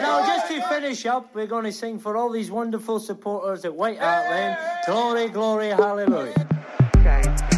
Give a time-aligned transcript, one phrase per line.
[0.00, 3.74] now just to finish up, we're going to sing for all these wonderful supporters at
[3.74, 4.56] White Hart Lane.
[4.86, 6.48] Glory, glory, hallelujah.
[6.96, 7.49] Okay.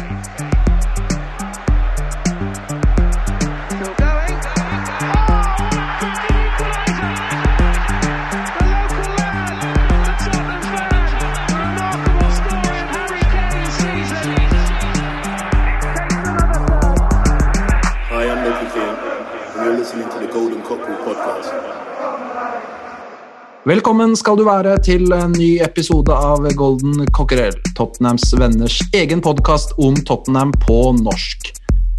[23.63, 29.71] Velkommen skal du være til en ny episode av Golden Cockerel, Tottenhams venners egen podkast
[29.79, 31.47] om Tottenham på norsk.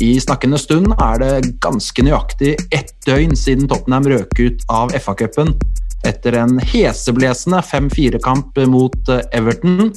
[0.05, 5.55] I snakkende stund er det ganske nøyaktig ett døgn siden Tottenham røk ut av FA-cupen
[6.05, 9.89] etter en heseblesende 5-4-kamp mot Everton.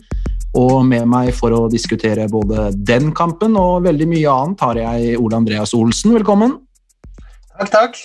[0.55, 5.19] Og med meg for å diskutere både den kampen og veldig mye annet har jeg
[5.19, 6.61] Ole Andreas Olsen, velkommen.
[7.57, 8.03] Takk, takk.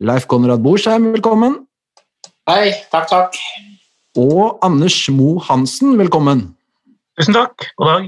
[0.00, 1.65] Leif Konrad Borsheim, velkommen.
[2.46, 3.36] Hei, takk, takk.
[4.22, 6.44] Og Anders Mo Hansen, velkommen.
[7.18, 7.72] Tusen takk.
[7.74, 8.04] God dag.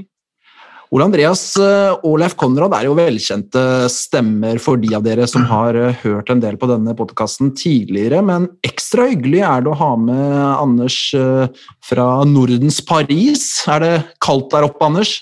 [0.95, 5.43] Ole Andreas eh, og Leif Konrad er jo velkjente stemmer for de av dere som
[5.49, 9.77] har eh, hørt en del på denne podkasten tidligere, men ekstra hyggelig er det å
[9.81, 13.43] ha med Anders eh, fra Nordens Paris.
[13.67, 13.93] Er det
[14.23, 15.17] kaldt der oppe, Anders?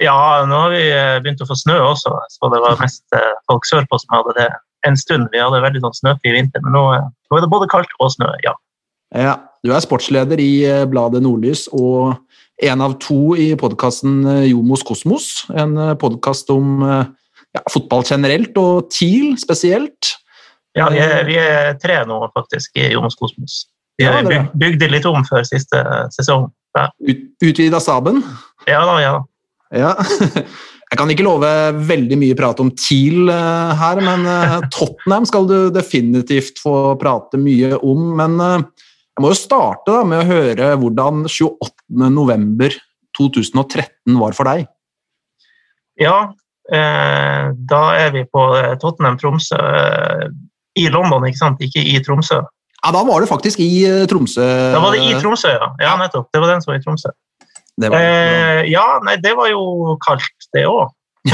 [0.00, 0.16] Ja,
[0.48, 0.82] nå har vi
[1.20, 3.04] begynt å få snø også, så det var mest
[3.44, 4.50] folk sørpå som hadde det
[4.86, 5.28] en stund.
[5.32, 8.12] Vi hadde veldig sånn snøfri vinter, men nå, eh, nå er det både kaldt og
[8.14, 8.54] snø, ja.
[9.16, 9.34] Ja,
[9.66, 12.14] du er sportsleder i eh, bladet Nordlys og
[12.62, 15.30] en av to i podkasten Jomos Kosmos.
[15.56, 17.08] En podkast om eh,
[17.56, 20.14] ja, fotball generelt og TIL spesielt.
[20.78, 23.64] Ja, vi er, vi er tre nå faktisk i Jomos Kosmos.
[23.98, 25.80] Vi Ja, byg, bygde litt om før siste
[26.14, 26.46] sesong.
[26.78, 28.22] Ja, Ut, Utvida staben.
[28.70, 29.24] ja da, ja da.
[29.70, 29.90] Ja.
[30.90, 31.46] Jeg kan ikke love
[31.86, 37.38] veldig mye prat om TIL eh, her, men eh, Tottenham skal du definitivt få prate
[37.38, 38.16] mye om.
[38.18, 38.58] Men eh,
[39.14, 44.66] jeg må jo starte da med å høre hvordan 28.11.2013 var for deg.
[46.00, 46.32] Ja,
[46.74, 49.60] eh, da er vi på Tottenham-Tromsø
[50.80, 51.62] i London, ikke sant?
[51.62, 52.42] Ikke i Tromsø.
[52.80, 54.74] Ja, Da var det faktisk i Tromsø.
[54.74, 55.70] Da var det i Tromsø, ja.
[55.78, 56.34] Ja, nettopp.
[56.34, 57.14] Det var den som var i Tromsø.
[57.80, 60.90] Det var, Eh, ja, nei, det var jo kaldt, det òg.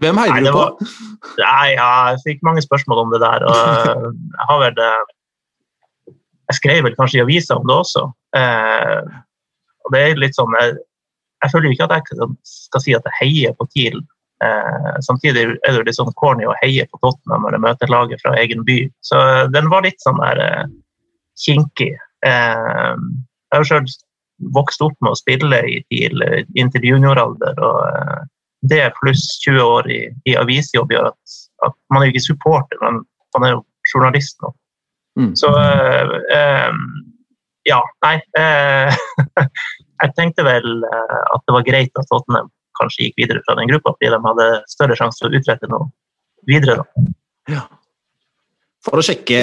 [0.00, 0.56] Hvem heier du på?
[0.56, 0.70] var,
[1.36, 3.40] nei, ja, jeg fikk mange spørsmål om det der.
[3.48, 5.04] Og jeg har vel eh,
[6.50, 8.02] Jeg skrev vel kanskje i avisa om det også.
[8.36, 9.00] Eh,
[9.84, 10.68] og det er litt sånn Jeg,
[11.44, 12.04] jeg føler ikke at jeg
[12.48, 14.00] skal si at jeg heier på TIL.
[14.44, 17.92] Eh, samtidig er det jo litt sånn corny å heie på Tottenham når jeg møter
[17.92, 18.78] laget fra egen by.
[19.04, 20.66] Så eh, den var litt sånn der eh,
[21.40, 21.94] kinkig.
[22.26, 22.96] Eh,
[23.50, 23.98] jeg har selv
[24.54, 27.58] vokst opp med å spille i TIL eh, inntil junioralder.
[27.60, 28.20] og eh,
[28.70, 32.80] det pluss 20 år i, i avisjobb gjør at, at man er jo ikke supporter,
[32.84, 33.00] men
[33.36, 34.52] man er jo journalist nå.
[35.20, 35.30] Mm.
[35.36, 36.80] Så øh, øh,
[37.68, 38.16] ja, nei.
[38.38, 39.46] Øh,
[40.02, 43.92] jeg tenkte vel at det var greit at Tottenham kanskje gikk videre fra den gruppa,
[43.96, 45.90] fordi de hadde større sjanse til å utrette noe
[46.48, 46.80] videre.
[46.80, 47.60] da.
[48.86, 49.40] For å sjekke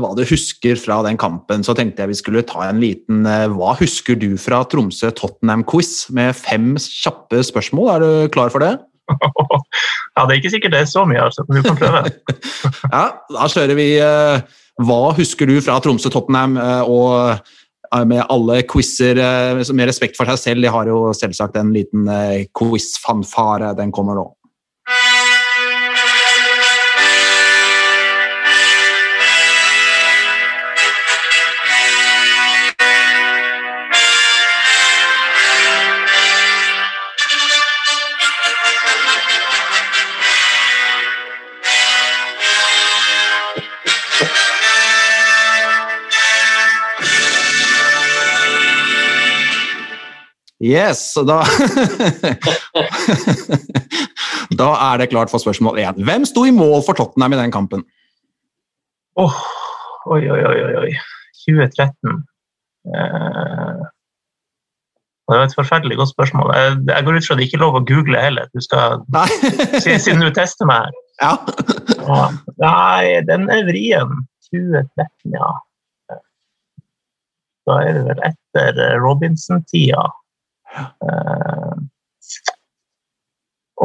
[0.00, 3.44] hva du husker fra den kampen, så tenkte jeg vi skulle ta en liten eh,
[3.52, 7.90] Hva husker du fra Tromsø-Tottenham-quiz med fem kjappe spørsmål?
[7.92, 8.72] Er du klar for det?
[9.12, 12.04] ja, det er ikke sikkert det er så mye, altså, men du kan prøve.
[12.96, 13.04] Ja,
[13.36, 16.56] da kjører vi eh, Hva husker du fra Tromsø-Tottenham?
[16.56, 19.18] eh, og med alle quizer
[19.76, 22.06] med respekt for seg selv, de har jo selvsagt en liten
[22.56, 23.74] quiz-fanfare.
[23.76, 24.30] Den kommer nå.
[50.62, 51.40] Yes, da
[54.60, 55.96] Da er det klart for spørsmål én.
[56.06, 57.82] Hvem sto i mål for Tottenham i den kampen?
[59.18, 59.38] Åh,
[60.06, 60.92] oi, oi, oi, oi, oi.
[61.46, 62.22] 2013.
[62.86, 63.80] Eh,
[65.32, 66.52] det var et forferdelig godt spørsmål.
[66.54, 68.46] Jeg, jeg går ut fra at det ikke er lov å google heller.
[68.54, 68.88] Du skal,
[69.82, 70.92] siden du tester meg her.
[71.22, 71.32] ja.
[72.06, 72.22] Ja.
[72.62, 74.10] Nei, den er vrien.
[74.52, 75.50] 2013, ja.
[77.66, 80.02] Da er det vel etter eh, Robinson-tida.
[80.76, 81.74] Eh,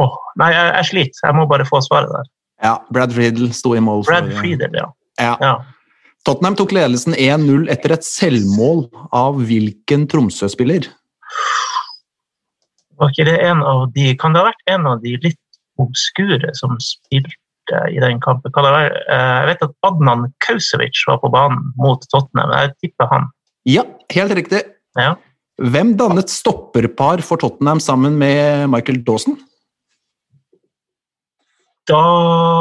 [0.02, 1.24] åh, nei, jeg, jeg sliter.
[1.28, 2.28] Jeg må bare få svaret der.
[2.64, 2.76] ja.
[2.94, 4.04] Brad Friedel sto i mål.
[4.08, 4.86] Brad Friedel, ja.
[5.20, 5.34] Ja.
[5.42, 5.54] ja.
[6.26, 8.84] Tottenham tok ledelsen 1-0 etter et selvmål
[9.16, 10.88] av hvilken Tromsø-spiller?
[12.98, 15.38] Var ikke det en av de Kan det ha vært en av de litt
[15.78, 17.36] obskure som spilte
[17.92, 18.50] i den kampen.
[18.54, 19.02] Kan det være?
[19.12, 22.50] Eh, Jeg vet at Adnan Kausevic var på banen mot Tottenham.
[22.56, 23.28] Jeg tipper han.
[23.68, 24.64] Ja, helt riktig.
[24.98, 25.12] Ja.
[25.58, 29.34] Hvem dannet stopperpar for Tottenham sammen med Michael Dawson?
[31.88, 31.98] Da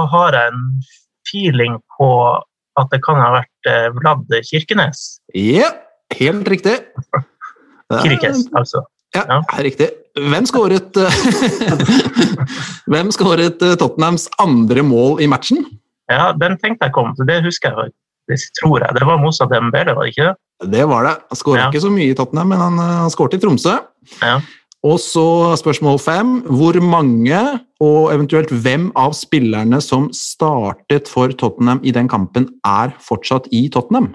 [0.10, 0.64] har jeg en
[1.28, 2.10] feeling på
[2.80, 5.20] at det kan ha vært eh, Vlad Kirkenes.
[5.36, 5.70] Ja,
[6.18, 6.78] helt riktig.
[8.04, 8.84] Kirkes, altså.
[9.16, 9.40] Ja, Ja.
[9.64, 9.88] riktig.
[10.18, 10.98] Hvem skåret
[12.92, 15.62] Hvem skåret eh, Tottenhams andre mål i matchen?
[16.10, 17.94] Ja, den tenkte jeg kom, så det husker jeg.
[18.28, 18.96] Det tror jeg.
[18.98, 20.72] Det var Moussa Dembele, var det ikke det?
[20.74, 21.16] Det var det.
[21.30, 21.68] Han skåra Ja.
[21.70, 23.78] ikke så mye i Tottenham, men han, han skåret i Tromsø.
[24.22, 24.40] Ja.
[24.84, 26.34] Og så spørsmål fem.
[26.48, 27.40] Hvor mange,
[27.82, 33.68] og eventuelt hvem av spillerne som startet for Tottenham i den kampen, er fortsatt i
[33.74, 34.12] Tottenham?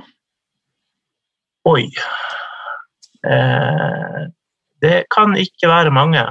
[1.68, 1.88] Oi.
[3.24, 4.22] Eh,
[4.82, 6.22] det kan ikke være mange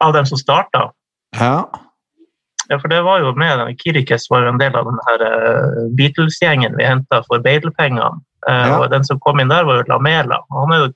[0.00, 0.90] av dem som starta.
[1.36, 1.66] Ja.
[2.68, 5.22] Ja, for det var jo med den Kirikes var jo en del av den her
[5.24, 8.20] eh, Beatles-gjengen vi henta for Beidel-pengene.
[8.48, 8.78] Eh, Ja.
[8.82, 10.42] Og den som kom inn der, var jo Lamela.
[10.52, 10.88] Han er jo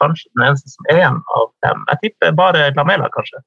[0.00, 1.84] kanskje den eneste som er en av dem.
[1.94, 3.40] Jeg tipper bare Lamela, kanskje.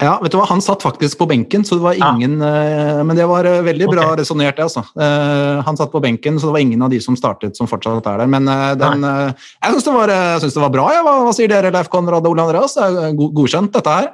[0.00, 0.46] ja, vet du hva?
[0.48, 3.02] Han satt faktisk på benken, så det var ingen ja.
[3.04, 4.20] Men det var eh, veldig bra okay.
[4.22, 4.80] resonnert, det, altså.
[4.96, 8.06] Eh, Han satt på benken, så det var ingen av de som startet, som fortsatt
[8.06, 8.30] er der.
[8.30, 9.34] Men eh, den eh,
[9.66, 10.86] Jeg syns det, eh, det var bra.
[10.94, 11.02] Ja.
[11.02, 12.78] Hva, hva sier dere, Leif Konrad og Ole Andreas?
[13.18, 14.08] Godkjent, dette her?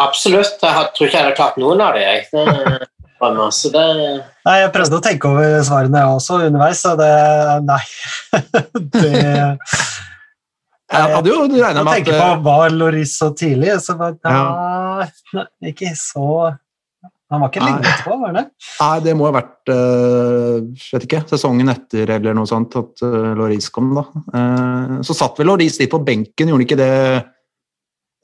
[0.00, 0.62] Absolutt.
[0.62, 2.08] Jeg tror ikke jeg hadde klart noen av dem.
[2.08, 2.26] jeg.
[2.32, 2.88] Det
[3.20, 3.86] det
[4.46, 7.10] Nei, Jeg prøvde å tenke over svarene jeg også underveis, og det
[7.66, 7.82] Nei.
[8.94, 9.10] det,
[10.90, 15.44] Jeg hadde jo regna med tenker Tenke på var Loris så tidlig, så bare, nei,
[15.70, 16.54] ikke så
[17.30, 18.46] Han var ikke lenge etterpå, var det?
[18.80, 20.64] Nei, det må ha vært uh,
[20.96, 24.06] vet ikke, sesongen etter eller noe sånt at uh, Loris kom, da.
[24.32, 26.94] Uh, så satt vel Loris litt på benken, gjorde han ikke det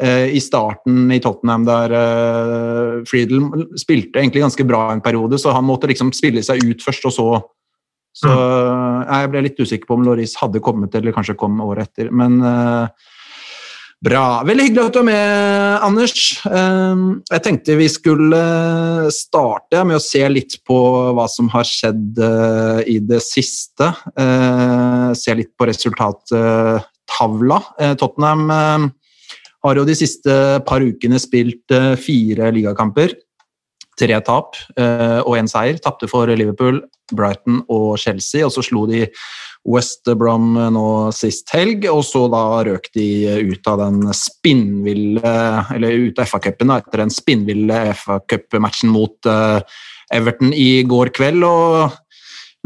[0.05, 3.47] i starten i Tottenham, der uh, Friedel
[3.81, 7.15] spilte egentlig ganske bra en periode, så han måtte liksom spille seg ut først, og
[7.17, 7.29] så
[8.17, 12.09] så Jeg ble litt usikker på om Loris hadde kommet, eller kanskje kom året etter.
[12.15, 12.89] Men eh,
[14.07, 14.43] Bra.
[14.45, 16.25] Veldig hyggelig at du er med, Anders.
[16.45, 16.97] Eh,
[17.33, 18.41] Jeg tenkte vi skulle
[19.15, 20.77] starte med å se litt på
[21.17, 23.89] hva som har skjedd eh, i det siste.
[24.17, 27.59] Eh, Se litt på resultattavla.
[27.81, 28.87] Eh, Tottenham eh,
[29.67, 30.35] har jo de siste
[30.67, 33.17] par ukene spilt eh, fire ligakamper.
[33.97, 35.81] Tre tap eh, og én seier.
[35.83, 36.83] Tapte for Liverpool,
[37.17, 39.07] Brighton og Chelsea, og så slo de
[39.67, 40.87] West Brom nå
[41.17, 43.09] sist helg, og så da røk de
[43.51, 45.33] ut av den spinnville
[45.75, 49.59] Eller ut av FA-cupen etter den spinnville FA-cupmatchen mot eh,
[50.15, 51.43] Everton i går kveld.
[51.43, 51.97] og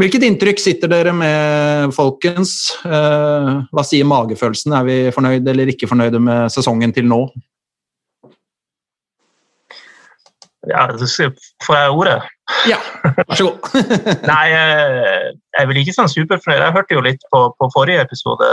[0.01, 2.55] Hvilket inntrykk sitter dere med, folkens?
[2.89, 4.73] Eh, hva sier magefølelsen?
[4.79, 7.19] Er vi fornøyde eller ikke fornøyde med sesongen til nå?
[10.71, 10.87] Ja,
[11.67, 12.17] får jeg ordet?
[12.69, 13.69] Ja, vær så god.
[14.31, 16.63] Nei, eh, jeg er vel ikke sånn superfornøyd.
[16.65, 18.49] Jeg hørte jo litt på, på forrige episode,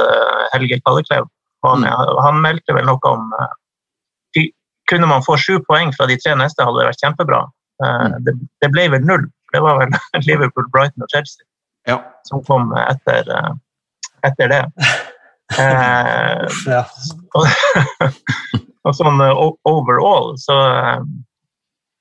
[0.52, 1.32] Helge Kalleklev.
[1.64, 4.52] Han, han meldte vel noe om eh,
[4.88, 7.42] Kunne man få sju poeng fra de tre neste, hadde det vært kjempebra.
[7.84, 8.14] Mm.
[8.24, 8.34] Det,
[8.64, 9.26] det ble vel null.
[9.54, 9.94] Det var vel
[10.28, 11.46] Liverpool, Brighton og Chelsea
[11.88, 12.02] ja.
[12.28, 13.54] som kom etter, eh,
[14.28, 14.64] etter det.
[15.48, 16.82] Eh, Ja.
[17.40, 17.46] og,
[18.84, 21.06] og sånn eh, overall, så eh,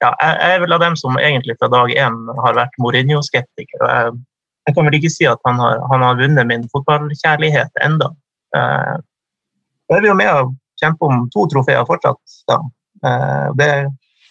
[0.03, 3.85] ja, jeg er vel av dem som egentlig fra dag én har vært Mourinho-skeptiker.
[3.87, 4.17] og Jeg,
[4.67, 8.11] jeg kan vel ikke si at han har, han har vunnet min fotballkjærlighet enda.
[8.59, 8.97] Eh,
[9.87, 10.51] da er jo med å
[10.83, 12.37] kjempe om to trofeer fortsatt.
[12.51, 12.59] Da.
[13.07, 13.71] Eh, Det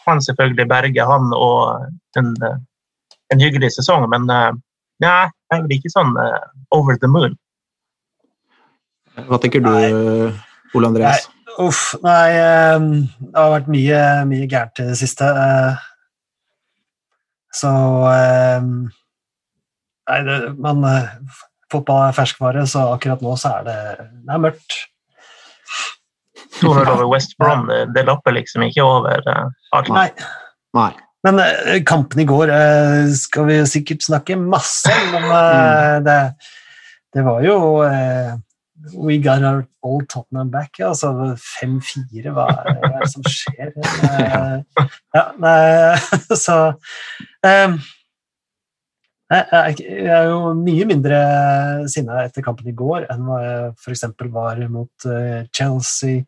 [0.03, 1.87] kan selvfølgelig berge han og
[2.19, 2.35] den
[3.33, 4.51] en hyggelig sesong, men eh,
[5.03, 5.13] nei,
[5.51, 6.43] jeg er vel ikke sånn eh,
[6.75, 7.33] over the moon.
[9.15, 9.71] Hva tenker du,
[10.75, 11.29] Ole Andreas?
[11.63, 15.23] Uff, nei eh, Det har vært mye, mye gærent i det siste.
[15.29, 15.85] eh.
[17.55, 17.71] Så
[18.11, 18.65] eh,
[20.05, 21.07] Nei, det, men eh,
[21.71, 23.77] fotball er ferskvare, så akkurat nå så er det,
[24.27, 24.75] det er mørkt.
[26.59, 29.89] 200 over West Brom, det, det lapper liksom ikke over eh, alt.
[29.95, 30.09] Nei.
[30.77, 30.91] Nei.
[31.25, 36.19] Men eh, kampen i går eh, skal vi sikkert snakke masse om, men eh, det,
[37.15, 37.55] det var jo
[39.01, 40.77] We got our old Tottenham back.
[40.83, 43.71] Altså 5-4, hva er hva er det som skjer?
[45.15, 45.95] Ja, nei,
[46.45, 46.57] så
[49.31, 51.21] jeg, er jo mye mindre
[51.89, 54.03] sinna etter kampen i går enn hva jeg f.eks.
[54.35, 55.07] var mot
[55.55, 56.27] Chelsea,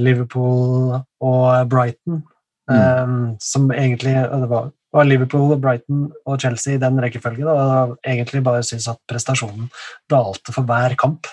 [0.00, 2.24] Liverpool og Brighton.
[2.70, 7.48] Um, som egentlig det var, var Liverpool, Brighton og Chelsea i den rekkefølgen.
[7.50, 9.68] Og egentlig bare syns at prestasjonen
[10.10, 11.26] dalte for hver kamp.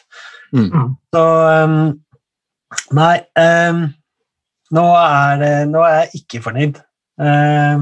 [0.55, 0.95] Mm.
[1.13, 1.25] Så
[1.65, 1.79] um,
[2.93, 3.15] Nei,
[3.69, 3.87] um,
[4.77, 6.75] nå, er det, nå er jeg ikke fornøyd.
[7.25, 7.81] Eh,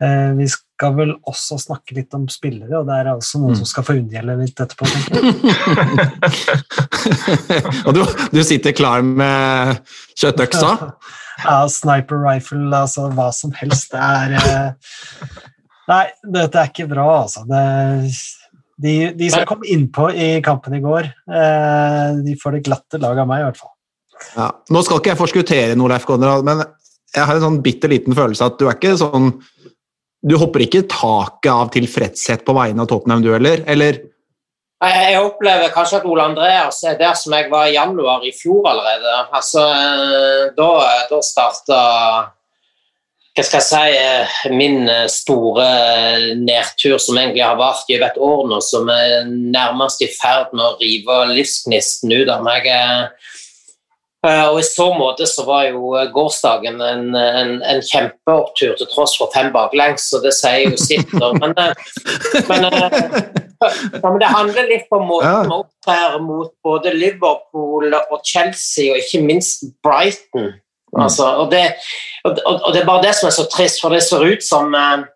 [0.00, 3.58] uh, vi skal vel også snakke litt om spillere, og det er altså noen Mm.
[3.60, 4.88] som skal få unngjelde litt etterpå.
[7.86, 8.02] og du,
[8.32, 9.82] du sitter klar med
[10.16, 10.72] kjøttøksa?
[11.38, 13.92] Ja, sniper rifle, altså hva som helst.
[13.94, 15.36] Det er eh,
[15.88, 16.04] Nei,
[16.34, 17.44] dette er ikke bra, altså.
[17.48, 17.62] Det,
[18.82, 23.22] de, de som kom innpå i kampen i går, eh, de får det glatte lag
[23.22, 23.72] av meg, i hvert fall.
[24.34, 24.50] Ja.
[24.74, 26.64] Nå skal ikke jeg forskuttere noe, Leif Konrad, men
[27.14, 29.30] jeg har en sånn bitte liten følelse at du er ikke sånn
[30.28, 33.62] Du hopper ikke taket av tilfredshet på vegne av Tottenham, du heller?
[33.70, 34.02] Eller?
[34.78, 38.30] Jeg, jeg opplever kanskje at Ole Andreas er der som jeg var i januar i
[38.30, 39.14] fjor allerede.
[39.34, 40.68] Altså, eh, da,
[41.10, 41.78] da starta
[43.38, 45.66] hva skal jeg si, eh, min eh, store
[46.40, 50.64] nedtur som egentlig har vart i et år nå, som er nærmest i ferd med
[50.64, 52.66] å rive livsgnisten ut av meg.
[52.66, 53.34] Eh,
[54.26, 59.30] og I så måte så var jo gårsdagen en, en, en kjempeopptur til tross for
[59.34, 61.12] fem baklengs, så det sier jo sitt.
[61.38, 61.70] Men, eh,
[62.48, 62.96] men, eh,
[64.02, 65.60] men det handler litt om måten Ja.
[65.60, 70.50] opptrer mot både Liverpool og Chelsea, og ikke minst Brighton.
[70.98, 71.76] Altså, og, det,
[72.24, 74.74] og, og det er bare det som er så trist, for det ser ut som
[74.74, 75.06] eh,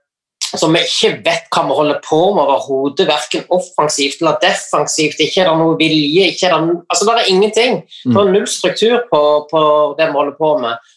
[0.61, 5.21] som vi ikke vet hva vi holder på med overhodet, verken offensivt eller defensivt.
[5.21, 7.79] Ikke er det noe vilje, ikke er det, altså det er ingenting.
[8.05, 9.63] Det er null struktur på, på
[9.99, 10.91] det vi holder på med.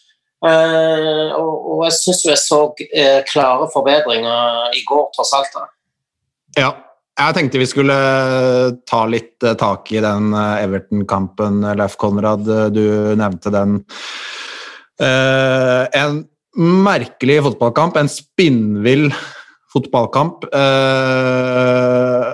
[0.46, 5.54] Uh, og, og jeg syns jeg så uh, klare forbedringer i går, tross alt.
[5.56, 5.70] da.
[6.60, 6.74] Ja.
[7.16, 7.94] Jeg tenkte vi skulle
[8.84, 12.44] ta litt eh, tak i den eh, Everton-kampen, Leif Konrad.
[12.44, 12.82] Eh, Du
[13.16, 13.78] nevnte den.
[15.00, 16.18] Eh, en
[16.60, 19.08] merkelig fotballkamp, en spinnvill
[19.76, 20.46] fotballkamp.
[20.56, 22.26] Eh,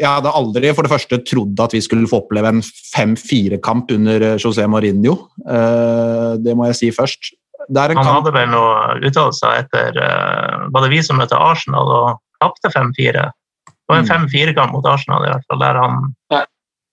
[0.00, 4.26] jeg hadde aldri for det første trodd at vi skulle få oppleve en 5-4-kamp under
[4.32, 5.16] eh, José Mourinho.
[5.46, 7.32] Eh, det må jeg si først.
[7.64, 11.38] Det er en Han kamp hadde vel noen uttalelser etter Var det vi som møtte
[11.40, 12.08] Arsenal og
[12.42, 13.30] tapte 5-4?
[13.70, 14.28] Det var en Mm.
[14.28, 15.94] 4-4-kamp mot Arsenal, i hvert fall, der han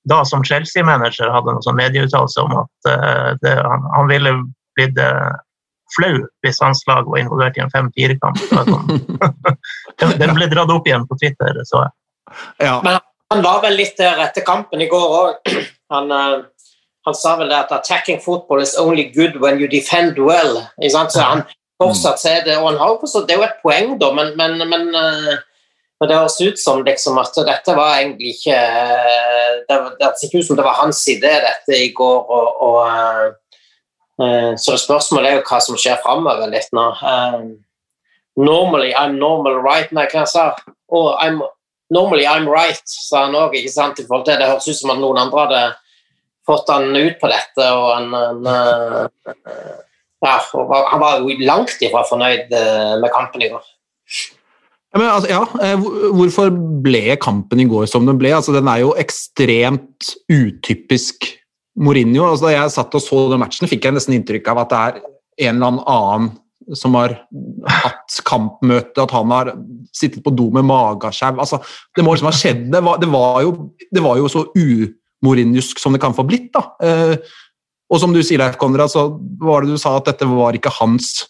[0.10, 2.88] da som Chelsea-manager hadde noen sånn medieuttalelse om at
[3.44, 4.32] det, han, han ville
[4.80, 4.98] blitt
[5.96, 8.38] flau hvis hans lag var involvert i en 5-4-kamp.
[8.52, 9.06] Sånn.
[10.02, 11.92] Den- Den ble dratt opp igjen på Twitter, så jeg.
[12.68, 12.80] ja.
[13.32, 15.54] Han var vel litt der etter kampen i går òg.
[15.96, 16.42] Han, eh,
[17.06, 20.62] han sa vel det at 'attacking football is only good when you defend well'.
[20.90, 21.42] Så han
[21.82, 24.58] fortsatt er det, og han har jo det er jo et poeng, da, men, men,
[24.70, 25.40] men, eh,
[26.00, 30.28] men det høres ut som liksom at dette var egentlig ikke eh, Det, det ser
[30.30, 32.20] ikke ut som det var hans idé, dette i går.
[32.38, 33.34] og, og eh, eh,
[34.20, 36.84] Så spørsmålet er jo hva som skjer framover litt nå.
[37.02, 37.38] Eh,
[38.38, 40.52] Normally I'm normal right Nei, hva sa?
[40.88, 41.42] Oh, I'm
[41.92, 43.52] Normally I'm right, sa han òg.
[43.52, 45.64] Det høres ut som at noen andre hadde
[46.48, 49.74] fått han ut på dette, og han, han eh,
[50.24, 50.38] ja,
[50.88, 53.68] han var langt ifra fornøyd eh, med kampen i går.
[54.96, 55.84] Ja, altså, ja, eh,
[56.16, 56.52] Hvorfor
[56.88, 58.32] ble kampen i går som den ble?
[58.40, 61.28] Altså, den er jo ekstremt utypisk
[61.80, 62.28] Mourinho.
[62.28, 64.80] Altså, da jeg satt og så den matchen, fikk jeg nesten inntrykk av at det
[64.82, 65.02] er
[65.48, 66.32] en eller annen
[66.78, 67.16] som har
[67.82, 69.54] hatt kampmøte, at han har
[69.98, 71.58] sittet på do med magaskjev Altså,
[71.98, 72.68] det må liksom ha skjedd.
[72.74, 73.56] Det var, det var, jo,
[73.92, 76.52] det var jo så umorinjusk som det kan få blitt.
[76.54, 76.68] da.
[76.86, 77.16] Eh,
[77.92, 79.10] og som du sier, Leif Konrad, så
[79.42, 81.26] var det du sa at dette var ikke hans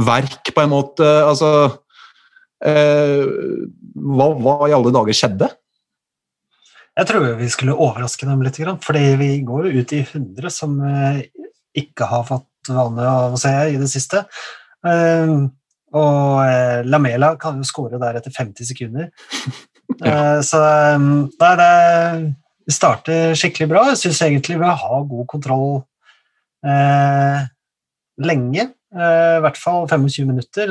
[0.00, 1.04] verk, på en måte.
[1.26, 1.50] Altså
[2.60, 3.24] Eh,
[3.96, 5.48] hva, hva i alle dager skjedde?
[7.00, 10.74] Jeg tror vi skulle overraske dem litt, fordi vi går jo ut i 100 som
[10.84, 11.22] eh,
[11.80, 14.26] ikke har fått vane av å se i det siste.
[14.84, 15.32] Eh,
[15.96, 19.10] og eh, Lamela kan jo skåre der etter 50 sekunder.
[20.00, 20.38] Ja.
[20.46, 20.56] så
[21.02, 21.72] nei, det,
[22.62, 23.80] vi starter skikkelig bra.
[23.88, 25.72] Jeg syns egentlig vi har god kontroll
[28.22, 28.68] lenge.
[28.94, 30.70] I hvert fall 25 minutter.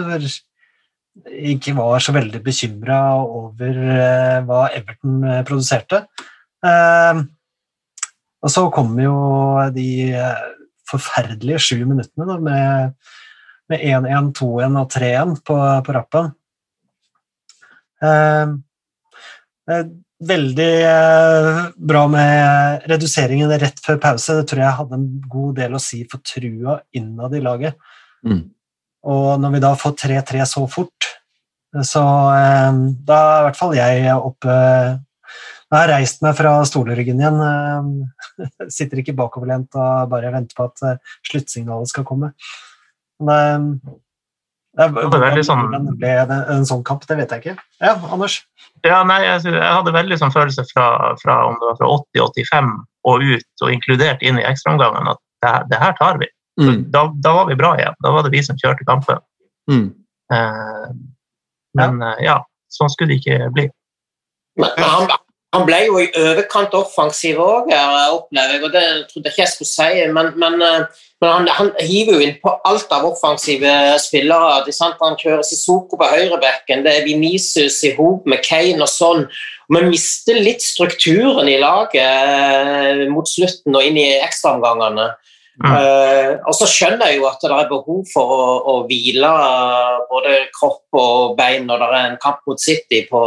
[1.27, 6.03] Ikke var så veldig bekymra over eh, hva Everton eh, produserte.
[6.65, 7.21] Eh,
[8.39, 9.17] og så kommer jo
[9.75, 9.89] de
[10.89, 12.93] forferdelige sju minuttene da, med,
[13.71, 16.29] med 1-1, 2-1 og 3-1 på, på rappen.
[18.03, 18.53] Eh,
[19.73, 20.71] eh, veldig
[21.91, 24.39] bra med reduseringen rett før pause.
[24.39, 27.77] Det tror jeg hadde en god del å si for trua innad i laget.
[28.27, 28.41] Mm.
[29.07, 30.98] Og når vi da får 3-3 så fort,
[31.85, 32.01] så
[32.33, 34.53] eh, da er i hvert fall jeg oppe
[35.69, 37.39] Jeg har reist meg fra stoleryggen igjen.
[37.45, 38.45] Eh,
[38.77, 42.31] sitter ikke bakoverlent og bare venter på at eh, sluttsignalet skal komme.
[43.21, 43.75] Men
[44.79, 47.55] det, er, Det sånn- hvordan ble det en sånn kamp, det vet jeg ikke.
[47.83, 48.39] Ja, Anders?
[48.85, 50.85] Ja, nei, jeg, jeg hadde veldig sånn følelse fra,
[51.19, 52.69] fra om det var fra 80-85
[53.09, 56.29] og ut, og inkludert inn i ekstraomgangen, at det, det her tar vi.
[56.59, 56.85] Mm.
[56.93, 57.95] Da, da var vi bra igjen.
[58.03, 59.19] Da var det vi som kjørte kampen.
[59.71, 59.85] Mm.
[60.33, 60.87] Eh,
[61.77, 62.39] men eh, ja,
[62.73, 63.67] sånn skulle det ikke bli.
[64.59, 65.11] Men han,
[65.55, 67.69] han ble jo i overkant offensiv òg,
[68.13, 70.01] opplever jeg, og det trodde jeg ikke jeg skulle si.
[70.17, 73.71] Men, men, eh, men han, han hiver jo inn på alt av offensive
[74.03, 74.59] spillere.
[74.65, 74.99] Det er sant?
[75.01, 79.25] Han kjører Sissoko på høyrebekken, det er Vinicius i hop med Kane og sånn.
[79.69, 85.11] Vi mister litt strukturen i laget eh, mot slutten og inn i ekstraomgangene.
[85.59, 85.73] Mm.
[85.75, 89.31] Eh, og så skjønner jeg jo at det er behov for å, å hvile
[90.07, 93.23] både kropp og bein når det er en kamp mot City på,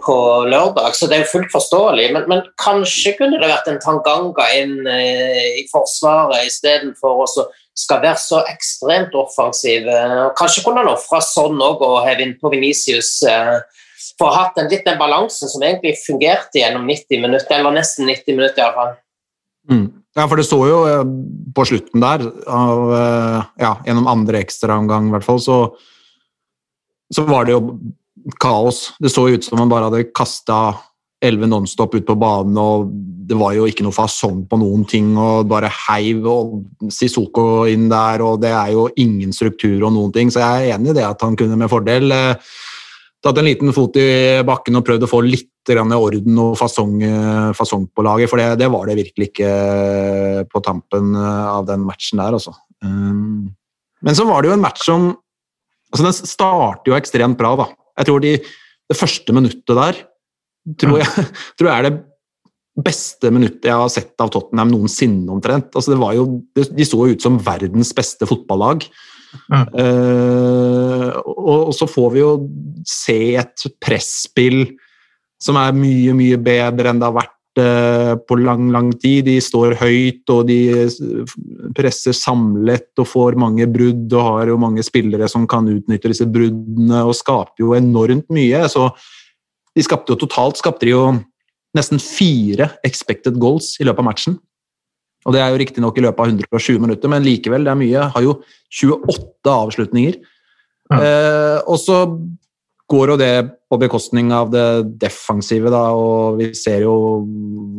[0.00, 0.16] på
[0.48, 2.08] lørdag, så det er jo fullt forståelig.
[2.14, 7.48] Men, men kanskje kunne det vært en Tanganga inn eh, i forsvaret istedenfor å så-
[7.76, 9.84] skal være så ekstremt offensiv.
[9.92, 13.58] Eh, Kanskje kunne han ofra sånn òg og heve inn på Venicius eh,
[14.16, 17.76] for å ha hatt den, litt den balansen som egentlig fungerte gjennom 90 minutter, eller
[17.76, 18.94] nesten 90 minutter iallfall.
[19.68, 19.86] Mm.
[20.16, 21.04] Ja, for det så jo eh,
[21.56, 25.58] på slutten der, av, eh, ja, gjennom andre ekstraomgang i hvert fall, så,
[27.12, 27.62] så var det jo
[28.40, 28.94] kaos.
[29.02, 30.78] Det så ut som man bare hadde kasta
[31.24, 32.88] elleve nonstop ut på banen, og
[33.26, 37.88] det var jo ikke noe fasong på noen ting, og bare heiv og Sissoko inn
[37.90, 40.98] der, og det er jo ingen struktur og noen ting, så jeg er enig i
[41.00, 42.54] det at han kunne med fordel eh,
[43.24, 44.08] tatt en liten fot i
[44.46, 48.40] bakken og prøvd å få litt grann orden og fasong, eh, fasong på laget, for
[48.40, 52.54] det, det var det virkelig ikke eh, på tampen eh, av den matchen der, altså.
[52.84, 53.56] Um,
[54.04, 55.14] Men så var det jo en match som
[55.88, 57.66] altså Den starter jo ekstremt bra, da.
[57.96, 60.02] Jeg tror de, det første minuttet der
[60.82, 61.96] tror jeg, tror jeg er det
[62.86, 65.70] beste minuttet jeg har sett av Tottenham noensinne, omtrent.
[65.72, 68.84] Altså det var jo, de så jo ut som verdens beste fotballag.
[69.52, 72.32] Eh, og, og så får vi jo
[72.86, 74.64] se et presspill
[75.42, 79.26] som er mye, mye bedre enn det har vært uh, på lang, lang tid.
[79.28, 80.86] De står høyt, og de
[81.76, 86.28] presser samlet og får mange brudd, og har jo mange spillere som kan utnytte disse
[86.28, 88.64] bruddene, og skaper jo enormt mye.
[88.72, 88.88] Så
[89.76, 91.06] de skapte jo totalt skapte de jo
[91.76, 94.38] nesten fire expected goals i løpet av matchen.
[95.26, 98.08] Og det er jo riktignok i løpet av 120 minutter, men likevel, det er mye.
[98.14, 98.36] Har jo
[98.70, 100.18] 28 avslutninger.
[100.92, 100.98] Ja.
[100.98, 102.04] Eh, og så
[102.86, 103.32] går jo det
[103.66, 104.66] på bekostning av det
[105.02, 106.94] defensive, da, og vi ser jo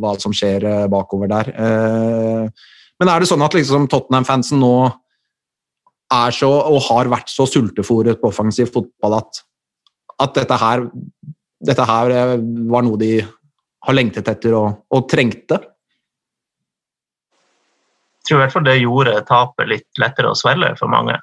[0.02, 1.52] hva som skjer eh, bakover der.
[1.54, 4.74] Eh, men er det sånn at liksom Tottenham-fansen nå
[6.12, 9.42] er så, og har vært så sultefòret på offensiv fotball at,
[10.24, 10.84] at dette her
[11.64, 12.36] dette her eh,
[12.70, 15.60] var noe de har lengtet etter og, og trengte?
[18.28, 21.16] Tror i hvert fall det gjorde tapet litt lettere å svelge for mange.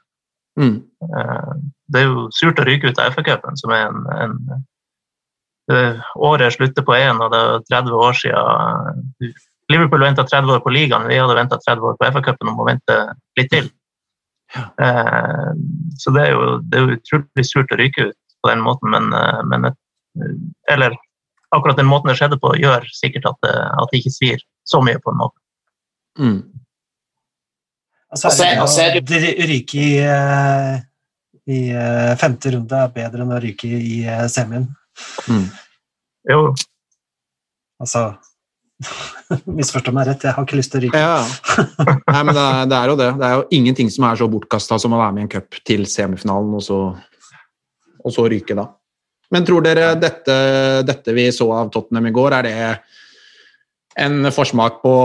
[0.59, 0.77] Mm.
[1.05, 1.51] Eh,
[1.91, 4.63] Det er jo surt å ryke ut av FA-cupen, som er en, en
[6.21, 9.31] Året slutter på én, og det er 30 år siden
[9.73, 12.67] Liverpool venta 30 år på ligaen, vi hadde venta 30 år på FA-cupen og må
[12.67, 12.97] vente
[13.39, 13.71] litt til.
[14.53, 14.67] Ja.
[15.97, 18.91] Så det er jo det er jo utrolig surt å ryke ut på den måten,
[18.93, 19.81] men, eh, men et-
[20.69, 20.93] Eller
[21.51, 24.81] akkurat den måten det skjedde på, gjør sikkert at det, at det ikke svir så
[24.81, 25.37] mye, på en måte.
[26.19, 26.43] Mm.
[28.15, 30.77] Altså, altså, er- er det, å ryke i, eh,
[31.51, 34.69] i eh, femte runde er bedre enn å ryke i eh, semien.
[35.27, 35.49] Mm.
[36.31, 36.39] Jo,
[37.83, 38.05] Altså
[39.57, 40.99] Misforstå meg rett, jeg har ikke lyst til å ryke.
[41.01, 41.19] Ja.
[42.11, 43.09] Nei, men det er, det er jo det.
[43.19, 45.59] Det er jo ingenting som er så bortkasta som å være med i en cup
[45.67, 46.79] til semifinalen, og så,
[48.03, 48.67] og så ryke da.
[49.33, 50.35] Men tror dere dette,
[50.85, 52.55] dette vi så av Tottenham i går, er det
[53.99, 54.95] en forsmak på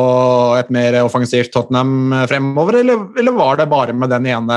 [0.58, 4.56] et mer offensivt Tottenham fremover, eller, eller var det bare med den ene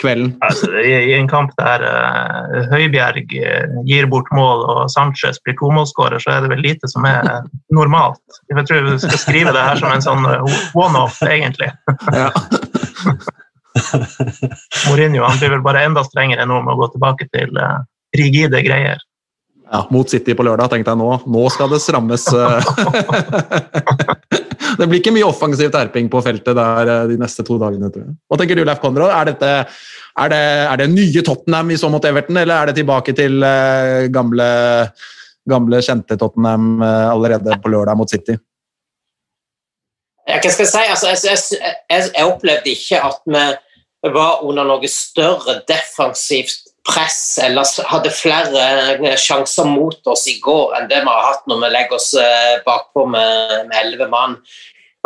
[0.00, 0.34] kvelden?
[0.44, 6.22] Altså, i, en kamp der uh, Høibjerg eh, gir bort mål og Sanchez blir tomålsskårer,
[6.22, 7.28] så er det vel lite som er
[7.78, 8.40] normalt.
[8.50, 11.70] Jeg tror vi skal skrive det her som en sånn eh, one-off, egentlig.
[12.10, 12.30] Ja.
[14.88, 17.84] Mourinho han blir vel bare enda strengere nå med å gå tilbake til uh,
[18.18, 18.98] rigide greier.
[19.70, 21.08] Ja, mot City på lørdag tenkte jeg nå.
[21.30, 22.24] Nå skal det strammes.
[22.34, 22.70] eh.
[24.80, 27.90] det blir ikke mye offensiv terping på feltet der eh, de neste to dagene.
[27.94, 28.16] tror jeg.
[28.26, 29.12] Hva tenker du, Leif Konrad?
[29.14, 29.50] Er, dette,
[30.24, 30.40] er, det,
[30.72, 34.48] er det nye Tottenham i så mot Everton, eller er det tilbake til eh, gamle,
[35.50, 38.34] gamle, kjente Tottenham allerede på lørdag mot City?
[40.30, 40.66] Jeg si?
[40.66, 41.38] Altså, jeg,
[41.90, 43.22] jeg, jeg opplevde ikke at
[44.02, 48.64] vi var under noe større defensivt press eller hadde flere
[48.96, 52.10] eh, sjanser mot oss i går enn det vi har hatt når vi legger oss
[52.18, 54.38] eh, bakpå med elleve mann.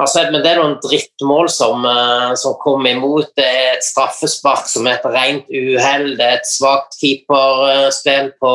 [0.01, 3.31] Altså, men det er noen drittmål som, eh, som kommer imot.
[3.39, 6.17] Det er et straffespark som er et rent uhell.
[6.19, 8.55] Det er et svakt keeperspill på,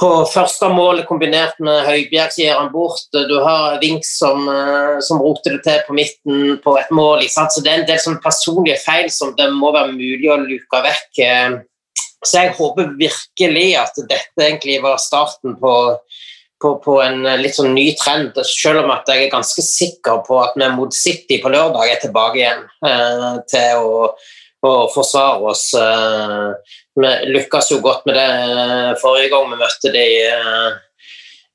[0.00, 3.04] på første målet kombinert med Høibjerg som gir han bort.
[3.12, 4.48] Du har Vinks som,
[5.04, 7.26] som roter det til på midten på et mål.
[7.28, 11.68] Så det er en del personlige feil som det må være mulig å luke vekk.
[12.24, 15.74] Så jeg håper virkelig at dette egentlig var starten på,
[16.60, 20.42] på, på en litt sånn ny trend, selv om at jeg er ganske sikker på
[20.42, 24.12] at vi mot City på lørdag er tilbake igjen eh, til å,
[24.68, 25.70] å forsvare oss.
[25.80, 30.06] Eh, vi lykkes jo godt med det eh, forrige gang vi møtte de.
[30.28, 30.70] Eh.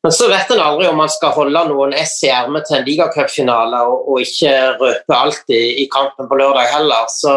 [0.05, 2.85] Men så vet en aldri om man skal holde noen S i ermet til en
[2.85, 7.07] ligacupfinale og, og ikke røpe alt i, i, kampen på lørdag heller.
[7.09, 7.33] Så,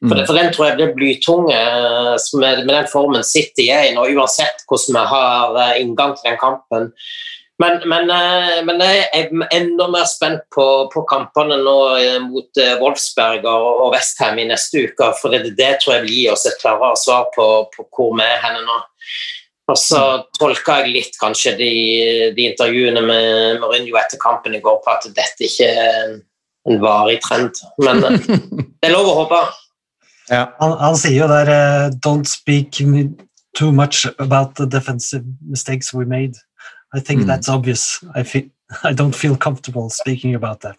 [0.00, 0.26] for, det, mm.
[0.26, 4.06] for, den tror jeg blir blytung eh, med, med, den formen City er i nå,
[4.16, 6.90] uansett hvordan vi har inngang til den kampen.
[7.60, 12.60] Men, men, eh, men, jeg er enda mer spent på, på kampene nå eh, mot
[12.60, 15.10] eh, Wolfsberg og Westham i neste uke.
[15.20, 18.24] For det, det, tror jeg vil gi oss et klarere svar på, på hvor vi
[18.24, 18.78] er henne nå.
[19.70, 20.00] Og så
[20.38, 21.72] tolka jeg litt kanskje de,
[22.34, 27.20] de intervjuene med Mourinho etter kampen i går på at dette ikke er en varig
[27.26, 27.60] trend.
[27.84, 29.42] Men det er lov å håpe.
[30.30, 30.44] Ja.
[30.60, 32.78] Han, han, sier jo der uh, Don't speak
[33.58, 36.36] too much about the defensive mistakes we made.
[36.94, 37.26] I think mm.
[37.26, 38.02] that's obvious.
[38.14, 38.48] I, feel,
[38.84, 40.78] I don't feel comfortable speaking about that.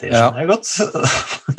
[0.00, 0.42] Det skjønner ja.
[0.42, 0.70] jeg godt.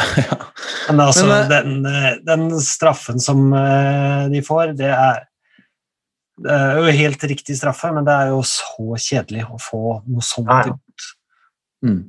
[0.89, 5.23] Men altså, Men, eh, den, eh, den, straffen som eh, de får, det er,
[6.43, 10.25] det er jo helt riktig straffe, men det er jo så kjedelig å få noe
[10.25, 10.73] sånt ja.
[10.75, 11.06] ut.
[11.88, 12.01] Mm.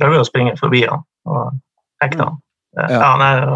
[0.00, 1.60] Prøver å springe forbi han og
[2.02, 2.40] hekte han.
[2.78, 2.88] Ja.
[3.02, 3.46] ja er.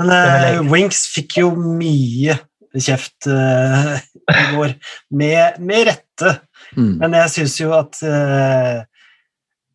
[0.00, 2.36] Men uh, Winks fikk jo mye
[2.74, 3.94] kjeft uh,
[4.32, 4.74] i går,
[5.14, 6.34] med, med rette.
[6.74, 6.96] Mm.
[7.02, 8.82] Men jeg syns jo at uh,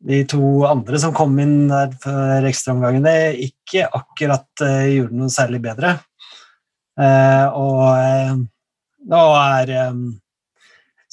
[0.10, 5.64] de to andre som kom inn der for ekstraomgangene, ikke akkurat uh, gjorde noe særlig
[5.64, 5.98] bedre.
[7.00, 8.42] og
[9.08, 10.02] nå er um,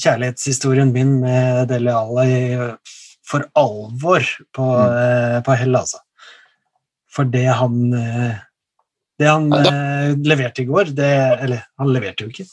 [0.02, 2.56] kjærlighetshistorien min med Dele Alli
[3.26, 5.44] for alvor på, mm.
[5.46, 6.00] på hell, altså.
[7.16, 7.94] For det han
[9.18, 12.46] det han eh, leverte i går det, Eller, han leverte jo ikke.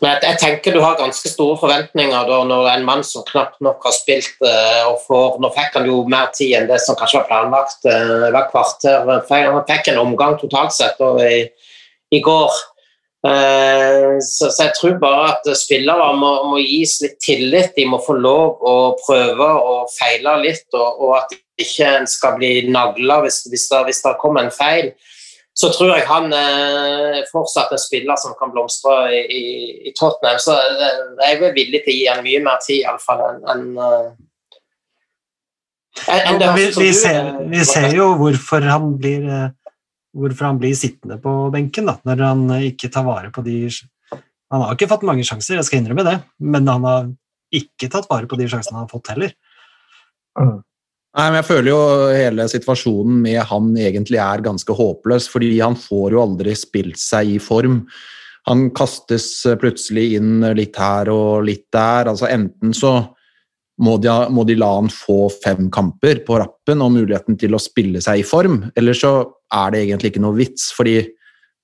[0.00, 3.84] Men jeg, tenker du har ganske store forventninger da, når en mann som knapt nok
[3.84, 7.20] har spilt eh, og får Nå fikk han jo mer tid enn det som kanskje
[7.20, 9.50] var planlagt hvert hver kvarter.
[9.52, 11.44] Han fikk en omgang totalt sett og i,
[12.16, 12.56] i går.
[13.26, 17.74] Eh, så, så, jeg tror bare at spillere må, må, gis litt tillit.
[17.76, 22.38] De må få lov å prøve og feile litt, og, og at ikke en skal
[22.40, 24.94] bli nagla hvis, hvis, hvis det kommer en feil
[25.60, 29.42] så tror jeg han er eh, fortsatt en spiller som kan blomstre i, i,
[29.90, 30.38] i Tottenham.
[30.40, 33.64] Så eh, jeg er villig til å gi han mye mer tid, iallfall, enn en,
[36.06, 39.48] en, en vi, vi, ser, vi, ser, jo hvorfor han blir eh,
[40.16, 43.68] hvorfor han blir sittende på benken da, når han ikke tar vare på de
[44.50, 47.04] Han har ikke fått mange sjanser, jeg skal innrømme det, men han har
[47.54, 49.30] ikke tatt vare på de sjansene han har fått heller.
[50.38, 50.58] Mm.
[51.10, 51.82] Nei, men Jeg føler jo
[52.14, 57.34] hele situasjonen med han egentlig er ganske håpløs, fordi han får jo aldri spilt seg
[57.36, 57.84] i form.
[58.50, 62.10] Han kastes plutselig inn litt her og litt der.
[62.10, 62.94] altså Enten så
[63.80, 67.62] må de, må de la han få fem kamper på rappen og muligheten til å
[67.62, 69.14] spille seg i form, eller så
[69.54, 70.70] er det egentlig ikke noe vits.
[70.76, 71.02] fordi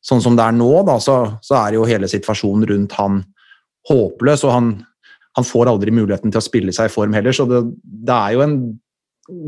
[0.07, 3.22] sånn som det er nå, da, så, så er jo hele situasjonen rundt han
[3.90, 4.70] håpløs, og han,
[5.38, 8.37] han, får aldri muligheten til å spille seg i form heller, så det, det er
[8.37, 8.57] jo en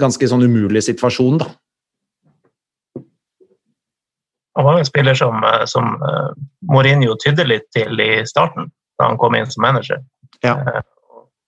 [0.02, 1.50] ganske sånn umulig situasjon, da.
[4.58, 6.32] Han var en spiller som, eh, som uh,
[6.66, 10.00] Mourinho tydde litt til i starten, da han kom inn som manager.
[10.42, 10.56] Ja.
[10.66, 10.80] Uh,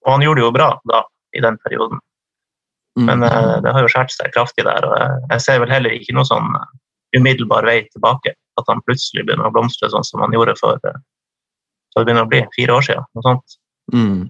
[0.07, 1.01] og han gjorde det jo bra da,
[1.35, 1.99] i den perioden.
[2.95, 3.09] Mm.
[3.09, 3.65] Men mm.
[3.65, 4.87] det har jo skåret seg kraftig der.
[4.87, 6.55] og Jeg ser vel heller ikke noe sånn
[7.17, 8.35] umiddelbar vei tilbake.
[8.61, 12.31] At han plutselig begynner å blomstre sånn som han gjorde for, så det begynner å
[12.31, 13.09] bli fire år siden.
[13.17, 13.57] Noe sånt.
[13.95, 14.29] Mm.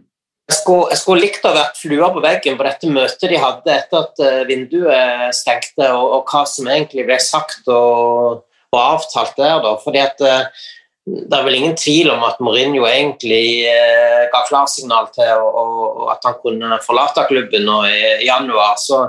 [0.51, 3.75] Jeg skulle, jeg skulle, likt å vært flua på veggen på dette møtet de hadde
[3.75, 8.41] etter at eh, vinduet stengte, og, og hva som egentlig ble sagt og,
[8.73, 9.61] og avtalt der.
[9.63, 9.77] Da.
[9.85, 10.67] Fordi at eh,
[11.11, 16.03] Det er vel ingen tvil om at Mourinho egentlig eh, ga klarsignal til og, og,
[16.13, 18.77] at han kunne forlate klubben nå i, i januar.
[18.79, 19.05] Så,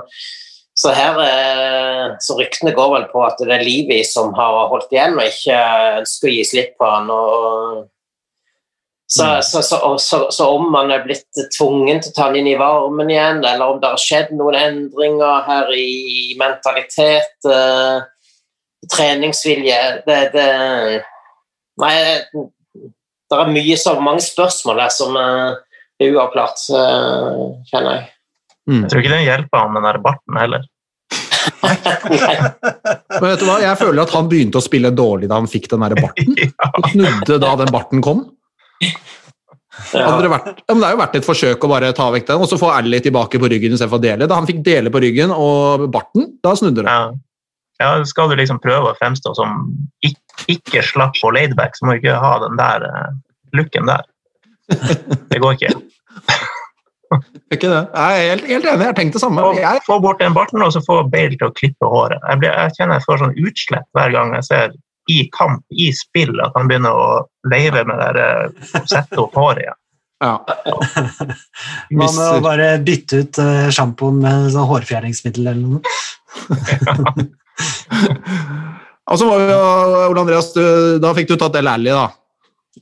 [0.78, 1.18] så her
[2.24, 5.58] så ryktene går vel på at det er Livi som har holdt igjen og ikke
[5.98, 7.10] ønsker å gi slipp på han.
[7.12, 7.82] og
[9.14, 9.98] så, mm.
[9.98, 13.42] så, så, om man er blitt tvungen til å ta han inn i varmen igjen,
[13.44, 18.00] eller om det har skjedd noen endringer her i mentalitet, uh,
[18.88, 20.46] treningsvilje det, det,
[21.82, 21.92] Nei,
[22.32, 25.60] det er mye så mange spørsmål der som uh,
[26.00, 28.10] er uavklart, uh, kjenner jeg.
[28.70, 28.84] Mm.
[28.84, 30.68] Jeg tror ikke det hjelper han med den der barten heller.
[33.20, 35.66] Men vet du hva, jeg føler at han begynte å spille dårlig da han fikk
[35.72, 36.38] den der barten.
[36.78, 38.24] Og snudde da den barten kom.
[39.72, 42.26] Hadde det, vært, ja, men det er jo vært et forsøk å bare ta vekk
[42.28, 44.28] den, og så få Ally tilbake på ryggen istedenfor å dele.
[44.28, 46.92] Da han fikk dele på ryggen og barten, da snudde det.
[46.92, 47.08] Ja.
[47.80, 49.70] ja, skal du liksom prøve å fremstå som
[50.04, 53.08] ikke, ikke slapp og laidback, så må du ikke ha den der uh,
[53.56, 54.04] looken der.
[55.32, 55.72] Det går ikke.
[57.52, 57.82] Ikke det?
[57.92, 59.42] Jeg er helt, helt enig, jeg har tenkt det samme.
[59.44, 62.22] Få, Jeg, få bort den barten, og så få Bale til å klippe håret.
[62.28, 64.74] Jeg, blir, jeg kjenner jeg får sånn utslett hver gang jeg ser
[65.10, 67.06] i kamp, i spill, at han begynner å
[67.50, 69.78] veive med det der, eh, sette opp håret igjen.
[70.22, 70.34] ja.
[71.90, 75.80] Man må bare bytte ut uh, sjampoen med sånn hårfjerningsmiddel eller noe.
[79.12, 79.56] Og så var jo,
[80.12, 80.62] Ole Andreas, du,
[81.02, 82.06] da fikk du tatt El Ally, da.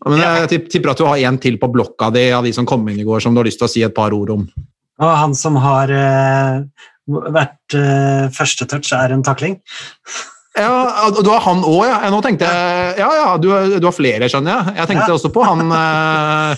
[0.06, 2.66] Men jeg tipp- tipper at du har en til på blokka di av de som
[2.68, 4.44] kom inn i går, som du har lyst til å si et par ord om.
[5.00, 6.60] Og han som har uh,
[7.34, 9.56] vært uh, første touch, er en takling.
[10.58, 11.98] Ja, Du har han òg, ja.
[12.10, 13.48] Nå tenkte jeg Ja, ja, du,
[13.80, 14.76] du har flere, skjønner jeg.
[14.80, 15.14] Jeg tenkte Ja.
[15.16, 16.54] også på han uh,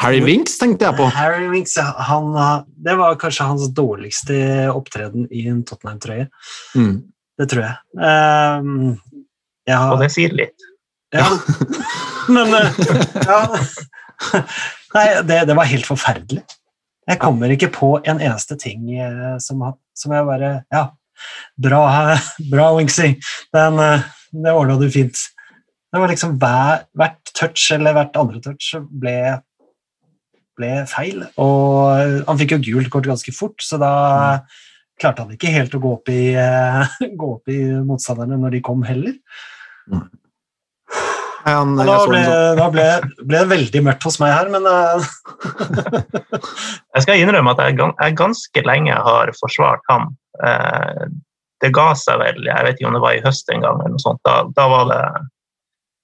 [0.00, 1.08] Harry Winks, tenkte jeg på.
[1.14, 2.30] Harry Winks, ja, han,
[2.86, 4.38] det var kanskje hans dårligste
[4.72, 6.28] opptreden i en Tottenham-trøye.
[6.78, 6.94] Mm.
[7.38, 7.76] Det tror jeg.
[7.98, 8.94] Um,
[9.66, 10.70] jeg har, Og det sier litt.
[11.14, 11.26] Ja.
[12.28, 12.82] Men eh,
[13.24, 13.40] ja.
[14.94, 16.44] Nei, det, det var helt forferdelig.
[17.04, 19.64] Jeg kommer ikke på en eneste ting eh, som,
[19.96, 20.86] som jeg bare Ja,
[21.60, 21.82] bra,
[22.50, 23.14] bra Wingsy.
[23.54, 25.18] Den, eh, det ordna du fint.
[25.94, 29.16] Det var liksom hver, hvert touch eller hvert andre touch ble,
[30.58, 31.22] ble feil.
[31.38, 33.92] Og han fikk jo gult kort ganske fort, så da
[34.98, 36.34] klarte han ikke helt å gå opp i,
[37.20, 39.14] gå opp i motstanderne når de kom heller.
[41.44, 42.86] Han, jeg da ble, en sånn- ble,
[43.28, 45.06] ble det veldig mørkt hos meg her, men eh,
[46.94, 50.10] Jeg skal innrømme at jeg, jeg ganske lenge har forsvart ham.
[50.46, 51.06] Eh,
[51.64, 53.94] det ga seg vel, jeg vet ikke om det var i høst en gang, eller
[53.96, 54.20] noe sånt.
[54.26, 55.00] Da, da, var, det,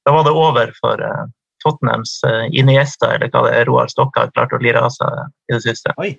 [0.09, 1.23] da var det over for eh,
[1.65, 5.25] Tottenhams eh, Iniesta, eller hva det er Roar Stokka har klart å lire av seg
[5.51, 5.95] i det siste.
[6.01, 6.15] oi.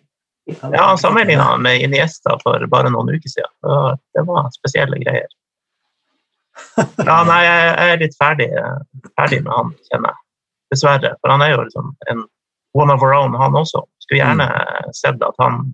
[0.49, 3.51] Ja, Han sammenligna med Iniesta for bare noen uker siden.
[3.61, 5.29] Det var, det var spesielle greier.
[6.77, 8.47] Ja, nei, jeg er litt ferdig,
[9.19, 10.23] ferdig med han, kjenner jeg.
[10.71, 11.13] Dessverre.
[11.19, 12.25] For han er jo liksom en
[12.77, 13.83] one of our own, han også.
[14.03, 14.47] Skulle gjerne
[14.95, 15.73] sett at han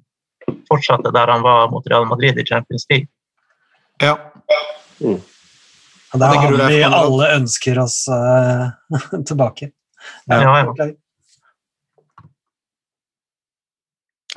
[0.69, 3.09] fortsatte der han var mot Real Madrid i Champions League.
[4.01, 4.15] Ja.
[4.97, 8.69] Det er han vi alle ønsker oss uh,
[9.29, 9.71] tilbake.
[10.29, 10.93] Ja, ja.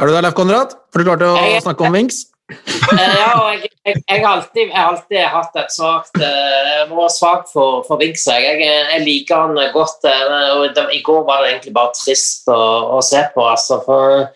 [0.00, 0.74] Er du der, Leif Konrad?
[0.90, 2.24] For du klart å snakke om Winks?
[2.50, 7.14] Eh, ja, og jeg, jeg, jeg, alltid, jeg har alltid hatt et svagt eh, vært
[7.14, 8.26] svak for, for Vinks.
[8.26, 10.06] Jeg, jeg, liker han godt.
[10.10, 12.60] eh, og de, I går var det egentlig bare trist å,
[12.96, 13.44] å se på.
[13.46, 14.26] Altså, for,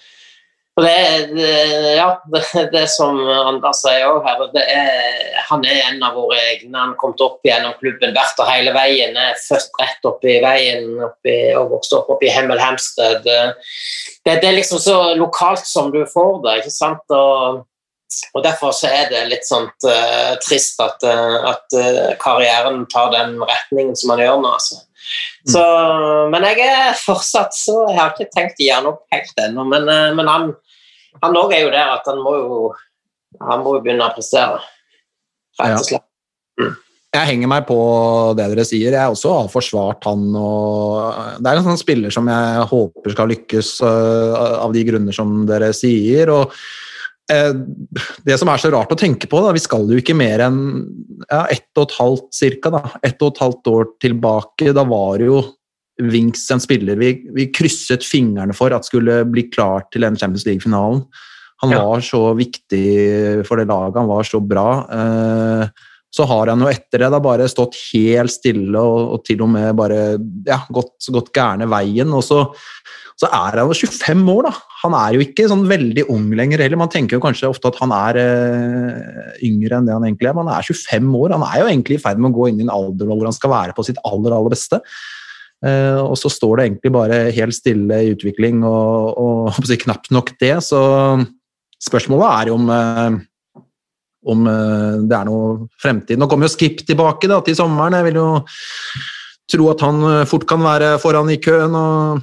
[0.76, 1.50] for det, det,
[1.98, 6.78] ja, det, det som Anders sier òg her, er, han er en av våre egne.
[6.78, 9.18] Han kommet opp gjennom klubben, vært der hele veien.
[9.18, 13.26] Er født rett oppi veien oppi, og vokst opp oppi Hemmel Hamsted.
[13.26, 13.44] Det,
[14.24, 17.06] det er liksom så lokalt som du får det, ikke sant?
[17.10, 17.64] Og,
[18.34, 23.12] og Derfor så er det litt sånn uh, trist at, eh, at uh, karrieren tar
[23.14, 24.52] den retningen som han gjør nå.
[24.56, 24.82] Altså.
[25.50, 25.62] Så,
[26.32, 29.90] men jeg er fortsatt så Jeg har ikke tenkt å han opp helt ennå, men,
[29.90, 30.52] uh, men han
[31.22, 32.56] han er jo der at han må jo
[33.42, 34.60] han må jo begynne å prestere.
[35.58, 36.80] Rett og slett.
[37.14, 37.76] Jeg henger meg på
[38.34, 38.94] det dere sier.
[38.94, 40.24] Jeg også har forsvart han.
[40.34, 45.14] Og det er en sånn spiller som jeg håper skal lykkes uh, av de grunner
[45.14, 46.32] som dere sier.
[46.34, 46.54] og
[47.28, 50.58] det som er så rart å tenke på, da, vi skal jo ikke mer enn
[51.30, 54.74] ja, ett og et halvt cirka, da, ett og et halvt år tilbake.
[54.76, 55.42] Da var jo
[56.02, 60.44] Winks en spiller vi, vi krysset fingrene for at skulle bli klar til den Champions
[60.48, 61.04] League-finalen.
[61.62, 61.84] Han Ja.
[61.86, 64.68] var så viktig for det laget, han var så bra.
[64.90, 65.68] Eh,
[66.14, 69.48] så har han jo etter det da bare stått helt stille og, og til og
[69.54, 72.12] med bare ja, gått, gått gærne veien.
[72.14, 72.42] Og så,
[73.14, 74.52] så er han jo 25 år, da.
[74.82, 76.80] Han er jo ikke sånn veldig ung lenger heller.
[76.80, 80.34] Man tenker jo kanskje ofte at han er eh, yngre enn det han egentlig er.
[80.34, 81.34] Men han er 25 år.
[81.36, 83.36] Han er jo egentlig i ferd med å gå inn i en alder hvor han
[83.36, 84.82] skal være på sitt aller, aller beste.
[85.64, 90.10] Eh, og så står det egentlig bare helt stille i utvikling, og, og si, knapt
[90.14, 90.56] nok det.
[90.66, 90.82] Så
[91.86, 93.22] spørsmålet er jo om eh,
[94.24, 94.46] om
[95.04, 96.16] det er noe fremtid.
[96.16, 97.92] Nå kommer jo Skip tilbake da, til sommeren.
[97.98, 98.28] Jeg vil jo
[99.52, 101.76] tro at han fort kan være foran i køen.
[101.76, 102.22] og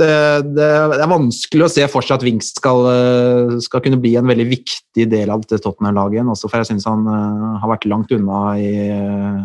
[0.00, 0.12] det,
[0.56, 0.66] det,
[1.04, 4.48] er vanskelig å se for seg at Winks skal, eh, skal kunne bli en veldig
[4.48, 6.24] viktig del av dette Tottenham-laget.
[6.32, 9.40] Også for jeg syns han eh, har vært langt unna i eh,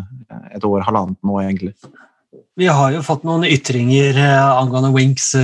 [0.56, 1.74] et år, halvannet nå, egentlig.
[2.58, 4.18] Vi har jo fått noen ytringer
[4.58, 5.34] angående Winks.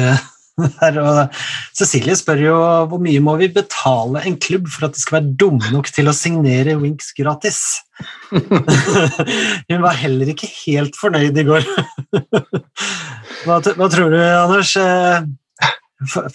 [0.80, 1.38] her, og
[1.74, 2.56] Cecilie spør jo
[2.90, 6.10] hvor mye må vi betale en klubb for at de skal være dumme nok til
[6.10, 7.60] å signere Winks gratis?
[9.70, 11.66] Hun var heller ikke helt fornøyd i går.
[13.44, 14.74] hva, hva, tror du, Anders?
[14.80, 15.24] Eh,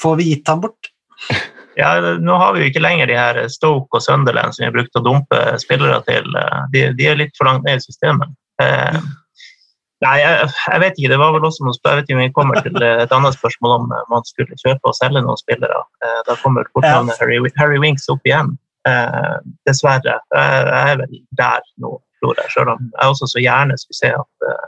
[0.01, 0.91] får vi gitt ham bort?
[1.79, 4.75] Ja, Nå har vi jo ikke lenger de her Stoke og Sunderland som vi har
[4.75, 6.27] brukt å dumpe spillere til.
[6.73, 8.33] De, de, er litt for langt ned i systemet.
[8.59, 8.97] Eh,
[10.03, 11.11] nei, jeg, jeg, vet ikke.
[11.13, 13.77] Det var vel også noe Jeg vet ikke om vi kommer til et annet spørsmål
[13.77, 15.85] om man skulle kjøpe og selge noen spillere.
[16.03, 17.21] Eh, da kommer fortnavnet ja.
[17.23, 18.57] Harry, Harry Winks opp igjen.
[18.89, 20.19] Eh, dessverre.
[20.35, 22.51] Jeg, jeg er vel der nå, tror jeg.
[22.55, 24.67] Selv om jeg også så gjerne skulle se at, eh,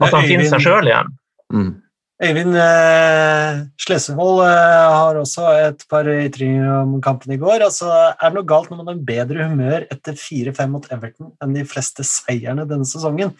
[0.00, 1.12] at han finner seg sjøl igjen.
[1.54, 1.74] Mm.
[2.16, 7.60] Øyvind eh, Slesvold eh, har også et par ytringer om kampen i går.
[7.66, 11.52] Altså, er det noe galt når man har bedre humør etter 4-5 mot Everton enn
[11.52, 13.34] de fleste seierne denne sesongen?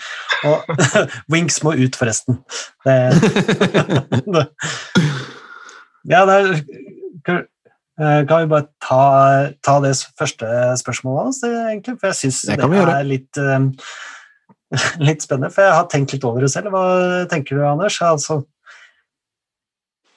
[0.44, 0.68] Og
[1.32, 2.42] Winks må ut, forresten.
[2.84, 2.98] Det,
[4.36, 4.44] det.
[6.12, 6.52] Ja, det er,
[7.32, 9.00] eh, kan vi bare ta,
[9.64, 10.52] ta det første
[10.84, 11.96] spørsmålet hans, egentlig?
[11.96, 13.40] For jeg syns det, det er litt,
[15.06, 15.52] litt spennende.
[15.54, 16.72] For jeg har tenkt litt over det selv.
[16.74, 17.98] Hva tenker du, Anders?
[18.04, 18.40] Altså,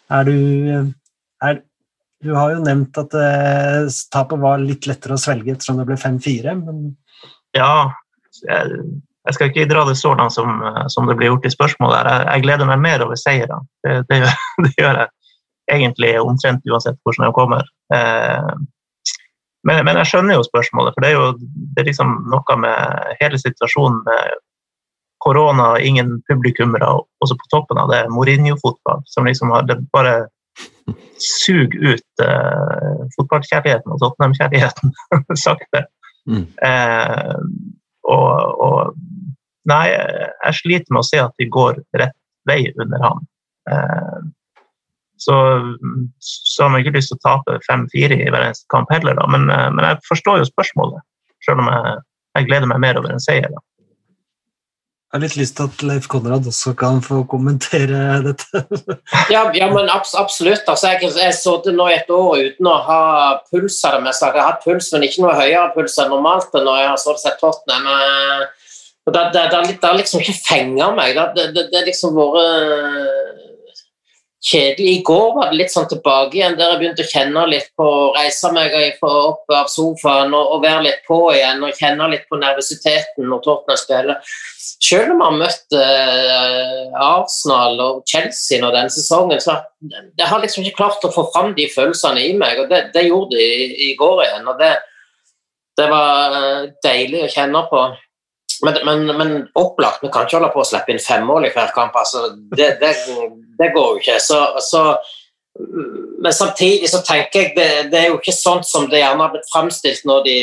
[0.09, 0.37] er du
[1.45, 1.59] er,
[2.23, 5.95] Du har jo nevnt at eh, tapet var litt lettere å svelge ettersom det ble
[5.99, 6.81] 5-4, men
[7.55, 7.93] Ja,
[8.43, 8.81] jeg,
[9.23, 10.59] jeg, skal ikke dra det så langt som,
[10.91, 12.09] som det blir gjort i spørsmålet.
[12.09, 13.61] Jeg, jeg gleder meg mer over seirene.
[13.85, 14.19] Det, det,
[14.65, 15.15] det, gjør jeg
[15.69, 17.71] egentlig omtrent uansett hvordan de kommer.
[17.93, 18.51] Eh,
[19.67, 23.15] men, men, jeg skjønner jo spørsmålet, for det er jo det er liksom noe med
[23.19, 24.37] hele situasjonen med
[25.19, 30.29] korona, ingen publikummere, og så på toppen av det Mourinho-fotball, som liksom har det bare
[31.19, 34.95] suger ut eh, fotballkjærligheten og Tottenham-kjærligheten
[35.45, 35.85] sakte.
[36.29, 36.45] Mm.
[36.63, 37.35] Eh,
[38.07, 38.95] og, og,
[39.69, 42.15] Nei, jeg sliter med å se at de går rett
[42.49, 43.19] vei under ham.
[43.69, 44.23] Uh,
[45.19, 45.37] så,
[46.23, 49.25] så har man ikke lyst til å tape 5-4 i hver eneste kamp heller, da.
[49.31, 51.03] Men, men, jeg forstår jo spørsmålet,
[51.45, 51.97] selv om jeg,
[52.39, 53.49] jeg gleder meg mer over en seier.
[53.51, 53.63] da.
[55.09, 58.61] Jeg har litt lyst til at Leif Konrad også kan få kommentere dette.
[59.33, 60.67] ja, ja, men absolutt.
[60.69, 63.01] Altså, jeg har sittet nå et år uten å ha
[63.49, 64.29] puls av det meste.
[64.29, 67.23] Jeg har hatt puls, men ikke noe høyere puls enn normalt når jeg har sittet
[67.23, 68.45] sett Tottenham.
[69.09, 71.17] Det, det, det, det, har liksom ikke fenga meg.
[71.33, 73.28] Det, har liksom vært
[74.41, 74.91] kjedelig.
[74.99, 77.87] I går var det litt sånn tilbake igjen, der jeg begynte å kjenne litt på
[78.15, 78.75] Reise meg
[79.05, 83.43] opp av sofaen og, og, være litt på igjen og kjenne litt på nervøsiteten når
[83.45, 84.35] Tottenham spiller.
[84.79, 90.43] Selv om vi har møtt eh, Arsenal og Chelsea nå denne sesongen, så jeg har
[90.43, 92.61] liksom ikke klart å få fram de følelsene i meg.
[92.63, 94.47] og Det, det gjorde de i, i, går igjen.
[94.47, 94.75] og det,
[95.79, 97.83] det var uh, deilig å kjenne på.
[98.63, 101.53] Men, men, men, opplagt, vi kan ikke holde på å slippe inn fem mål i
[101.53, 101.95] hver kamp.
[101.95, 102.25] Altså,
[102.55, 102.91] det, det,
[103.59, 104.17] det, går jo ikke.
[104.23, 104.83] Så, så,
[106.23, 109.33] men samtidig så tenker jeg det, det, er jo ikke sånn som det gjerne har
[109.33, 110.35] blitt framstilt når de,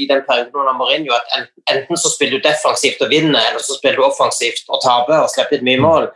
[0.00, 3.78] i den perioden under Mourinho, at enten så spiller du defensivt og vinner, eller så
[3.78, 6.12] spiller du offensivt og taper og slipper inn mye mål.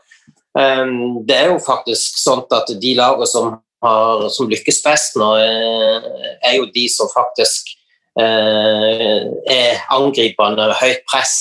[0.58, 5.34] Um, det er jo faktisk sånn at de lagene som, har, som lykkes best nå,
[5.38, 7.76] eh, er jo de som faktisk
[8.18, 11.34] Eh, er angripende, høyt press,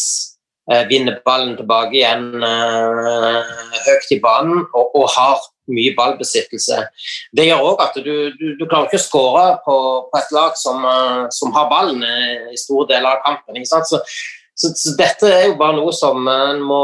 [0.89, 3.53] vinner ballen tilbake igjen eh,
[3.85, 6.81] høyt i banen og, og har mye ballbesittelse.
[7.35, 9.77] Det gjør òg at du, du, du, klarer ikke å skåre på,
[10.07, 10.83] på, et lag som,
[11.33, 12.03] som, har ballen
[12.53, 13.59] i store deler av kampen.
[13.67, 13.81] Så,
[14.57, 16.81] så, så, dette er jo bare noe som en må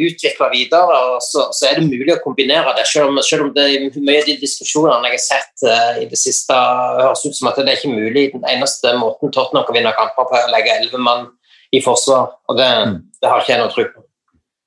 [0.00, 1.00] utvikle videre.
[1.10, 3.98] og så, så, er det mulig å kombinere det, selv om, selv om det er
[3.98, 6.56] mye av de diskusjonene jeg har sett uh, i det siste,
[7.02, 8.30] høres ut som at det er ikke mulig.
[8.36, 11.28] Den eneste måten Tottenham kan vinne kamper på, er å legge elleve mann
[11.72, 12.38] i forsvar.
[12.48, 13.00] og det, mm.
[13.22, 14.06] Det har ikke jeg noe tro på.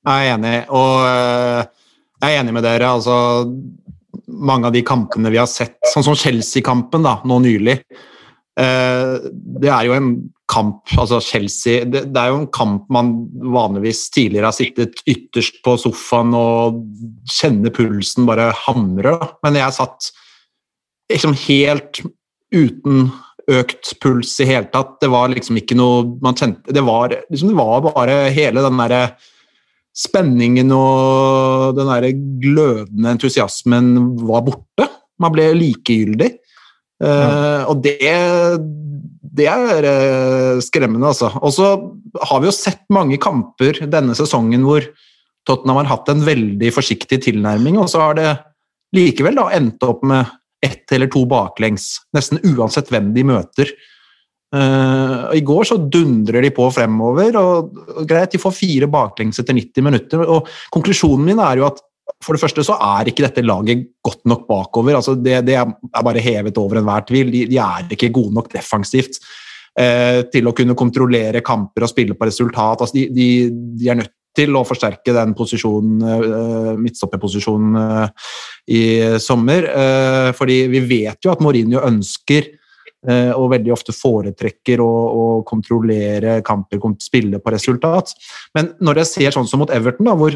[0.06, 1.90] Jeg er enig, og uh,
[2.22, 2.94] jeg er enig med dere.
[2.96, 3.18] altså
[4.26, 7.80] mange av de kampene vi har sett, sånn som Chelsea-kampen da, nå nylig.
[8.56, 9.20] Uh,
[9.60, 10.10] det er jo en
[10.48, 13.10] kamp altså Chelsea det, er jo en kamp man
[13.52, 16.78] vanligvis tidligere har sittet ytterst på sofaen og
[17.34, 19.18] kjenner pulsen bare hamre.
[19.44, 20.12] Men jeg satt
[21.12, 22.04] liksom helt
[22.54, 23.10] uten
[23.52, 24.98] økt puls i hele tatt.
[25.02, 28.82] Det var liksom ikke noe man kjente Det var, liksom, det var bare hele den
[28.82, 29.02] derre
[29.96, 33.94] spenningen og den derre glødende entusiasmen
[34.26, 34.90] var borte.
[35.22, 36.34] Man ble likegyldig.
[37.04, 37.12] Ja.
[37.12, 38.00] Uh, og det
[39.36, 41.28] det er uh, skremmende, altså.
[41.44, 41.74] Og så
[42.30, 44.86] har vi jo sett mange kamper denne sesongen hvor
[45.46, 48.30] Tottenham har hatt en veldig forsiktig tilnærming, og så har det
[48.96, 50.32] likevel da endt opp med
[50.66, 53.72] ett eller to baklengs, nesten uansett hvem de møter.
[54.56, 59.42] Uh, I går så dundrer de på fremover, og, og greit, de får fire baklengs
[59.42, 60.24] etter 90 minutter.
[60.24, 61.82] og Konklusjonen min er jo at
[62.24, 64.96] for det første så er ikke dette laget godt nok bakover.
[64.96, 67.32] altså Det, det er bare hevet over enhver tvil.
[67.34, 69.20] De, de, er ikke gode nok defensivt.
[69.76, 72.86] uh, til å kunne kontrollere kamper og spille på resultat.
[72.86, 73.28] Altså, de, de,
[73.82, 78.30] de er nødt til å forsterke den posisjonen, eh, midtstopperposisjonen eh,
[78.76, 78.84] i
[79.22, 79.70] sommer.
[79.70, 82.54] Eh, fordi vi vet jo at Mourinho ønsker
[83.06, 88.16] og veldig ofte foretrekker å, å kontrollere kamper, spille på resultat.
[88.58, 90.34] Men når jeg ser sånn som mot Everton, da, hvor,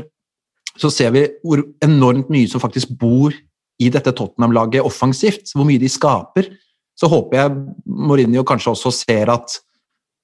[0.77, 3.33] så ser vi hvor enormt mye som faktisk bor
[3.81, 6.51] i dette Tottenham-laget offensivt, hvor mye de skaper,
[6.93, 7.57] så håper jeg
[7.89, 9.57] Mourinho kanskje også ser at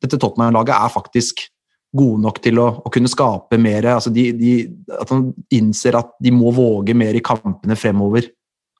[0.05, 1.47] dette Tottenham-laget er faktisk
[1.95, 3.87] gode nok til å, å kunne skape mer.
[3.95, 4.55] Altså de, de,
[4.95, 8.27] at han innser at de må våge mer i kampene fremover.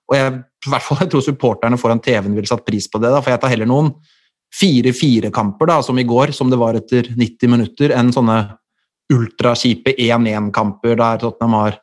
[0.09, 0.35] Og jeg,
[0.67, 3.33] i hvert fall, jeg tror supporterne foran TV-en ville satt pris på det, da, for
[3.33, 3.93] jeg tar heller noen
[4.55, 8.37] 4-4-kamper, som i går, som det var etter 90 minutter, enn sånne
[9.13, 11.79] ultrakjipe 1-1-kamper der Tottenham har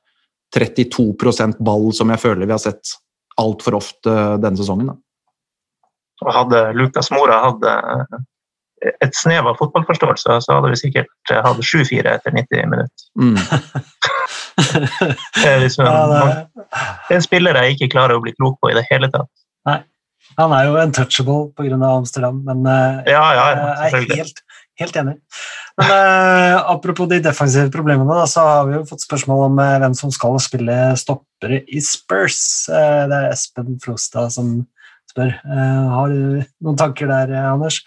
[0.57, 2.95] 32% ball, som jeg føler vi har sett
[3.41, 4.93] altfor ofte denne sesongen.
[4.93, 6.33] Da.
[6.33, 7.65] Hadde Lukas Mora hatt
[8.83, 13.07] et snev av fotballforståelse, så hadde vi sikkert eh, hatt 7-4 etter 90 minutter.
[13.19, 13.39] Mm.
[15.39, 16.67] det, er liksom, ja, det...
[17.09, 19.31] det en spiller jeg ikke klarer å bli klok på i det hele tatt.
[19.69, 19.81] Nei.
[20.39, 21.77] Han er jo untouchable pga.
[21.91, 23.47] Amsterdam, men uh, ja, ja,
[23.91, 24.43] jeg er helt,
[24.81, 25.17] helt enig.
[25.77, 29.77] Men uh, Apropos de defensive problemene, da, så har vi jo fått spørsmål om uh,
[29.83, 32.41] hvem som skal spille stoppere i Spurs.
[32.71, 34.63] det er Espen Flostad som
[35.13, 35.35] spør.
[35.45, 37.83] har du noen tanker der, Anders?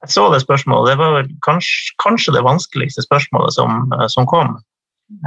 [0.00, 0.90] Jeg så det spørsmålet.
[0.90, 4.56] Det var kanskje, kanskje det vanskeligste spørsmålet som, eh, som kom.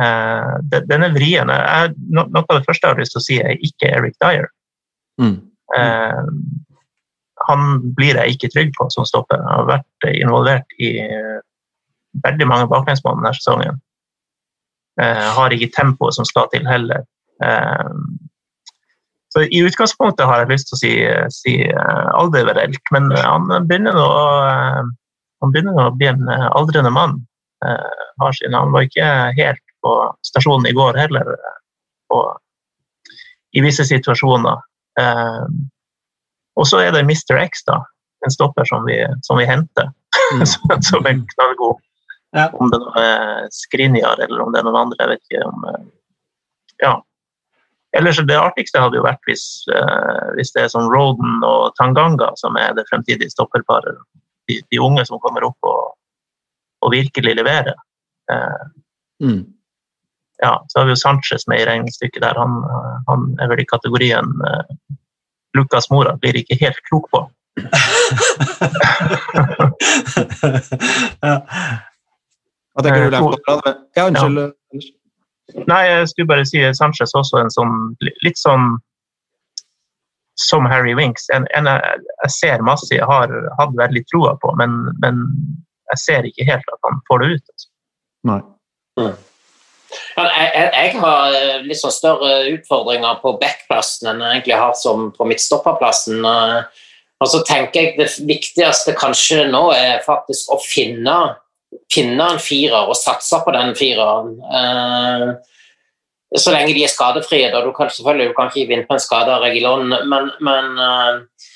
[0.01, 0.53] Eh,
[0.89, 1.47] den er vrien.
[1.47, 4.47] noe av det første jeg har lyst til å si, er ikke Eric Dyer.
[5.21, 5.41] Mm.
[5.77, 6.23] Eh,
[7.47, 9.37] han blir jeg ikke trygg på som stopper.
[9.37, 10.97] Han har vært involvert i
[12.23, 13.81] veldig mange baklengsmål denne sesongen.
[15.01, 17.05] Eh, har ikke tempoet som skal til heller.
[17.43, 17.89] Eh,
[19.33, 20.91] så I utgangspunktet har jeg lyst til å si,
[21.33, 24.09] si uh, Aldeverelt, men han begynner å,
[24.45, 24.83] uh,
[25.41, 27.17] han begynner å bli en aldrende mann.
[27.63, 29.07] Han var ikke
[29.37, 29.91] helt på
[30.27, 31.29] stasjonen i går heller,
[32.11, 32.19] på,
[33.55, 34.61] i visse situasjoner.
[36.59, 37.39] Og så er det Mr.
[37.45, 37.77] X, da,
[38.27, 39.91] en stopper som vi, som vi henter,
[40.35, 40.45] mm.
[40.89, 41.79] som er knallgod.
[42.35, 42.49] Ja.
[42.51, 45.43] Om det er Skrinjar eller om det er noen andre, jeg vet ikke.
[45.47, 45.67] om
[46.83, 46.97] ja,
[47.97, 52.31] Ellers Det artigste hadde jo vært hvis, uh, hvis det er sånn Roden og Tanganga
[52.39, 53.99] som er det fremtidige stopperparet.
[54.49, 55.93] De, de, unge som kommer opp og,
[56.83, 57.77] og virkelig leverer.
[58.31, 58.63] Uh,
[59.23, 59.43] mm.
[60.43, 62.35] Ja, så har vi jo Sanchez med i regnestykket der.
[62.41, 62.51] Han,
[63.07, 64.65] han er vel i kategorien uh,
[65.53, 67.19] Lucas Mora blir ikke helt klok på.
[71.21, 71.35] ja.
[72.73, 73.21] Hva tenker du der?
[73.93, 74.37] Ja, unnskyld.
[74.41, 74.81] Ja.
[75.67, 77.73] Nei, jeg skulle bare si Sanchez også en sånn
[78.23, 78.77] litt sånn
[80.39, 81.27] som Harry Winks.
[81.35, 85.21] En, en jeg ser masse, jeg har hatt veldig troa på, men, men,
[85.91, 87.51] jeg ser ikke helt at han får det ut.
[87.51, 87.67] Altså.
[88.29, 88.39] Nei.
[88.97, 89.17] Mm.
[90.15, 94.73] Ja, jeg, jeg, har eh, litt sånn større utfordringer på backplassen enn jeg egentlig har
[94.79, 96.25] som på midtstopperplassen.
[96.25, 101.17] Og så tenker jeg det viktigste kanskje nå er faktisk å finne
[101.93, 104.35] finne en firer og satse på den fireren.
[104.59, 105.27] Eh,
[106.33, 107.51] så lenge de er skadefrie.
[107.53, 107.61] Da.
[107.61, 111.49] Du kan selvfølgelig du kan ikke vinne på en skade av Regilon, men, men, eh,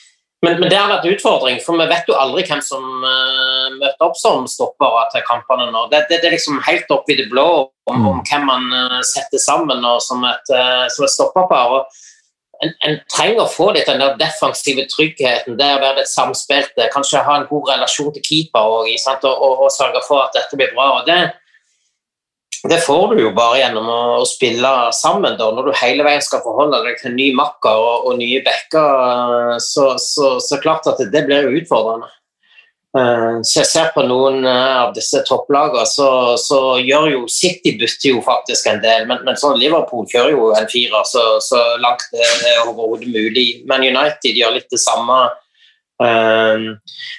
[0.45, 4.03] men, men, det har vært utfordring, for vi vet jo aldri hvem som uh, møter
[4.05, 5.87] opp som stoppere til kampene nå.
[5.89, 7.47] Det, det, det, er liksom helt opp i det blå
[7.89, 11.73] om, om hvem man uh, setter sammen som et, uh, som et stopperpar.
[11.79, 12.03] Og,
[12.63, 16.89] en, en, trenger å få litt den der defensive tryggheten, det å være litt samspilte,
[16.93, 20.59] kanskje ha en god relasjon til keeper og, og, og, og sørge for at dette
[20.59, 20.87] blir bra.
[20.99, 21.19] og det,
[22.69, 25.37] det får du jo bare gjennom å, spille sammen.
[25.39, 25.49] Da.
[25.53, 29.91] Når du hele veien skal forholde deg til ny makker og, og nye backer, så,
[30.01, 32.09] så, så klart at det, det blir utfordrende.
[32.97, 36.09] Eh, så jeg ser på noen eh, av disse topplagene, så,
[36.41, 39.05] så gjør jo City bytter jo faktisk en del.
[39.09, 43.47] Men, men sånn Liverpool kjører jo en firer så, så langt det er overhodet mulig.
[43.69, 45.19] Men United gjør litt det samme.
[45.97, 46.75] Um,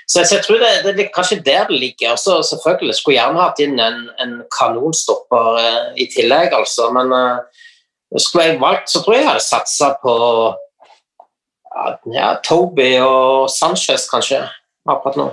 [0.07, 2.16] så, jeg, så, tror det, det, er kanskje der det ligger.
[2.18, 5.59] Så selvfølgelig jeg gjerne hatt inn en, en kanonstopper
[5.99, 6.89] i tillegg, altså.
[6.95, 7.12] Men
[8.16, 10.14] skulle jeg valgt, så tror jeg jeg hadde satsa på
[12.14, 14.41] ja, Toby og Sanchez, kanskje,
[14.89, 15.29] akkurat nå.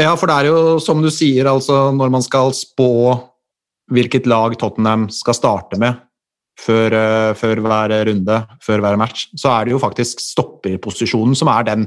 [0.00, 3.14] Ja, for det er jo som du sier, altså når man skal spå
[3.94, 6.00] hvilket lag Tottenham skal starte med
[6.60, 11.50] før, uh, før hver runde, før hver match, så er det jo faktisk stopperposisjonen som
[11.52, 11.86] er den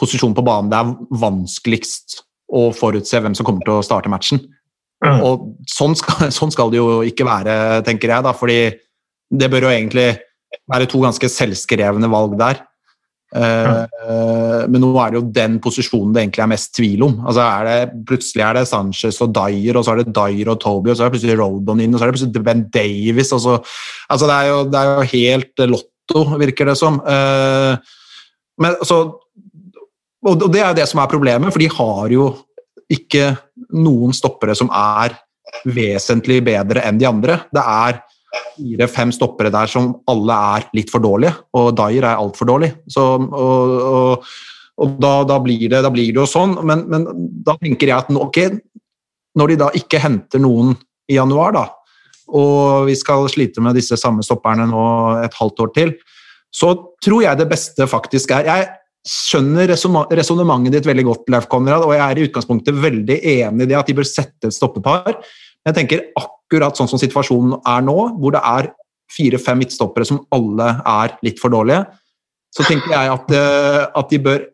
[0.00, 2.22] posisjonen på banen det er vanskeligst
[2.56, 4.40] å forutse hvem som kommer til å starte matchen.
[5.04, 5.20] Mm.
[5.24, 7.54] Og sånn skal, sånn skal, det jo ikke være,
[7.86, 8.60] tenker jeg, da, fordi
[9.30, 10.08] det bør jo egentlig
[10.70, 12.64] være to ganske selvskrevne valg der.
[13.30, 17.14] Eh, Men nå er det jo den posisjonen det egentlig er mest tvil om.
[17.24, 20.60] Altså er det, plutselig er det Sanchez og Dyer, og så er det Dyer og
[20.62, 23.30] Toby, og så er det plutselig Rodon inn, og så er det plutselig Ben Davis
[23.30, 23.56] så,
[24.10, 27.00] altså det, er jo, det er jo helt lotto, virker det som.
[27.06, 27.96] Eh,
[28.60, 29.02] Men så
[30.20, 32.26] og det er jo det som er problemet, for de har jo
[32.92, 33.30] ikke
[33.72, 35.14] noen stoppere som er
[35.64, 37.38] vesentlig bedre enn de andre.
[37.48, 42.48] Det er fire-fem stoppere der som alle er litt for dårlige, og Dyer er altfor
[42.50, 42.72] dårlig.
[42.90, 44.30] Så, og, og,
[44.80, 47.08] og da, da, blir det, da, blir det, jo sånn, men, men
[47.46, 48.40] da tenker jeg at ok,
[49.40, 50.74] når de da ikke henter noen
[51.10, 51.66] i januar, da,
[52.30, 54.84] og vi skal slite med disse samme stopperne nå
[55.24, 55.94] et halvt år til,
[56.54, 58.68] så tror jeg det beste faktisk er Jeg
[59.06, 63.70] skjønner resonnementet ditt veldig godt, Leif Konrad, og jeg er i utgangspunktet veldig enig i
[63.70, 65.14] det at de bør sette et stoppepar.
[65.64, 68.70] Jeg tenker akkurat sånn som situasjonen er nå, hvor det er
[69.10, 71.84] fire-fem midtstoppere som alle er litt for dårlige,
[72.54, 74.48] så tenker jeg at, eh, at de bør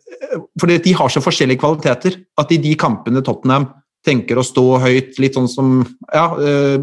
[0.60, 3.68] For de har så forskjellige kvaliteter at i de kampene Tottenham
[4.04, 6.82] tenker å stå høyt, litt sånn som ja, øh,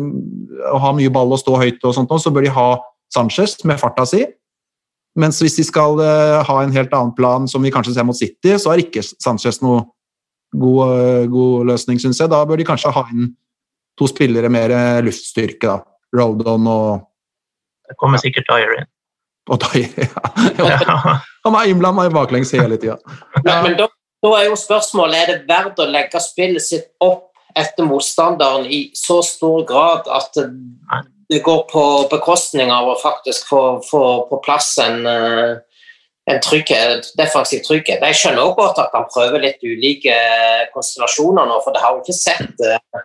[0.70, 2.68] å ha mye ball og stå høyt og sånt, så bør de ha
[3.14, 4.22] Sanchez med farta si.
[5.18, 8.54] Mens hvis de skal ha en helt annen plan, som vi kanskje ser mot City,
[8.58, 9.82] så er ikke Sanchez noe
[10.54, 12.32] god, god løsning, syns jeg.
[12.32, 13.34] Da bør de kanskje ha inn
[14.00, 14.74] to spillere mer
[15.06, 15.80] luftstyrke, da.
[16.14, 17.10] Roldon og
[17.90, 18.90] Det kommer sikkert Dyer inn.
[19.52, 20.08] Og Dyer,
[20.62, 21.18] ja.
[21.44, 22.98] Han er innblanda i baklengs hele tida.
[23.48, 23.60] Ja.
[23.66, 23.90] Men da,
[24.24, 28.86] da, er jo spørsmålet er det verdt å legge spillet sitt opp etter motstanderen i
[28.98, 30.38] så stor grad at
[31.30, 35.54] det går på bekostning av å faktisk få, få på plass en, eh,
[36.32, 38.02] en trygghet, defensiv trygghet.
[38.02, 40.16] Jeg skjønner også godt at han prøver litt ulike
[40.74, 43.04] konstellasjoner nå, for det har jo ikke sett, eh,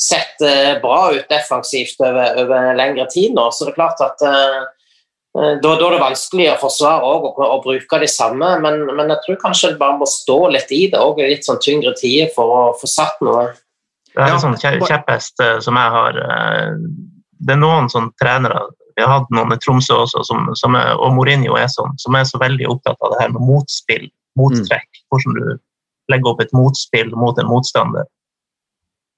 [0.00, 3.48] sett eh, bra ut defensivt over, over lengre tid nå.
[3.52, 7.60] Så det er klart at da, da er det vanskelig å forsvare og, og, og
[7.68, 10.98] bruke de samme, men, men, jeg tror kanskje det bare må stå litt i det
[10.98, 13.44] òg, litt sånn tyngre tider for å få satt noe.
[14.10, 16.18] Det er en sånn kjepphest som jeg har
[17.40, 20.92] det er noen sånne trenere Vi har hatt noen i Tromsø også, som, som er,
[21.00, 24.88] og Mourinho er sånn, som er så veldig opptatt av det her med motspill, mottrekk.
[24.90, 25.04] Mm.
[25.08, 25.44] Hvordan du
[26.12, 28.04] legger opp et motspill mot en motstander.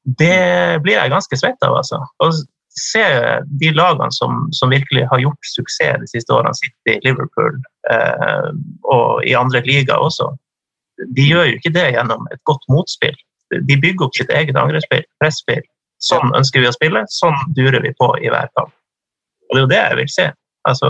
[0.03, 2.00] Det blir jeg ganske svett av, altså.
[2.22, 2.30] Å
[2.72, 3.05] se
[3.61, 7.59] de lagene som, som, virkelig har gjort suksess de siste årene, City, Liverpool
[7.92, 8.48] eh,
[8.88, 10.30] og i andre ligaer også,
[11.16, 13.14] de gjør jo ikke det gjennom et godt motspill.
[13.53, 15.62] De bygger opp sitt eget angrepsspill, presspill,
[16.03, 18.72] Sånn ønsker vi å spille, sånn durer vi på i hver kamp.
[19.50, 20.24] Og det er jo det jeg vil se.
[20.66, 20.88] Altså,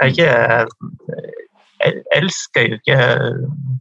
[0.00, 1.34] jeg, ikke, jeg
[2.16, 2.98] elsker jo ikke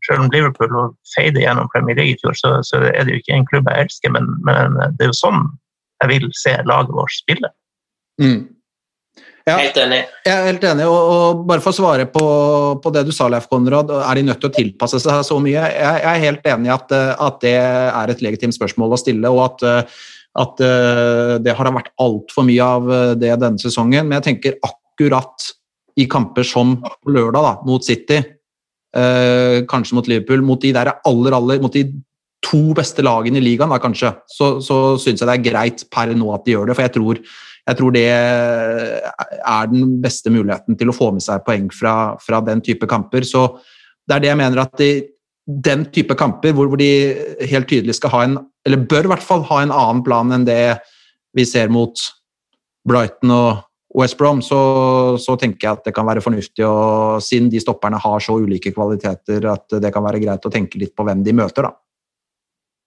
[0.07, 3.35] Selv om Liverpool feide gjennom Premier League i fjor, så, så, er det jo ikke
[3.35, 5.43] en klubb jeg elsker, men, men, det er jo sånn
[5.99, 7.49] jeg vil se laget vårt spille.
[8.23, 8.45] Mm.
[9.43, 9.97] Ja, helt enig.
[10.23, 12.23] Jeg er helt enig, og, og bare for å svare på,
[12.79, 15.57] på, det du sa, Leif Konrad, er de nødt til å tilpasse seg så mye?
[15.59, 19.33] Jeg, jeg er helt enig i at, at, det er et legitimt spørsmål å stille,
[19.33, 19.91] og at,
[20.45, 20.63] at
[21.43, 24.07] det har vært altfor mye av det denne sesongen.
[24.07, 25.51] Men jeg tenker akkurat
[25.99, 28.21] i kamper som på lørdag, da, mot City,
[28.95, 31.85] eh, kanskje mot Liverpool, mot de der aller, aller, mot de
[32.45, 36.15] to beste lagene i ligaen, da, kanskje, så, så syns jeg det er greit per
[36.15, 36.77] nå at de gjør det.
[36.77, 37.23] For jeg tror
[37.69, 42.41] jeg tror det er den beste muligheten til å få med seg poeng fra, fra
[42.45, 43.25] den type kamper.
[43.27, 43.45] Så
[44.09, 44.89] det er det jeg mener at de,
[45.45, 49.23] den type kamper hvor, hvor, de helt tydelig skal ha en Eller bør i hvert
[49.23, 50.79] fall ha en annen plan enn det
[51.37, 51.95] vi ser mot
[52.89, 53.61] Brighton og
[53.97, 54.59] West Brom, så,
[55.17, 58.73] så tenker jeg at det kan være fornuftig, og siden de stopperne har så ulike
[58.75, 61.73] kvaliteter, at det kan være greit å tenke litt på hvem de møter, da.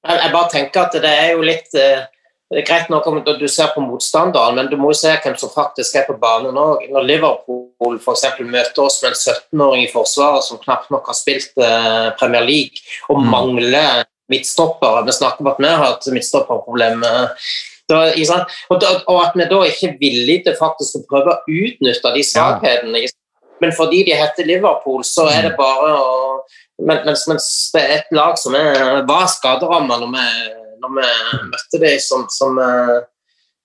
[0.03, 2.07] Jeg bare tenker at det er jo litt eh,
[2.53, 5.37] det er greit nok om du ser på motstanderen, men du må jo se hvem
[5.41, 6.83] som faktisk er på banen òg.
[6.93, 8.27] Når Liverpool f.eks.
[8.45, 12.83] møter oss med en 17-åring i forsvaret som knapt nok har spilt eh, Premier League,
[13.09, 13.31] og mm.
[13.33, 17.49] mangler midtstoppere Vi snakker om at vi har hatt midtstopperproblemer.
[17.91, 22.23] Og, og, at vi da ikke er villige til faktisk å prøve å utnytte de
[22.25, 23.03] svakhetene.
[23.05, 23.17] Ja.
[23.63, 25.59] Men fordi de heter Liverpool, så er det mm.
[25.59, 26.17] bare å
[26.83, 30.17] mens, mens det er et lag som er, var skaderamma når
[30.83, 31.09] når vi
[31.51, 33.03] møtte dem som, som uh,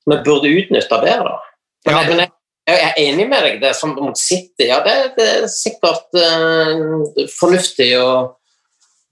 [0.08, 1.38] vi burde utnytta bedre.
[1.88, 2.04] Men, ja.
[2.10, 2.32] men jeg,
[2.70, 3.60] jeg, er enig med deg.
[3.64, 8.10] Det som mot City, ja, det, det er sikkert uh, fornuftig å,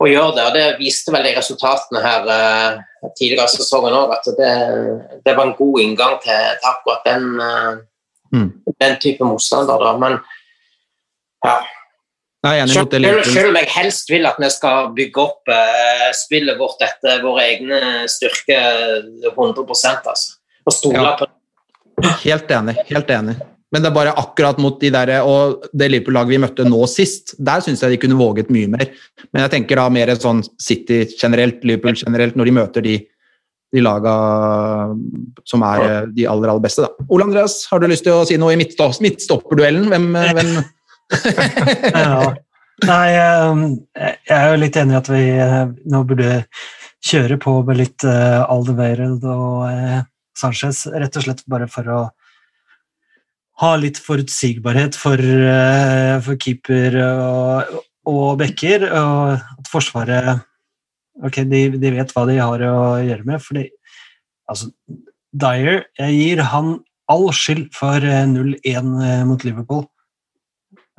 [0.02, 0.44] å, gjøre det.
[0.46, 4.52] og Det viste vel de resultatene her uh, tidligere i sesongen òg, at det,
[5.26, 7.26] det, var en god inngang til, til akkurat den,
[8.34, 8.50] mm.
[8.82, 9.82] den type motstander.
[9.82, 9.96] Da.
[10.02, 10.20] Men
[11.46, 11.58] ja,
[12.70, 12.92] selv,
[13.26, 17.48] selv, om jeg helst vil at vi skal bygge opp uh, spillet vårt etter våre
[17.48, 17.80] egne
[18.12, 20.38] styrker 100% altså.
[20.66, 21.16] Og stole ja.
[21.18, 21.30] på
[22.26, 22.76] Helt enig.
[22.90, 23.38] Helt enig.
[23.76, 27.34] Men det er bare akkurat mot de der, og det Liverpool-laget vi møtte nå sist,
[27.44, 28.94] der syns jeg de kunne våget mye mer.
[29.36, 32.94] Men jeg tenker da mer sånn City generelt, Liverpool generelt, når de møter de,
[33.76, 34.16] de laga
[35.44, 36.88] som er eh, de aller, aller beste.
[36.88, 37.08] da.
[37.12, 39.92] Ole Andreas, har du lyst til å si noe i midtstopperduellen?
[39.92, 40.10] Hvem,
[40.40, 40.56] hvem
[41.92, 42.32] ja.
[42.88, 45.62] Nei, eh, jeg er jo litt enig i at vi eh,
[45.92, 46.44] nå burde
[47.06, 49.68] kjøre på med litt uh, Aldeveireld og
[50.40, 52.00] Sanchez, rett og slett bare for å
[53.62, 57.80] ha litt forutsigbarhet for, uh, for keeper og,
[58.12, 60.44] og backer, og at Forsvaret
[61.24, 63.40] Ok, de, de, vet hva de har å gjøre med.
[63.40, 63.70] fordi
[64.52, 64.68] altså,
[65.32, 66.74] Dyer Jeg gir han
[67.08, 68.90] all skyld for 0-1
[69.30, 69.86] mot Liverpool.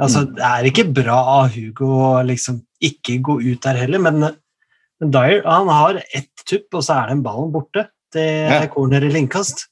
[0.01, 0.33] Altså, mm.
[0.39, 4.25] Det er ikke bra av Hugo å liksom ikke gå ut der heller, men,
[5.01, 7.89] men Dyer han har ett tupp, og så er den ballen borte.
[8.15, 8.27] Det
[8.57, 9.67] er corner eller innkast.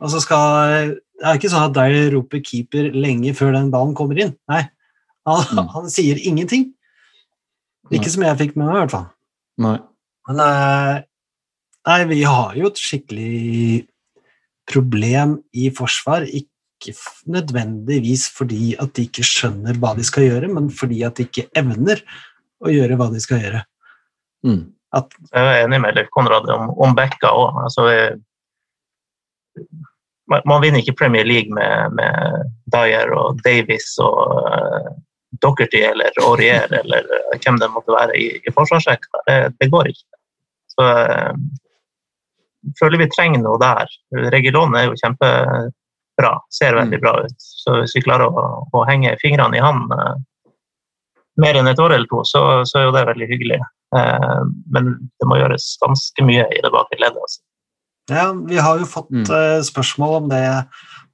[0.00, 3.92] Og så skal Det er ikke sånn at Dyer roper keeper lenge før den ballen
[3.96, 4.32] kommer inn.
[4.48, 4.62] Nei,
[5.28, 5.66] han, mm.
[5.74, 6.70] han sier ingenting.
[7.90, 8.14] Ikke Nei.
[8.14, 9.08] som jeg fikk med meg, i hvert fall.
[9.60, 9.76] Nei.
[10.30, 11.02] Men eh,
[11.90, 13.82] nei, vi har jo et skikkelig
[14.70, 16.24] problem i forsvar.
[16.24, 16.94] Ikke
[17.28, 21.50] nødvendigvis fordi at de ikke skjønner hva de skal gjøre, men fordi at de ikke
[21.58, 22.00] evner
[22.64, 23.64] å gjøre hva de skal gjøre.
[24.46, 24.62] Mm.
[24.96, 27.60] At, jeg er enig med Leif Konrad om, om Bekka òg.
[27.66, 27.84] Altså,
[30.30, 34.92] man, man, vinner ikke Premier League med, med Dyer og Davies og uh,
[35.42, 39.24] Docherty eller Aurier eller eh, hvem det måtte være i, i forsvarsrekka.
[39.26, 40.06] Det, det, går ikke.
[40.74, 41.34] Så uh,
[42.80, 43.90] føler vi trenger noe der.
[44.34, 47.04] Regilon er jo kjempebra, ser veldig mm.
[47.04, 47.50] bra ut.
[47.64, 50.14] Så hvis vi klarer å, å henge fingrene i han uh,
[51.40, 53.60] mer enn et år eller to, så, så er jo det veldig hyggelig.
[53.96, 54.42] Uh,
[54.74, 57.18] men det må gjøres ganske mye i det bakre leddet.
[57.18, 57.42] Altså.
[58.10, 59.26] Ja, vi har jo fått mm.
[59.66, 60.44] spørsmål om det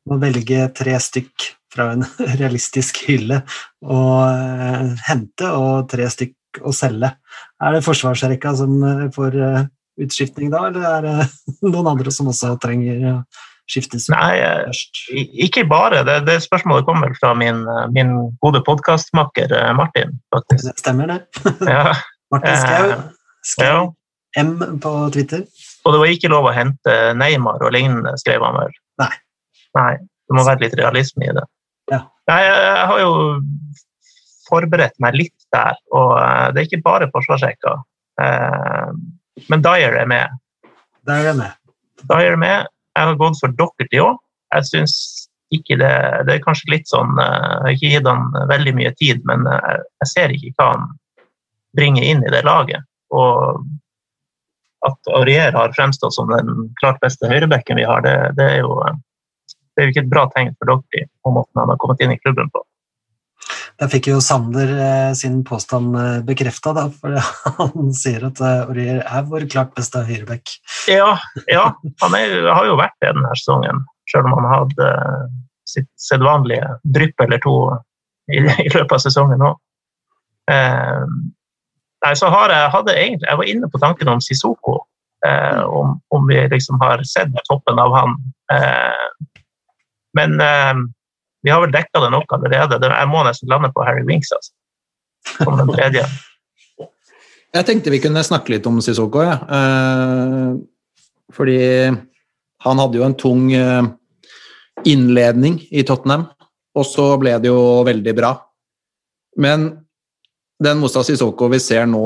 [0.06, 2.04] å velge tre stykk fra en
[2.40, 3.42] realistisk hylle
[3.84, 7.10] å uh, hente, og tre stykk å selge.
[7.62, 9.36] Er det forsvarsrekka som uh, får
[10.00, 11.16] utskiftning da, eller er det
[11.72, 13.20] noen andre som også trenger
[13.66, 14.36] skiftes Nei,
[15.42, 16.04] ikke bare.
[16.06, 20.20] Det, det spørsmålet kommer fra min, min gode podkastmakker Martin.
[20.30, 20.68] faktisk.
[20.68, 21.56] Det stemmer, det.
[21.66, 21.96] Ja.
[22.32, 22.92] Martin Skau.
[23.42, 23.66] Skau.
[23.66, 23.80] Ja.
[24.36, 25.42] M på Twitter.
[25.86, 28.72] Og det var ikke lov å hente Neymar og lignende, skrev han vel.
[29.02, 29.12] Nei.
[29.78, 29.92] Nei.
[30.26, 31.44] Det må være litt realisme i det.
[31.92, 32.00] Ja.
[32.26, 33.12] Jeg, jeg, har jo
[34.48, 37.76] forberedt meg litt der, og eh, det er ikke bare forsvarsrekka.
[38.22, 38.90] Eh,
[39.52, 40.34] men Dyer er med.
[41.06, 41.54] Dyer er med.
[42.02, 42.72] Dyer er med.
[42.96, 44.18] Jeg har gått for Dockerty òg.
[44.56, 44.94] Jeg syns
[45.54, 45.90] ikke det
[46.26, 49.46] Det er kanskje litt sånn eh, Jeg har ikke gitt han veldig mye tid, men
[49.46, 50.86] jeg ser ikke hva han
[51.78, 52.82] bringer inn i det laget.
[53.14, 53.62] Og
[54.86, 58.80] at Aurier har fremstått som den klart beste høyrebekken vi har, det, det er jo
[59.76, 62.14] det er jo ikke et bra tegn for Doherty på måten han har kommet inn
[62.14, 62.62] i klubben på.
[63.76, 67.18] Der fikk jo Sander eh, sin påstand eh, bekrefta, for
[67.58, 70.54] han sier at eh, Aurier er vår klart beste høyreback.
[70.88, 71.12] Ja,
[71.52, 71.66] ja,
[72.02, 74.88] han er, har jo vært det denne sesongen, selv om han hadde
[75.68, 77.56] sitt sedvanlige drypp eller to
[78.32, 79.60] i, i løpet av sesongen òg.
[82.04, 84.76] Nei, så har jeg, hadde egentlig, jeg var inne på tanken om Sissoko,
[85.26, 88.16] eh, om, om, vi liksom har sett toppen av han.
[88.52, 89.08] Eh,
[90.18, 90.74] men eh,
[91.46, 92.80] vi har vel dekka det nok allerede.
[92.84, 94.52] Jeg må nesten lande på Harry Winks altså.
[95.40, 96.06] som den tredje.
[97.56, 99.36] Jeg tenkte vi kunne snakke litt om Sissoko, ja.
[99.40, 100.56] eh,
[101.32, 101.60] fordi
[102.66, 103.86] han hadde jo en tung eh,
[104.84, 106.26] innledning i Tottenham,
[106.76, 108.34] og så ble det jo veldig bra.
[109.40, 109.70] Men
[110.62, 112.02] den Mosta Sissoko vi ser nå,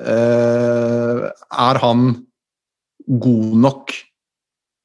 [0.00, 2.12] eh, er han
[3.06, 3.96] god nok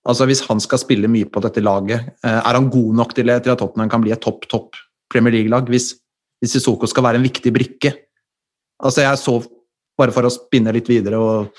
[0.03, 3.29] Altså Hvis han skal spille mye på dette laget, eh, er han god nok til,
[3.31, 4.75] at Tottenham kan bli et topp topp
[5.07, 5.69] Premier League-lag?
[5.71, 5.93] Hvis,
[6.43, 7.93] hvis Sissoko skal være en viktig brikke?
[8.83, 9.37] Altså Jeg så,
[9.95, 11.55] bare for å spinne litt videre og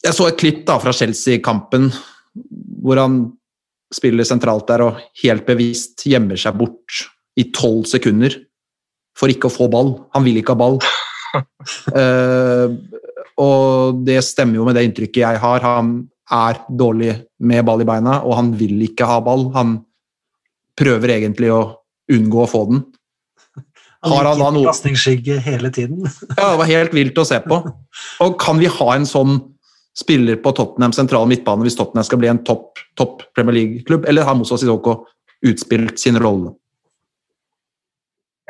[0.00, 1.90] Jeg så et klipp da fra Chelsea-kampen
[2.80, 3.20] hvor han
[3.92, 7.04] spiller sentralt der og helt bevisst gjemmer seg bort
[7.36, 8.32] i tolv sekunder
[9.18, 9.94] for ikke å få ball.
[10.16, 10.80] Han vil ikke ha ball.
[11.94, 12.66] uh,
[13.46, 15.64] og det stemmer jo med det inntrykket jeg har.
[15.64, 15.96] Han
[16.34, 19.48] er dårlig med ball i beina, og han vil ikke ha ball.
[19.54, 19.78] Han
[20.78, 21.62] prøver egentlig å
[22.12, 22.84] unngå å få den.
[24.04, 26.04] Har han da noe Pasningsskygge hele tiden.
[26.38, 27.60] ja, det var helt vilt å se på.
[28.24, 29.38] Og kan vi ha en sånn
[29.94, 34.26] spiller på Tottenham sentral midtbane hvis Tottenham skal bli en topp top Premier League-klubb, eller
[34.26, 35.04] har Moussa Sissoko
[35.46, 36.52] utspilt sin rolle?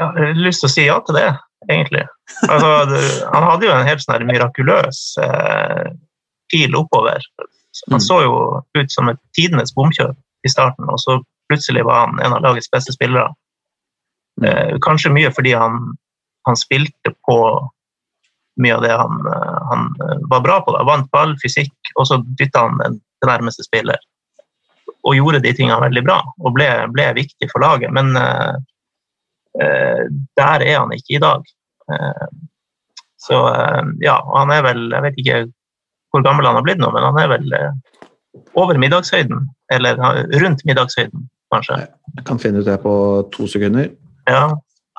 [0.01, 1.29] Ja, jeg har lyst til å si ja til det,
[1.71, 2.05] egentlig.
[2.49, 5.93] Altså, det, han hadde jo en helt sånn mirakuløs eh,
[6.53, 7.23] pil oppover
[7.91, 8.01] han mm.
[8.01, 8.35] så jo
[8.79, 10.15] ut som et tidenes bomkjør
[10.47, 11.19] i starten, og så
[11.51, 13.33] plutselig var han en av lagets beste spillere.
[14.41, 14.49] Mm.
[14.49, 15.95] Eh, kanskje mye fordi han,
[16.49, 17.39] han spilte på
[18.63, 20.75] mye av det han, eh, han eh, var bra på.
[20.77, 20.85] Da.
[20.87, 23.99] Vant ball, fysikk, og så dytta han den nærmeste spiller.
[25.05, 27.93] Og gjorde de tingene veldig bra, og ble, ble viktig for laget.
[27.97, 28.55] Men eh,
[29.55, 31.45] der er han ikke i dag.
[31.93, 32.27] Eh,
[33.25, 35.37] så eh, ja, han er vel Jeg vet ikke
[36.15, 37.73] hvor gammel han har blitt nå, men han er vel eh,
[38.59, 39.49] over middagshøyden.
[39.75, 39.99] Eller
[40.43, 41.25] rundt middagshøyden,
[41.55, 41.81] kanskje.
[42.19, 42.95] Jeg kan finne ut det på
[43.35, 43.89] to sekunder.
[44.31, 44.45] Ja,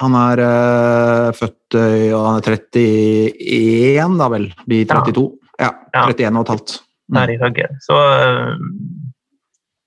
[0.04, 4.50] Han er eh, født eh, ja, han er 31, da vel.
[4.68, 5.30] Blir 32.
[5.62, 6.04] Ja, Ja.
[6.12, 6.74] 31 og et halvt.
[7.16, 7.78] der i hugget.
[7.86, 8.58] Så eh,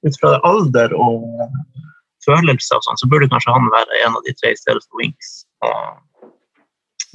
[0.09, 1.27] ut fra alder og
[2.29, 5.03] følelser og sånn, så burde kanskje han være en av de tre i stedet for
[5.03, 5.35] Winks.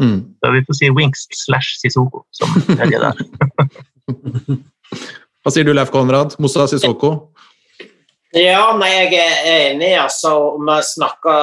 [0.01, 0.21] Mm.
[0.41, 3.19] så vi får si Winks slash Sissoko som tredje der.
[5.43, 6.37] Hva sier du, Leif Konrad?
[6.41, 7.32] Moussa Sissoko?
[8.33, 9.91] Ja, nei, jeg er enig.
[10.01, 10.31] altså.
[10.57, 11.33] Vi snakka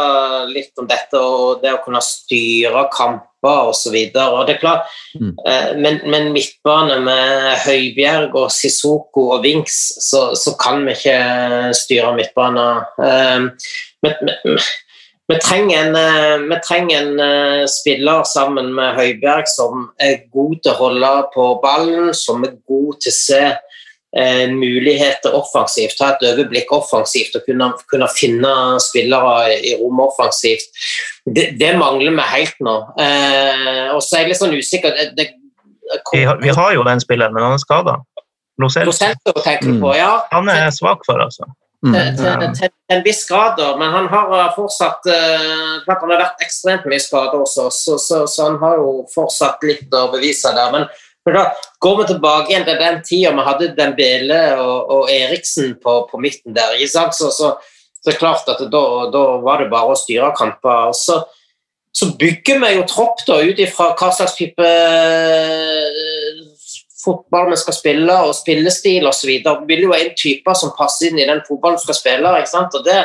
[0.50, 3.94] litt om dette og det å kunne styre kamper osv.
[4.12, 4.16] Det
[4.54, 5.34] er klart, Mm.
[5.46, 11.74] eh, men, men midtbane med Høibjerg og Sissoko og Vinks, så, så kan vi ikke
[11.74, 12.66] styre midtbane.
[12.98, 13.48] Eh,
[14.02, 14.58] Men, men,
[15.28, 20.72] vi trenger en, eh, vi trenger en spiller sammen med Høibjerg som er god til
[20.72, 23.42] å holde på ballen, som er god til å se
[24.16, 30.70] eh, muligheter offensivt, ha et overblikk offensivt og kunne, kunne finne spillere i rom offensivt.
[31.26, 32.76] Det, det mangler vi helt nå.
[33.00, 35.28] Eh, og så er jeg litt sånn usikker det, det,
[36.12, 37.98] Vi, har- vi har jo den spilleren, men han er skada.
[38.60, 40.20] Prosenter tenker du på, ja.
[40.30, 41.48] Han er svak for, altså.
[41.80, 41.94] Mm.
[41.94, 46.10] Til, til, til en viss grad, da, men han har uh, fortsatt uh, klart Han
[46.12, 50.10] har vært ekstremt mye skadet også, så, så, så han har jo fortsatt litt å
[50.12, 50.74] bevise der.
[50.74, 50.84] Men,
[51.26, 51.42] men da
[51.84, 56.20] går vi tilbake igjen til den tida vi hadde Dembele og, og Eriksen på, på
[56.22, 56.78] midten der.
[56.78, 57.16] ikke sant?
[57.18, 57.52] Så, så,
[58.00, 60.94] så klart at da, da var det bare å styre kamper.
[60.96, 61.20] Så,
[61.92, 66.40] så bygger vi jo tropp da ut ifra hva slags type eh,
[67.04, 69.34] fotball vi skal spille, og spillestil osv.
[69.44, 72.36] Det vil jo en type som passer inn i den fotballen vi skal spille.
[72.40, 72.76] ikke sant?
[72.80, 73.02] Og det,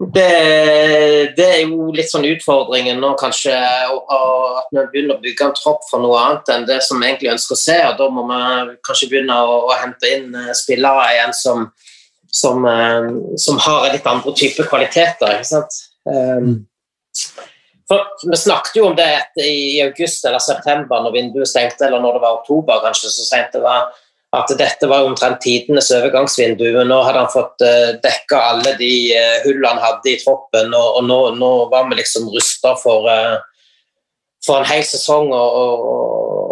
[0.00, 3.52] det, det er jo litt sånn utfordringen nå, kanskje,
[3.92, 6.96] og, og at vi begynner å bygge en tropp for noe annet enn det som
[6.96, 7.76] vi egentlig ønsker å se.
[7.84, 11.68] og Da må vi kanskje begynne å, å hente inn eh, spillere igjen som,
[12.32, 13.10] som, eh,
[13.44, 15.36] som har litt andre typer kvaliteter.
[15.36, 15.80] ikke sant?
[16.08, 16.54] Um,
[17.90, 19.10] for Vi snakket jo om det
[19.44, 23.52] i august eller september, når vinduet stengte, eller når det var oktober, kanskje så sent
[23.52, 23.90] det var,
[24.30, 26.68] at dette var omtrent tidenes overgangsvindu.
[26.76, 30.70] Men nå hadde han fått uh, dekka alle de uh, hullene han hadde i troppen,
[30.76, 33.40] og, nå, nå var vi liksom rusta for, eh,
[34.46, 35.32] for en hel sesong.
[35.34, 35.82] Og,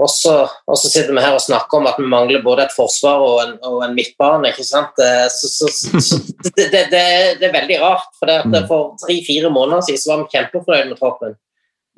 [0.03, 0.35] og, så,
[0.66, 3.39] og så sitter vi her og snakker om at vi mangler både et forsvar og
[3.45, 4.51] en, og en midtbane.
[4.51, 4.99] ikke sant?
[4.99, 5.70] Eh, Så, så,
[6.03, 6.18] så
[6.57, 7.05] det, det, det,
[7.47, 8.11] er- veldig rart.
[8.18, 11.39] For, det at det for tre-fire måneder siden så var vi kjempefornøyd med troppen.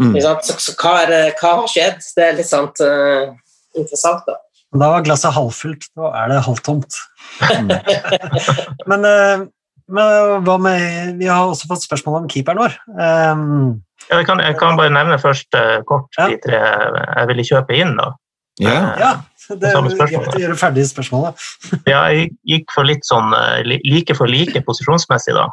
[0.00, 0.14] Mm.
[0.20, 2.04] Så, så hva, det, hva har skjedd?
[2.16, 3.32] Det er litt sant, uh,
[3.76, 4.36] interessant, da.
[4.70, 6.98] Da var glasset halvfullt, nå er det halvtomt.
[8.90, 9.46] men, eh,
[9.90, 12.76] men hva med Vi har også fått spørsmål om keeperen vår.
[12.94, 16.28] Um, Ja, jeg, kan, jeg kan bare nevne først uh, kort Ja.
[16.30, 17.96] de tre jeg ville kjøpe inn.
[17.98, 18.12] da.
[18.60, 18.76] Ja.
[19.00, 19.10] ja,
[19.56, 21.40] det er greit å gjøre ferdig spørsmålet.
[21.90, 25.46] Ja, jeg gikk for litt sånn eh, like for like posisjonsmessig, da.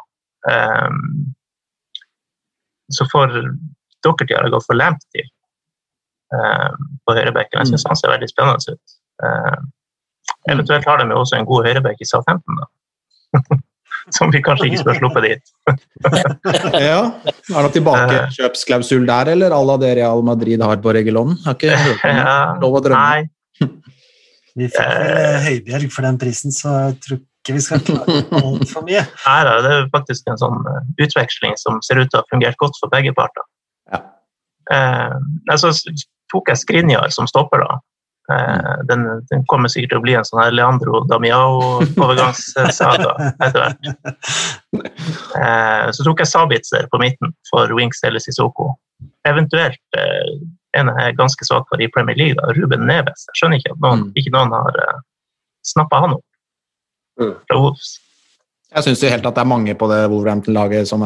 [0.48, 1.32] Um,
[2.92, 3.32] så for
[4.04, 5.24] Dockerty har jeg gått for Lamptey
[6.32, 7.60] um, på høyrebekken.
[7.62, 8.97] Jeg syns han ser veldig spennende ut.
[9.24, 9.70] Ehm,
[10.50, 12.68] eventuelt har de jo også en god høyrebekk i Southampton, da.
[14.16, 15.50] Som vi kanskje ikke skulle sluppet dit.
[16.88, 17.00] ja.
[17.28, 21.34] Er det tilbakekjøpsklausul der, eller à la det Real Madrid har på Regulon?
[21.44, 21.76] Har ikke
[22.62, 23.02] Lov å drømme.
[23.04, 23.68] Nei,
[24.58, 28.22] Vi fikk vel eh, Høibjerg for den prisen, så jeg tror ikke vi skal klage
[28.40, 29.04] altfor mye.
[29.04, 32.32] nei da, det er faktisk en sånn eh, utveksling som ser ut til å ha
[32.32, 33.44] fungert godt for begge parter.
[33.92, 34.00] Ja.
[34.72, 35.74] Eh, så
[36.32, 37.78] tok jeg Skrinjar som stopper, da.
[38.28, 43.12] Eh, den, den kommer sikkert til å bli en sånn her Leandro Damiao-overgangssaga
[43.46, 43.82] etter hvert.
[45.38, 48.66] Eh, så tok jeg Sabitzer på midten for Winks eller Sissoko.
[49.28, 50.28] Eventuelt eh,
[50.76, 53.20] en jeg er ganske svak for i Premier League, da, Ruben Neves.
[53.30, 54.10] Jeg skjønner ikke at noen, Mm.
[54.20, 54.72] ikke noen har
[55.64, 56.26] snappa han opp.
[57.20, 57.32] Mm.
[57.48, 57.90] Fra Wolves.
[58.68, 61.00] Jeg syns helt at det er mange på det Wolverhampton-laget som,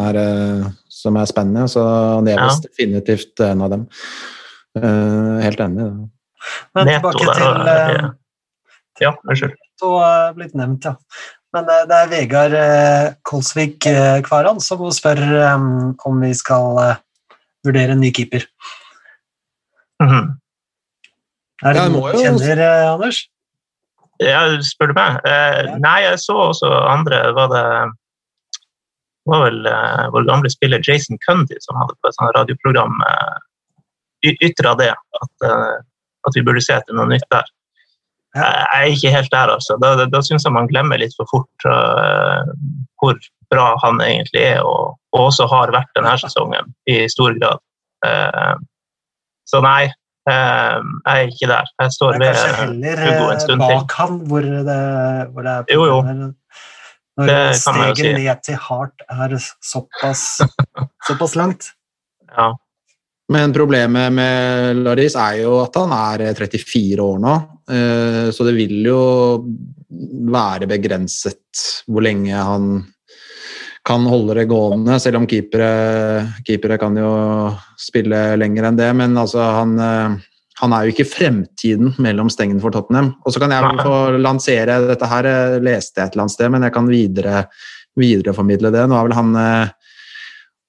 [0.90, 1.82] som er spennende, så
[2.26, 2.62] Neves Ja.
[2.66, 3.84] definitivt en av dem.
[4.76, 5.78] Eh, helt enig.
[5.78, 5.94] i det.
[6.74, 8.11] Men Neto tilbake til og- eh,
[9.01, 9.55] Ja, unnskyld.
[9.80, 10.95] Så er blitt nevnt, ja.
[11.53, 15.57] Men eh, det er Vegard eh, Kolsvik eh, Kvaran som spør eh,
[16.09, 16.97] om vi skal eh,
[17.66, 18.45] vurdere en ny keeper.
[20.03, 20.38] Mhm.
[21.64, 23.28] Er det noe du kjenner, eh, Anders?
[24.22, 25.20] Ja, spør du meg?
[25.24, 25.76] Eh, Ja.
[25.82, 27.64] Nei, jeg så også andre Var det
[29.26, 34.32] var vel eh, vår gamle spiller Jason Cundy som hadde på et sånt radioprogram eh,
[34.43, 34.88] ytra det,
[35.22, 35.76] at, eh,
[36.28, 37.48] at vi burde se etter noe nytt der.
[38.32, 39.76] Jeg er ikke helt der, altså.
[39.82, 42.48] Da, da, da syns jeg man glemmer litt for fort uh,
[43.02, 43.18] hvor
[43.52, 47.60] bra han egentlig er, og, og også har vært denne sesongen i stor grad.
[48.06, 48.56] Uh,
[49.48, 49.90] så nei,
[50.30, 51.74] uh, jeg er ikke der.
[51.84, 52.40] Jeg står ved
[53.02, 53.74] Hugo en eh, stund til.
[53.74, 54.80] bak han hvor det,
[55.34, 56.00] hvor det er Jo, jo.
[57.20, 58.12] Når Det steget si.
[58.16, 60.40] ned til hardt er såpass,
[61.08, 61.74] såpass langt.
[62.32, 62.54] Ja.
[63.32, 67.36] Men problemet med Laris er jo at han er 34 år nå,
[67.72, 69.02] eh, så det vil jo
[70.32, 72.74] være begrenset hvor lenge han
[73.86, 75.70] kan holde det gående, selv om keepere,
[76.46, 77.12] keepere kan jo
[77.80, 78.90] spille lenger enn det.
[78.98, 80.14] Men altså, han, eh,
[80.62, 83.12] han er jo ikke fremtiden mellom stengene for Tottenham.
[83.26, 86.52] Og så kan jeg få lansere dette her, eh, leste jeg et eller annet sted,
[86.54, 87.46] men jeg kan videre,
[87.98, 88.86] videreformidle det.
[88.88, 89.72] Nå er vel han eh,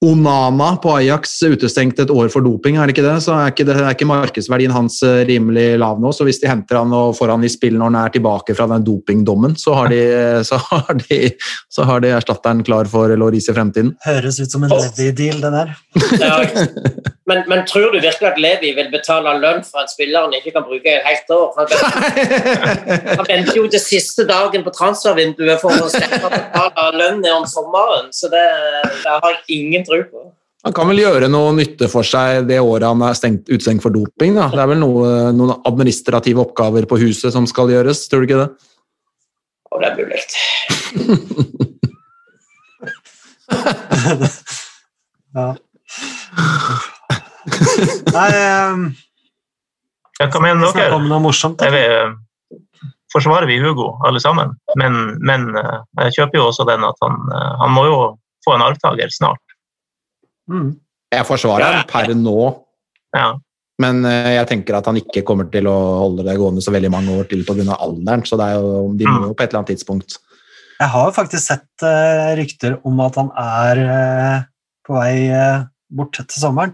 [0.04, 3.16] Onana på Ajax utestengt et år for doping, er det ikke det?
[3.24, 6.12] Så er ikke, det, er ikke markedsverdien hans eh, rimelig lav nå.
[6.12, 8.68] Så hvis de henter han og får han i spill når han er tilbake fra
[8.74, 10.02] den dopingdommen, så har de,
[10.50, 11.22] så har de,
[11.72, 13.96] så har de erstatteren klar for Loris i fremtiden.
[14.04, 15.76] Høres ut som en Levi-deal, det der.
[16.20, 16.38] Ja.
[17.26, 20.52] Men, men tror du virkelig at Levi vil betale lønn for en spiller han ikke
[20.58, 21.54] kan bruke i et helt år?
[21.56, 26.90] Han venter- Han venter jo til siste dagen på transfervinduet for å slippe å betale
[27.00, 28.44] lønn om sommeren, så det,
[29.06, 30.24] det har jeg ingen tro på.
[30.64, 33.92] Han kan vel gjøre noe nytte for seg det året han er stengt, utestengt for
[33.92, 34.32] doping.
[34.38, 34.48] Da.
[34.54, 38.42] Det er vel noe, noen administrative oppgaver på huset som skal gjøres, tror du ikke
[38.46, 38.50] det?
[39.74, 40.22] Ja, det er mulig.
[45.34, 45.56] Ja.
[48.14, 48.30] Nei,
[48.74, 48.84] um,
[50.20, 50.94] Ja, Hva mener dere?
[50.96, 51.58] om noe morsomt.
[51.60, 51.72] Da.
[51.74, 52.12] eh,
[53.14, 54.54] forsvarer vi Hugo, alle sammen?
[54.80, 57.98] Men, men eh, jeg kjøper jo også den at han, eh, han må jo
[58.46, 59.43] få en arvtaker snart.
[60.52, 60.70] Mm.
[61.14, 62.38] Jeg forsvarer han per nå,
[63.16, 63.28] Ja.
[63.80, 66.92] men eh, jeg tenker at han ikke kommer til å holde det gående så veldig
[66.92, 67.78] mange år til pga.
[67.78, 68.26] alderen.
[68.26, 70.18] Så det er jo, de må jo på et eller annet tidspunkt
[70.80, 74.40] Jeg har jo faktisk sett uh, rykter om at han er uh,
[74.84, 75.64] på vei uh,
[75.94, 76.74] bort til sommeren.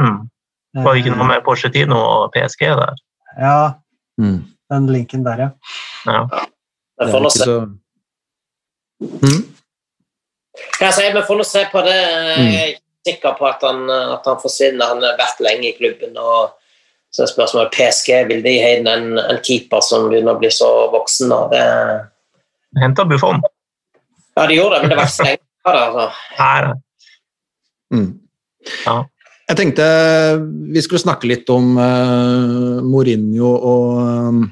[0.00, 0.28] Mm.
[0.76, 3.00] Var det ikke noe med Porcetino og PSG der?
[3.40, 3.56] Ja,
[4.20, 4.38] mm.
[4.72, 5.48] den linken der, ja.
[6.06, 6.22] Ja.
[7.00, 7.48] Det er ikke se.
[7.48, 7.56] så
[9.00, 9.51] mm.
[10.80, 11.94] Jeg sier, vi får nå se på det.
[11.96, 12.54] Jeg Mm.
[12.54, 14.86] er ikke sikker på at han, at han forsvinner.
[14.92, 16.16] Han har vært lenge i klubben.
[16.18, 16.50] og
[17.12, 20.48] så er spørsmålet PSG vil de ha inn en, en keeper som begynner å bli
[20.48, 21.32] så voksen.
[21.32, 21.64] Og Det,
[22.80, 23.42] Henta Buffon.
[24.36, 25.38] ja, de gjorde det, men det var ikke så lenge.
[25.64, 26.06] Altså.
[26.38, 26.72] Her.
[27.92, 28.18] Mm.
[28.86, 28.94] Ja.
[29.48, 29.84] Jeg tenkte
[30.72, 34.48] vi skulle snakke litt om uh, Mourinho og eh,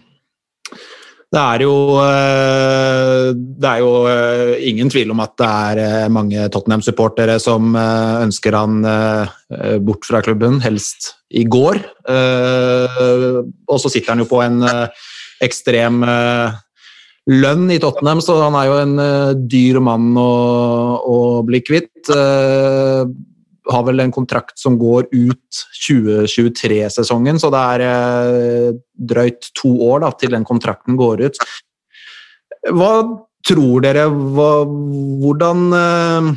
[1.30, 6.08] det er jo, eh, det er jo eh, ingen tvil om at det er eh,
[6.10, 8.82] mange Tottenham-supportere som ønsker han
[9.86, 11.78] bort fra klubben, helst i går.
[13.70, 14.58] Og så sitter han jo på en
[15.42, 16.02] ekstrem
[17.30, 18.94] lønn i Tottenham, så han er jo en
[19.50, 20.30] dyr mann å,
[20.98, 22.10] å bli kvitt.
[23.70, 28.68] Har vel en kontrakt som går ut 2023-sesongen, så det er eh,
[29.12, 31.42] drøyt to år da, til den kontrakten går ut.
[32.74, 32.92] Hva
[33.46, 34.50] tror dere hva,
[35.22, 36.30] Hvordan eh,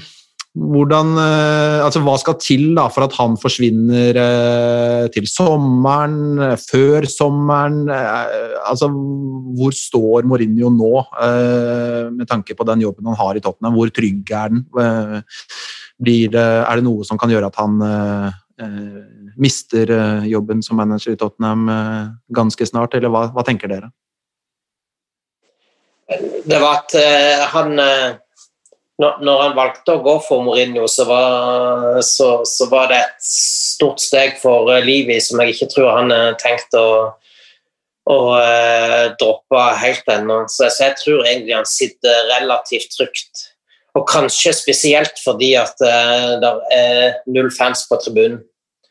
[0.54, 6.58] hvordan, eh, altså Hva skal til da for at han forsvinner eh, til sommeren, eh,
[6.62, 7.89] før sommeren?
[7.89, 8.91] Altså,
[9.58, 10.93] hvor står Mourinho nå,
[12.14, 13.74] med tanke på den jobben han har i Tottenham?
[13.74, 14.64] Hvor trygg er den?
[16.04, 17.82] Blir det, er det noe som kan gjøre at han
[19.41, 19.89] mister
[20.30, 21.66] jobben som manager i Tottenham
[22.34, 23.89] ganske snart, eller hva, hva tenker dere?
[26.45, 26.97] Det var at
[27.54, 27.80] han
[29.26, 34.04] når, han valgte å gå for Mourinho, så var, så, så var det et stort
[34.04, 36.88] steg for uh, Livi som jeg ikke tror han har tenkt å,
[38.10, 40.43] å eh, droppe helt ennå.
[40.51, 43.47] Så, så jeg tror egentlig han sitter relativt trygt.
[43.93, 48.41] Og kanskje spesielt fordi at eh, det er null fans på tribunen.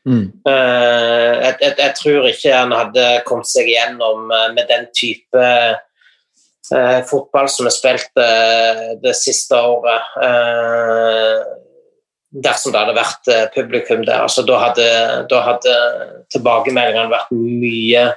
[0.09, 0.33] Mm.
[0.49, 5.49] Eh, jeg, jeg, jeg tror ikke han hadde kommet seg igjennom eh, med den type
[6.77, 10.15] eh, fotball som er spilt eh, det siste året.
[10.29, 11.43] eh,
[12.33, 14.25] dersom det hadde vært eh, publikum der.
[14.25, 14.89] Altså, da, hadde,
[15.29, 15.79] da hadde
[16.33, 18.11] tilbakemeldingene vært mye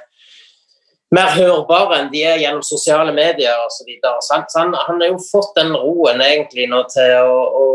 [1.14, 3.92] mer hørbare enn de er gjennom sosiale medier osv.
[4.02, 7.66] Så så han, han, har jo fått den roen egentlig nå til å, å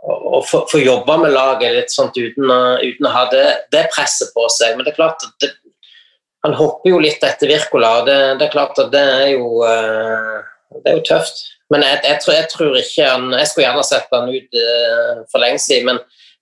[0.00, 2.48] å få, jobbe med laget litt sånt uten,
[2.80, 3.44] uten å ha det,
[3.74, 4.72] det presset på seg.
[4.76, 5.50] Men det er klart det,
[6.44, 7.90] han hopper jo litt etter Wirkola.
[8.00, 10.38] og Det, det er klart at det er jo eh,
[10.78, 11.42] det er jo tøft.
[11.70, 15.20] Men jeg, jeg, tror, jeg, tror, ikke han Jeg skulle gjerne sett han ut uh,
[15.30, 16.00] for lenge siden, men,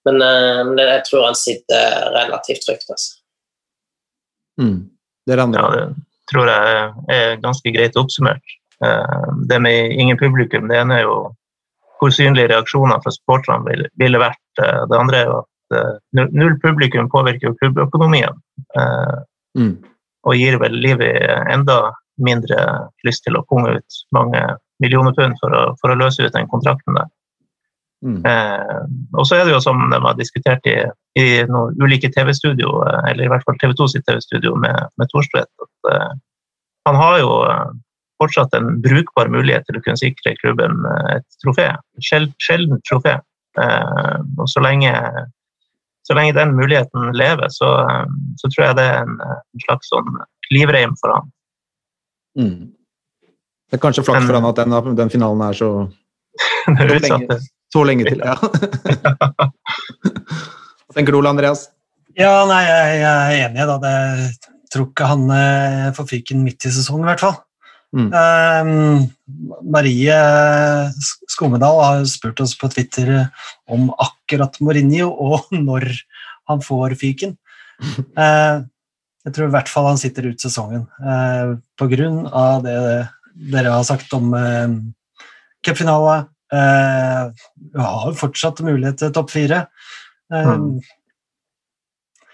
[0.09, 2.88] men, uh, men, jeg tror han sitter relativt trygt.
[2.92, 3.18] Altså.
[4.61, 4.78] Mm.
[5.28, 5.64] Det andre?
[5.64, 6.78] Ja, det tror jeg
[7.12, 8.55] er ganske greit oppsummert.
[9.49, 11.14] Det med ingen publikum, det ene er jo
[11.99, 14.42] hvor synlige reaksjoner fra supporterne ville, ville, vært.
[14.61, 18.36] Det andre er jo at null publikum påvirker jo klubbøkonomien.
[19.57, 19.76] Mm.
[20.28, 22.59] Og gir vel livet enda mindre
[23.07, 24.40] lyst til å punge ut mange
[24.82, 27.09] millioner pund for å, for å løse ut den kontrakten der.
[28.07, 28.20] Mm.
[28.26, 28.82] Eh,
[29.18, 30.76] og så er det jo som de har diskutert i,
[31.18, 35.11] i noen ulike TV-studio, eh, eller i hvert fall TV 2 sitt TV-studio med, med
[35.11, 36.12] Thorstvedt, at eh,
[36.86, 37.72] han har jo eh,
[38.22, 41.72] fortsatt en brukbar mulighet til å kunne sikre klubben eh, et trofé.
[42.05, 43.18] Sjel, sjeldent trofé.
[43.59, 44.92] Eh, og så lenge,
[46.09, 47.69] så lenge, den muligheten lever, så,
[48.41, 50.09] så tror jeg det er en, en slags sånn
[50.55, 51.27] livreim for han.
[52.39, 52.71] Mm.
[53.69, 55.69] Det er kanskje flaks for han at den, den, finalen er så,
[56.65, 57.39] så, lenge,
[57.75, 58.25] så lenge til.
[58.25, 58.39] Ja.
[60.89, 61.67] Hva tenker du, Ole Andreas?
[62.17, 63.67] Ja, nei, jeg, er enig.
[63.69, 63.77] da.
[63.83, 63.93] Det,
[64.65, 67.37] jeg tror ikke han eh, får fyken midt i sesongen, i hvert fall.
[67.97, 68.09] Mm.
[68.12, 69.07] Um,
[69.64, 70.16] Marie
[71.30, 73.30] Skomedal har spurt oss på Twitter
[73.68, 75.89] om akkurat Mourinho og når
[76.49, 77.36] han får fyken.
[78.16, 78.64] Uh,
[79.24, 82.78] jeg tror i hvert fall han sitter ut sesongen uh, på grunn av det
[83.39, 84.68] dere har sagt om uh,
[85.64, 86.26] cupfinale.
[86.49, 87.28] Uh,
[87.76, 89.66] har fortsatt mulighet til topp fire.
[90.32, 90.70] Uh, mm.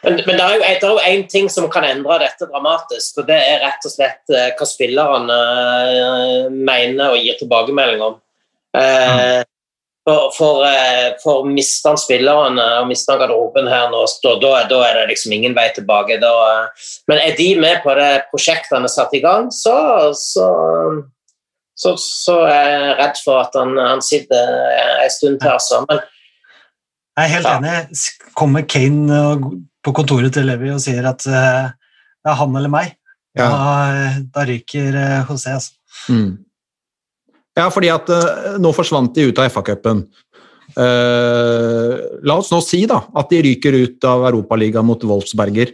[0.04, 3.62] Men, men, det er jo én ting som kan endre dette dramatisk, og det er
[3.64, 8.20] rett og slett uh, hva spillerne uh, mener og gir tilbakemelding om.
[8.76, 9.42] Eh.
[10.04, 10.60] For, for,
[11.22, 15.32] for mister han spillerne og mister han garderoben her nå, da, da, er det liksom
[15.32, 16.18] ingen vei tilbake.
[16.20, 16.32] Da,
[17.08, 19.76] men er de med på det prosjektet han har satt i gang, så,
[20.18, 20.48] så,
[21.72, 24.52] så, så er jeg redd for at han, han sitter
[25.06, 25.54] en stund til.
[25.54, 25.80] Altså.
[25.88, 26.04] Men,
[27.14, 28.04] jeg er helt enig.
[28.36, 29.22] Kommer Kane
[29.84, 32.94] på kontoret til Levi og sier at det er han eller meg,
[33.36, 33.46] ja.
[33.52, 34.96] da, da, ryker
[35.28, 35.58] José.
[35.58, 35.76] Altså.
[36.08, 36.44] Mm.
[37.54, 40.02] Ja, fordi at uh, nå forsvant de ut av FA-cupen.
[40.74, 45.70] Uh, la oss nå si da, at de ryker ut av Europaligaen mot Wolfsberger.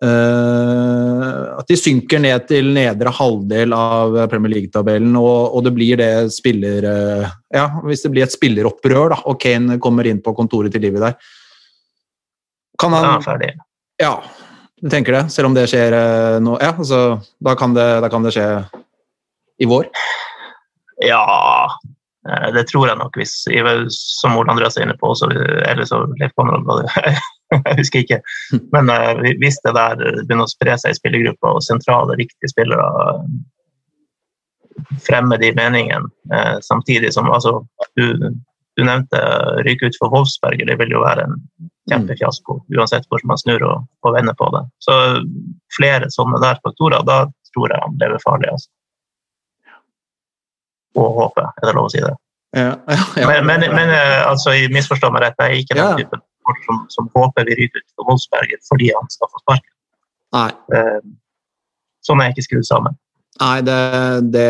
[0.00, 5.98] Uh, at de synker ned til nedre halvdel av Premier League-tabellen, og, og, det blir
[6.00, 6.86] det spiller...
[7.50, 11.08] ja, hvis det blir et spilleropprør, da, og Kane kommer inn på kontoret til livet
[11.08, 11.18] der
[12.80, 13.54] Kan han Ja, ferdig.
[14.00, 14.14] Ja,
[14.80, 15.26] du tenker det?
[15.34, 15.94] Selv om det skjer
[16.40, 18.48] nå Ja, altså, da kan det, da kan det skje
[19.60, 19.90] i vår?
[21.04, 21.68] Ja,
[22.28, 23.34] eh, det tror jeg nok, hvis,
[24.20, 25.28] som Ole Andreas er inne på, så,
[25.68, 26.88] eller så Leif Konrad
[27.50, 28.20] Jeg husker ikke.
[28.70, 33.16] Men uh, hvis det der begynner å spre seg i spillergruppa, og sentrale, riktige spillere
[35.02, 36.06] fremmer de meningene,
[36.64, 37.58] samtidig som altså,
[37.98, 38.30] du,
[38.80, 39.20] du nevnte
[39.66, 41.38] ryke ut for Wolfsberger, det vil jo være en
[41.90, 44.64] kjempefiasko, uansett hvordan man snur og, og vender på det.
[44.82, 44.96] Så
[45.76, 47.22] flere sånne der faktorer, da
[47.52, 48.52] tror jeg han lever farlig.
[48.54, 48.70] altså
[50.98, 52.14] og håper, er det lov å si det?
[52.56, 52.72] Ja,
[53.20, 56.24] ja, men, men, men eh, altså, misforstå meg rett, jeg er ikke den typen
[56.64, 59.74] som, som, håper vi ryker ut for Wolfsberger fordi han skal få sparken.
[60.34, 60.48] Nei.
[60.74, 60.98] Eh,
[62.06, 62.98] sånn er jeg ikke skrudd sammen.
[63.40, 63.78] Nei, det,
[64.34, 64.48] det,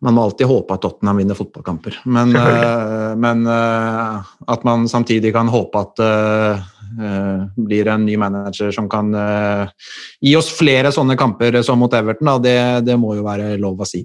[0.00, 1.98] Man må alltid håpe at Tottenham vinner fotballkamper.
[2.08, 6.14] Men, uh, men uh, at man samtidig kan håpe at det
[7.04, 9.12] uh, blir en ny manager som kan
[10.18, 12.56] gi oss flere sånne kamper som mot Everton, det,
[12.88, 14.02] det, må jo være lov å si.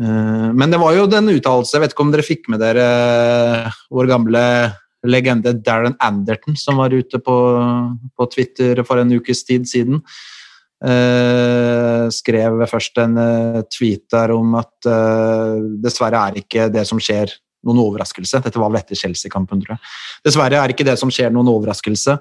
[0.00, 2.86] Eh, men det var jo den uttalelse, jeg vet ikke om dere fikk med dere
[3.64, 4.42] eh, vår gamle
[5.06, 7.36] legende Darren Anderton, som var ute på,
[8.16, 10.02] på Twitter for en ukes tid siden.
[10.76, 17.00] Uh, skrev først en uh, tweet der om at uh, dessverre er ikke det som
[17.00, 17.32] skjer,
[17.66, 18.42] noen overraskelse.
[18.44, 19.94] Dette var vel etter Chelsea-kampen, tror jeg.
[20.28, 22.18] Dessverre er ikke det som skjer, noen overraskelse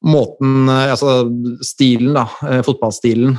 [0.00, 1.26] måten Altså
[1.60, 2.22] stilen, da.
[2.64, 3.34] Fotballstilen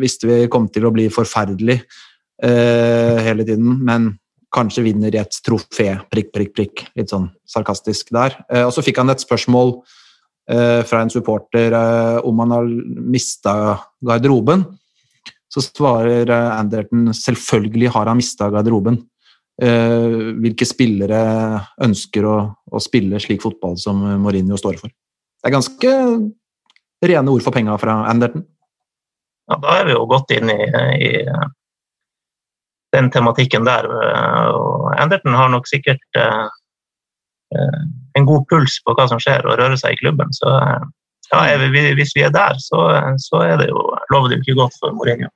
[0.00, 1.76] visste vi kom til å bli forferdelig
[2.40, 4.06] hele tiden, men
[4.56, 6.84] kanskje vinner i et trofé, prikk, prikk, prikk.
[6.96, 8.38] Litt sånn sarkastisk der.
[8.62, 9.82] Og så fikk han et spørsmål
[10.48, 12.70] fra en supporter eh, om han har
[13.14, 13.54] mista
[14.02, 14.64] garderoben.
[15.52, 19.02] Så svarer Anderton selvfølgelig har han mista garderoben.
[20.42, 21.18] hvilke spillere
[21.84, 22.36] ønsker å,
[22.72, 24.88] å spille slik fotball som Mourinho står for?
[24.88, 25.92] Det er ganske
[27.04, 28.46] rene ord for penga fra Anderton.
[29.50, 30.56] Ja, da er vi jo godt inn i,
[31.04, 31.10] i
[32.96, 33.88] den tematikken der.
[34.56, 36.48] Og Anderton har nok sikkert uh,
[38.18, 40.32] en god puls på hva som skjer, og rører seg i klubben.
[40.36, 40.50] Så
[41.32, 42.82] ja, vi, hvis vi er der, så,
[43.22, 45.30] så er det jo, lover det jo ikke godt for Mourinho.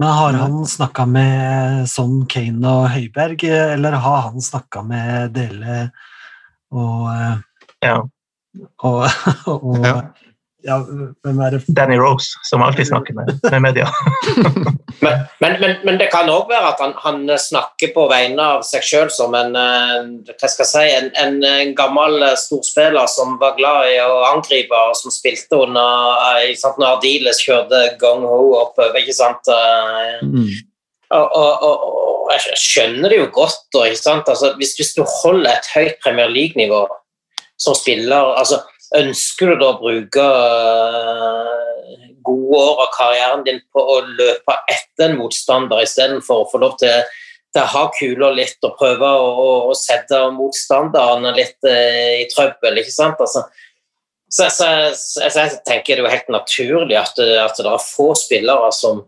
[0.00, 5.84] Men har han snakka med Son Kane og Høiberg, eller har han snakka med Dele
[6.74, 7.36] og, ja.
[7.84, 8.00] Ja.
[8.82, 9.04] og,
[9.68, 9.98] og Ja.
[10.64, 10.78] Ja,
[11.24, 11.60] hvem er det?
[11.76, 13.88] Danny Rose, som alltid snakker med, med media.
[15.02, 18.62] Men, men, men, men det kan òg være at han, han snakker på vegne av
[18.64, 23.10] seg sjøl som en, eh, hva skal jeg si, en, en, en gammel eh, storspiller
[23.10, 27.82] som var glad i å angripe, og som spilte under eh, sant, når Ardiles kjørte
[28.00, 29.02] gung-ho oppover.
[29.02, 29.50] ikke sant?
[29.50, 30.46] eh, Mm.
[31.14, 31.82] Og, og, og,
[32.24, 33.66] og jeg skjønner det jo godt.
[33.76, 34.30] Ikke sant?
[34.30, 36.86] Altså, hvis, hvis du holder et høyt Premier League-nivå
[37.60, 38.62] som spiller altså,
[38.94, 45.08] Ønsker du da å bruke øh, gode år av karrieren din på å løpe etter
[45.08, 47.04] en motstander istedenfor å få lov til,
[47.58, 49.28] å ha kula litt og prøve å,
[49.70, 52.80] å, sette motstanderne litt eh, i trøbbel?
[52.82, 53.20] ikke sant?
[53.22, 53.44] Altså,
[54.30, 54.68] så, så,
[54.98, 58.72] så, så jeg tenker det er jo helt naturlig at, at det er få spillere
[58.74, 59.04] som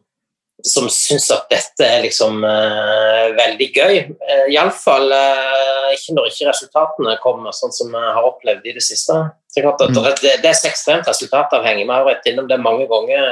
[0.66, 3.98] som syns at dette er liksom uh, veldig gøy.
[4.18, 8.84] Uh, Iallfall uh, ikke når ikke resultatene kommer, sånn som vi har opplevd i det
[8.84, 9.18] siste.
[9.52, 10.08] Så klart at Mm.
[10.22, 11.86] det, det er så ekstremt resultatavhengig.
[11.86, 13.28] Vi har vært innom det mange ganger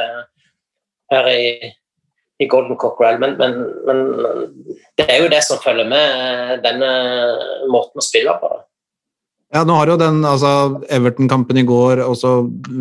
[1.12, 1.72] her i,
[2.40, 3.98] i Golden Cockerel, men, men, men
[4.96, 6.92] det er jo det som følger med denne
[7.68, 8.48] måten å spille på.
[8.54, 8.62] da.
[9.54, 12.32] Ja, nå har jo den, altså Everton-kampen i går, også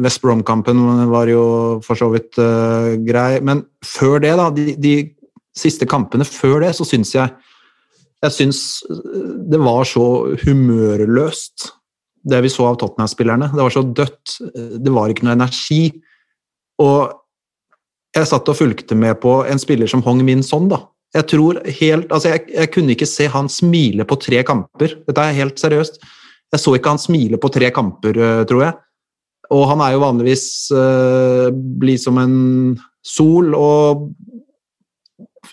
[0.01, 0.79] West Brom-kampen
[1.11, 1.43] var jo
[1.85, 3.37] for så vidt uh, grei.
[3.45, 4.93] Men før det, da, de, de
[5.53, 7.29] siste kampene før det, så syns jeg
[8.23, 10.03] Jeg syns eh, det var så
[10.45, 11.65] humørløst,
[12.23, 13.49] det vi så av Tottenham-spillerne.
[13.51, 14.37] Det var så dødt.
[14.47, 15.91] eh, Det var ikke noe energi.
[16.79, 17.11] Og
[18.15, 20.79] jeg satt og fulgte med på en spiller som Hong Min Son, da.
[21.13, 24.95] Jeg tror helt, altså jeg, jeg kunne ikke se han smile på tre kamper.
[25.03, 25.99] Dette er helt seriøst.
[26.53, 28.77] Jeg så ikke han smile på tre kamper, eh, tror jeg.
[29.53, 32.37] Og han er jo vanligvis uh, blid som en
[33.05, 34.07] sol, og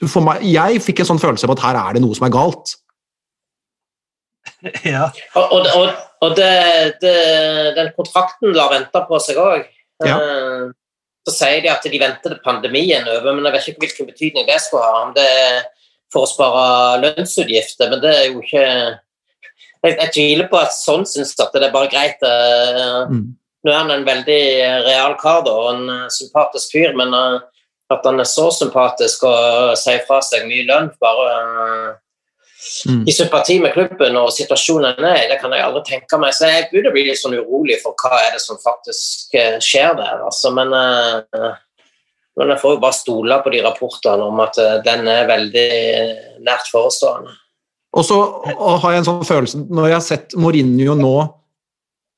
[0.07, 2.37] for meg, Jeg fikk en sånn følelse av at her er det noe som er
[2.37, 2.77] galt.
[4.87, 5.91] Ja, Og, og, og,
[6.25, 6.53] og det,
[7.03, 7.17] det,
[7.77, 9.67] den kontrakten lar vente på seg òg.
[10.05, 10.17] Ja.
[11.27, 14.49] Så sier de at de venter pandemien er over, men jeg vet ikke hvilken betydning
[14.49, 15.05] det skulle ha.
[15.07, 15.61] Om det er
[16.13, 16.65] for å spare
[17.05, 18.65] lønnsutgifter, men det er jo ikke
[19.85, 22.21] Jeg, jeg tviler på at sånn syns at det er bare greit.
[22.23, 23.37] eh, Mm.
[23.65, 24.43] Nå er han en veldig
[24.87, 27.41] real kar da, og en eh, sympatisk fyr, men eh,
[27.91, 31.91] at han er så sympatisk og sier fra seg mye lønn bare eh,
[32.87, 33.05] Mm.
[33.09, 36.35] i sympati med klubben og situasjonen er, det kan jeg aldri tenke meg.
[36.37, 39.57] Så jeg begynner å bli litt sånn urolig for hva er det som faktisk eh,
[39.65, 40.21] skjer der.
[40.27, 40.53] Altså.
[40.53, 41.55] Men, eh,
[42.37, 45.71] men jeg får jo bare stole på de rapportene om at eh, den er veldig
[46.45, 47.33] nært forestående.
[47.99, 48.17] Og så
[48.47, 51.15] har jeg en sånn følelse Når jeg har sett Mourinho nå,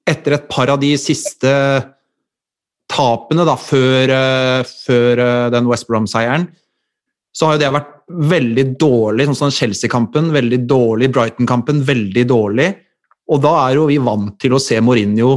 [0.09, 1.53] etter et par av de siste
[2.93, 6.49] tapene da, før, eh, før eh, den West Brom-seieren,
[7.33, 7.93] så har jo det vært
[8.33, 9.29] veldig dårlig.
[9.31, 11.09] Sånn som Chelsea-kampen, veldig dårlig.
[11.15, 12.67] Brighton-kampen, veldig dårlig.
[13.33, 15.31] Og da er jo vi vant til å se Mourinho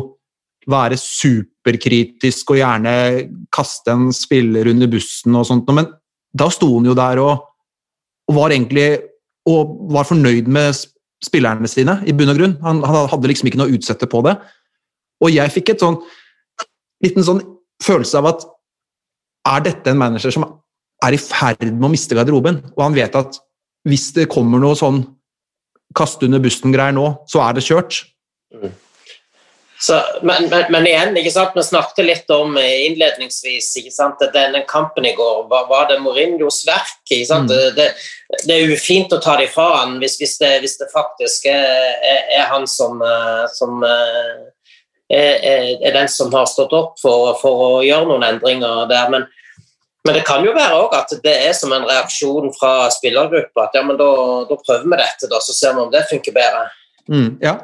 [0.69, 2.93] være superkritisk og gjerne
[3.53, 5.87] kaste en spiller under bussen og sånt, men
[6.35, 7.45] da sto han jo der og,
[8.25, 8.87] og var egentlig
[9.49, 10.75] og var fornøyd med
[11.23, 12.55] spillerne sine, i bunn og grunn.
[12.65, 14.35] Han, han hadde liksom ikke noe å utsette på det.
[15.23, 15.99] Og jeg fikk et sånn
[17.03, 17.41] liten sånn
[17.83, 18.45] følelse av at
[19.45, 20.47] er dette en manager som
[21.05, 22.61] er i ferd med å miste garderoben?
[22.73, 23.37] Og han vet at
[23.85, 25.03] hvis det kommer noe sånn
[25.95, 28.01] kaste under bussen-greier nå, så er det kjørt.
[29.79, 31.55] Så, men, men, men igjen, ikke sant?
[31.55, 34.23] vi snakket litt om eh, innledningsvis ikke sant?
[34.33, 37.01] denne kampen i går var, var det Mourinhos verk.
[37.09, 37.51] Ikke sant?
[37.51, 37.75] Mm.
[37.75, 37.89] Det,
[38.45, 41.91] det, er ufint å ta det ifra han hvis, hvis, det, hvis det faktisk er,
[41.99, 44.45] er, er han som, eh, som eh,
[45.11, 49.11] er, er, den som har stått opp for, for å gjøre noen endringer der.
[49.11, 49.27] Men,
[50.07, 53.67] men det kan jo være at det er som en reaksjon fra spillergruppa.
[53.67, 54.11] At ja, men da,
[54.47, 56.69] da prøver vi dette, da, så ser vi om det funker bedre.
[57.11, 57.59] Mm, ja.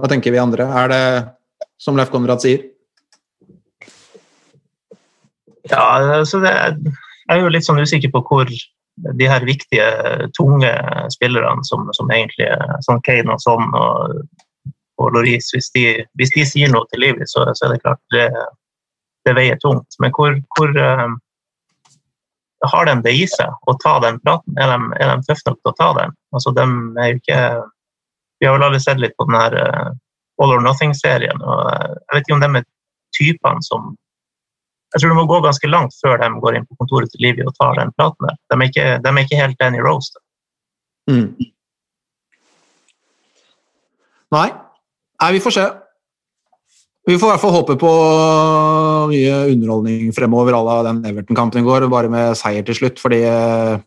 [0.00, 0.66] Hva tenker vi andre?
[0.82, 1.02] Er det
[1.80, 2.62] som Leif Konrad sier?
[5.70, 6.52] Ja, så det,
[7.24, 8.50] jeg er jo litt sånn usikker på hvor
[9.18, 9.86] de her viktige,
[10.36, 10.70] tunge
[11.10, 12.50] spillerne som, som egentlig
[12.86, 14.20] sånn Kane og sånn og,
[15.02, 15.86] og Loris, hvis de,
[16.20, 18.28] hvis de sier noe til Livi, så, så er det klart det,
[19.26, 19.98] det veier tungt.
[19.98, 21.16] Men hvor, hvor eh,
[22.70, 24.54] har de det i seg å ta den praten?
[24.60, 26.14] Er de, er de tøffe nok til å ta den?
[26.36, 26.68] Altså, de
[27.00, 27.40] er jo ikke
[28.44, 29.92] Vi har vel alle sett litt på den her eh,
[30.44, 31.38] All or Nothing-serien.
[31.40, 32.66] og eh, Jeg vet ikke om de er
[33.16, 33.94] typene som
[34.94, 37.42] jeg tror det må gå ganske langt før de går inn på kontoret til Livi
[37.42, 38.36] og tar den platen der.
[38.52, 40.12] De er ikke, de er ikke helt Danny Rose.
[41.10, 41.32] Mm.
[44.36, 44.44] Nei.
[45.24, 45.64] Nei, vi får se.
[47.08, 47.90] Vi får i hvert fall håpe på
[49.10, 53.02] mye underholdning fremover à la den Everton-kampen i går, bare med seier til slutt.
[53.02, 53.82] fordi eh,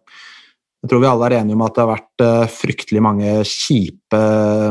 [0.87, 4.19] jeg tror vi alle er enige om at det har vært eh, fryktelig mange kjipe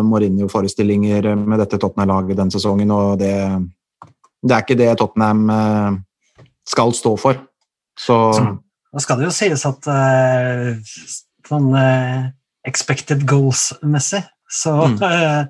[0.09, 3.35] Mourinho-forestillinger med dette Tottenham-laget denne sesongen, og det,
[4.41, 5.99] det er ikke det Tottenham eh,
[6.73, 7.43] skal stå for.
[8.01, 10.73] Så Da skal det jo sies at eh,
[11.45, 12.31] sånn eh,
[12.65, 14.97] expected goals-messig, så, Mm.
[15.05, 15.45] eh,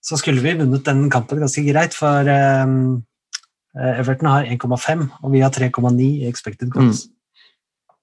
[0.00, 2.64] så skulle vi vunnet den kampen ganske greit, for eh,
[4.00, 7.04] Everton har 1,5, og vi har 3,9 i expected goals.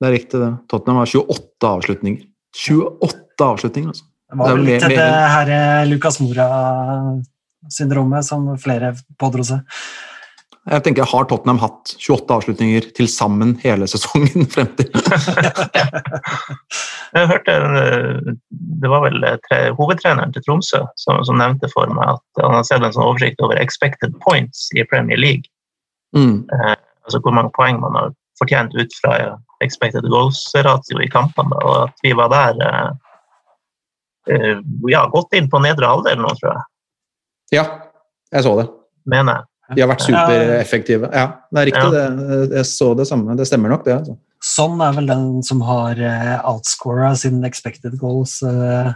[0.02, 0.50] Det er riktig, det.
[0.72, 2.24] Tottenham har 28 avslutninger.
[2.58, 4.06] 28 avslutninger, altså.
[4.32, 9.60] Det var vel litt dette det her eh, Lucas Mora-syndromet som flere pådro seg.
[10.72, 14.88] Jeg tenker, Har Tottenham hatt 28 avslutninger til sammen hele sesongen frem til
[17.18, 17.52] Jeg hørte
[17.82, 18.18] eh,
[18.54, 22.56] Det var vel eh, tre, hovedtreneren til Tromsø som, som nevnte for meg at han
[22.60, 25.46] har sett en sånn oversikt over expected points i Premier League.
[26.18, 26.38] mm.
[27.02, 28.08] Altså hvor mange poeng man har
[28.38, 29.12] fortjent ut fra
[29.64, 31.58] expected goals-ratio i kampene.
[31.62, 32.90] Og at vi var der eh,
[34.34, 34.60] eh,
[34.92, 36.68] ja, godt inn på nedre halvdel nå, tror jeg.
[37.60, 37.66] Ja,
[38.32, 38.68] jeg så det.
[39.12, 39.48] Mener jeg.
[39.72, 41.08] De har vært supereffektive.
[41.16, 41.88] Ja, det er riktig.
[41.96, 42.10] Ja.
[42.12, 42.42] Det.
[42.58, 43.36] Jeg så det samme.
[43.40, 43.96] Det stemmer nok, det.
[44.02, 44.18] Altså.
[44.44, 48.90] Sånn er vel den som har uh, outscora sin expected goals eh,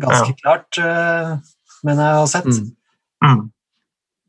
[0.00, 1.36] ganske klart, uh,
[1.84, 2.48] mener jeg å ha sett.
[2.48, 2.70] Mm.
[3.24, 3.42] Mm.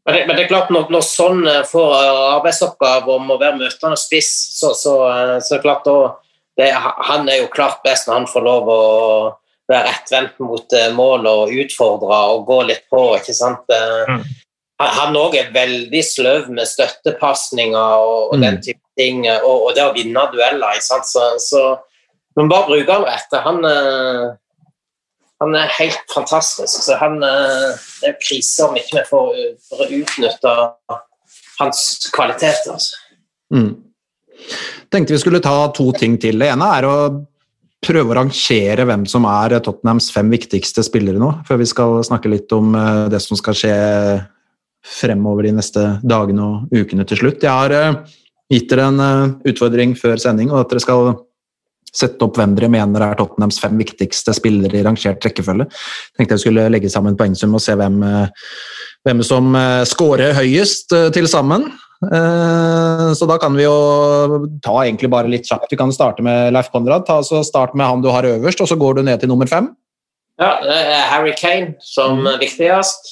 [0.06, 3.58] Men det, men det er klart, når, når sånn får eh, arbeidsoppgave om å være
[3.58, 4.30] møtende spiss,
[4.60, 5.96] så, så, eh, så klart da
[6.58, 6.70] det,
[7.10, 8.82] Han er jo klart best når han får lov å
[9.68, 13.02] være rettvendt mot mål og utfordre og gå litt på.
[13.18, 13.66] ikke sant?
[14.08, 14.22] Mm.
[14.80, 18.62] Han- òg er veldig sløv med støttepasninger og, og den Mm.
[18.62, 20.78] type ting, og, og det å vinne dueller.
[20.78, 21.10] ikke sant?
[21.10, 21.80] Så, så
[22.38, 23.32] Men bare bruke han rett.
[23.44, 23.64] Han,
[25.44, 26.84] han er helt fantastisk.
[26.86, 29.42] Så han, eh, det er krise om ikke vi får,
[30.00, 30.56] utnytta
[31.60, 31.82] hans
[32.16, 32.76] kvaliteter.
[32.76, 32.96] Altså.
[33.54, 33.72] Mm.
[34.92, 36.40] Tenkte vi skulle ta to ting til.
[36.40, 36.98] Det ene er å
[37.86, 42.32] prøve å rangere hvem som er Tottenhams fem viktigste spillere nå, før vi skal snakke
[42.32, 43.76] litt om eh, det som skal skje
[44.86, 47.44] fremover de neste dagene og ukene til slutt.
[47.44, 48.18] Jeg har eh,
[48.54, 49.06] gitt dere en
[49.46, 51.16] utfordring før sending, og at dere skal
[51.96, 55.70] sette opp hvem dere mener er Tottenhams fem viktigste spillere i rangert rekkefølge.
[56.18, 58.28] Tenkte jeg skulle legge sammen poengsum og se hvem, eh,
[59.08, 61.70] hvem som eh, scorer høyest eh, til sammen.
[62.06, 65.72] Så da kan vi jo ta egentlig bare litt kjapt.
[65.72, 67.06] Vi kan starte med Leif Konrad.
[67.08, 69.48] Ta, så start med han du har øverst, og så går du ned til nummer
[69.50, 69.72] fem.
[70.38, 72.40] Ja, det er Harry Kane som Mm.
[72.44, 73.10] viktigst.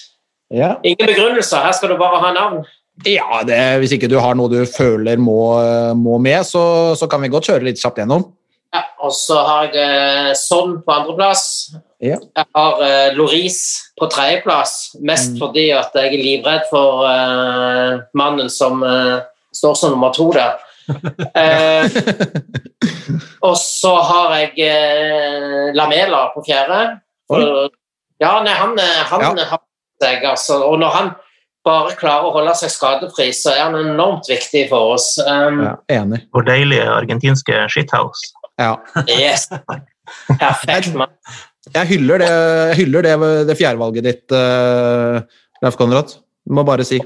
[0.51, 2.65] Ja, Ingen begrunnelser, her skal du bare ha navn.
[3.07, 7.21] ja det, Hvis ikke du har noe du føler må, må med, så, så kan
[7.21, 8.27] vi godt kjøre litt kjapt gjennom.
[8.73, 11.43] Ja, og så har jeg Sonn Son på andreplass.
[12.01, 12.17] Ja.
[12.35, 13.59] Jeg har eh, Loris
[13.99, 15.39] på tredjeplass, mest Mm.
[15.39, 19.21] fordi at jeg er livredd for uh, mannen som uh,
[19.53, 20.57] står som nummer to der.
[20.89, 21.85] uh,
[23.41, 26.99] og så har jeg eh, Lamela på fjerde.
[27.29, 27.69] For,
[28.19, 29.45] ja, nei, han, eh, han Ja.
[29.53, 29.61] har
[30.01, 30.59] seg, altså.
[30.67, 31.11] Og når han
[31.63, 35.13] bare klarer å holde seg skadefri, så er han enormt viktig for oss.
[35.23, 36.25] Um, Ja, enig.
[36.35, 38.33] Vår deilige argentinske shithouse.
[38.59, 38.75] Ja.
[39.07, 39.47] Yes.
[40.27, 40.93] Perfekt.
[40.97, 41.13] mann.
[41.73, 43.15] Jeg hyller det, jeg hyller det,
[43.47, 45.23] det fjerdevalget ditt, uh,
[45.63, 46.11] Leif Konrad.
[46.51, 46.99] Må bare si.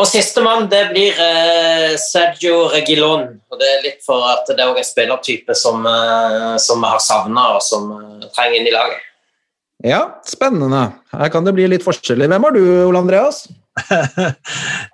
[0.00, 3.26] Og sistemann det blir eh, Sergio Regilon.
[3.52, 7.02] Og det er litt for at det er en spillertype som, eh, som vi har
[7.04, 9.06] savna, og som eh, trenger inn i laget.
[9.84, 10.86] Ja, spennende.
[11.12, 12.28] Her kan det bli litt forskjellig.
[12.32, 13.44] Hvem har du, Ole Andreas?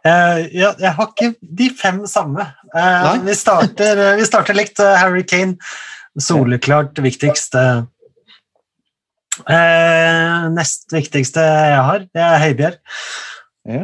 [0.06, 2.44] Eh, ja, jeg har ikke de fem samme.
[2.76, 4.78] Eh, vi, starter, vi starter likt.
[4.78, 5.56] eh, Harry Kane,
[6.22, 7.62] soleklart viktigste.
[9.50, 12.76] Eh, nest viktigste jeg har, det er Høibjerg.
[13.66, 13.82] Ja.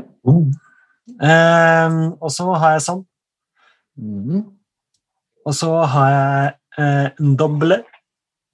[1.26, 3.02] Eh, og så har jeg sånn.
[5.42, 6.52] Og så har jeg
[7.18, 7.80] en doble.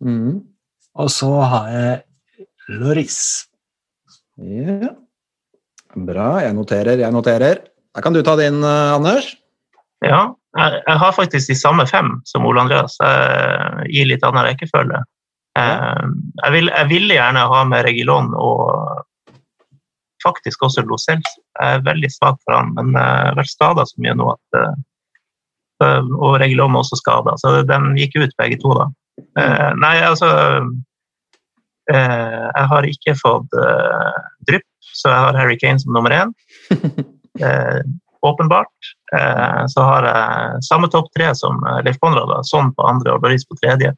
[0.00, 0.38] Mhm.
[0.98, 2.46] Og så har jeg
[2.80, 3.20] Loris.
[4.40, 4.94] Ja.
[6.06, 7.60] Bra, jeg noterer, jeg noterer.
[7.94, 9.32] Da kan du ta din, eh, Anders.
[10.04, 12.96] Ja, jeg, jeg har faktisk de samme fem som Ole Andreas.
[13.02, 15.02] Jeg gir litt annen rekkefølge.
[15.58, 16.04] Eh,
[16.44, 19.04] Jeg, vil, jeg ville gjerne ha med Regilon og
[20.22, 21.40] faktisk også Lo Celso.
[21.58, 24.60] Jeg er veldig svak for han, men jeg har vært skada så mye nå at
[24.60, 28.88] eh, Og Regilon er også skada, så den gikk ut begge to, da.
[29.38, 30.28] Eh, Nei, altså
[31.90, 34.18] eh, Jeg har ikke fått eh,
[34.50, 36.34] drypp, så jeg har Harry Kane som nummer én.
[37.38, 37.80] Eh,
[38.26, 38.88] åpenbart.
[39.14, 42.40] Eh, så har jeg samme topp tre som eh, Leif Konrad, da.
[42.42, 43.92] sånn på andre og Boris på tredje.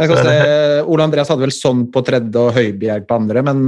[0.00, 3.60] Ole Andreas hadde vel sånn på tredje og Høibjerg på andre, men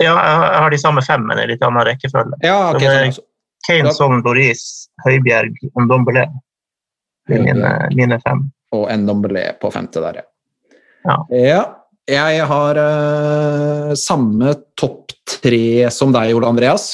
[0.00, 2.38] Ja, jeg har de samme fem, men i litt annen rekkefølge.
[2.42, 2.78] Ja, ok.
[2.80, 3.26] Det er- sånn,
[3.68, 6.24] Kane, Da- Sogn, Boris, Høibjerg Ndombele.
[7.28, 8.50] Det er mine, mine fem.
[8.72, 10.22] og Ndombele på femte der,
[11.04, 11.18] Ja.
[11.30, 11.74] ja.
[12.10, 16.92] Jeg har uh, samme topp tre som deg, Ole Andreas.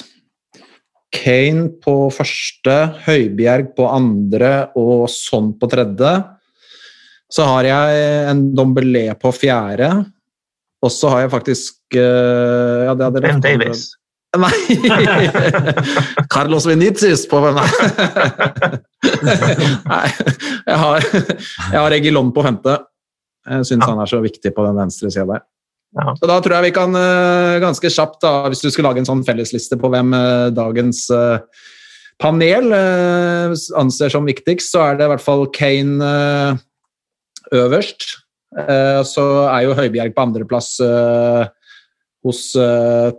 [1.14, 2.74] Kane på første,
[3.06, 6.12] Høibjerg på andre og Sånn på tredje.
[7.32, 9.88] Så har jeg en Dombelé på fjerde,
[10.84, 13.88] og så har jeg faktisk uh, ja, det hadde Ben Davies.
[14.36, 14.52] Nei!
[16.34, 17.64] Carlos Venitius på Nei,
[19.88, 20.08] Nei
[20.66, 22.76] jeg har, jeg har Egilon på femte.
[23.46, 23.92] Jeg syns Ja.
[23.92, 25.44] han er så viktig på den venstre sida der.
[25.96, 26.12] Ja.
[26.18, 29.08] Så da tror jeg vi kan eh, ganske kjapt, da, hvis du skulle lage en
[29.08, 31.38] sånn fellesliste på hvem eh, dagens eh,
[32.20, 32.72] panel
[33.76, 36.06] anser som viktigst, så er det i hvert fall Kane
[37.52, 38.06] øverst.
[39.04, 40.70] Så er jo Høibjerg på andreplass
[42.24, 42.40] hos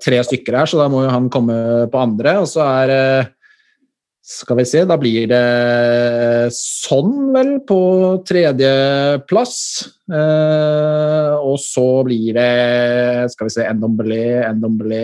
[0.01, 2.39] tre stykker her, så da må jo han komme på andre.
[2.41, 3.29] Og så er
[4.27, 7.77] Skal vi se, da blir det sånn, vel, på
[8.27, 9.53] tredjeplass.
[10.11, 14.19] Eh, og så blir det Skal vi se, Ndombele,
[14.57, 14.99] Ndombele,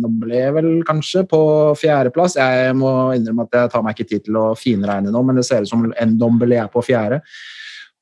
[0.00, 1.40] Ndombele vel kanskje på
[1.76, 2.38] fjerdeplass.
[2.40, 5.44] Jeg må innrømme at jeg tar meg ikke tid til å finregne nå, men det
[5.44, 7.20] ser ut som Ndombele er på fjerde.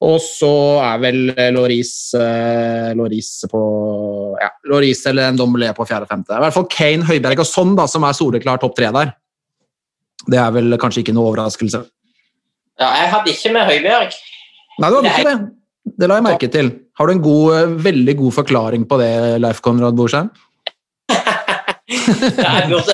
[0.07, 1.19] Og så er vel
[1.57, 2.95] Loris, eh,
[3.51, 3.65] på
[4.39, 6.39] ja, Loris eller Ndombele på fjerde-femte.
[6.39, 9.13] I hvert fall Kane, Høiberg og Sonn, da, som er soleklar topp tre der.
[10.29, 11.81] Det er vel kanskje ikke noe overraskelse.
[12.81, 14.15] Ja, jeg hadde ikke med Høibjørg.
[14.81, 15.39] Nei, du hadde ikke det.
[16.01, 16.71] Det la jeg merke til.
[17.01, 20.31] Har du en god, eh, veldig god forklaring på det, Leif Konrad Borsheim?
[21.91, 22.93] Ja, jeg, burde,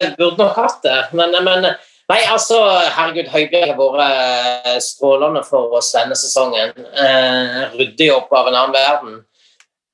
[0.00, 1.00] jeg, burde nok hatt det.
[1.12, 1.66] Men, men
[2.08, 2.56] Nei, altså,
[2.96, 6.70] herregud, Høibjørg har vært eh, strålende for oss denne sesongen.
[7.04, 9.18] Eh, ryddig opp av en annen verden.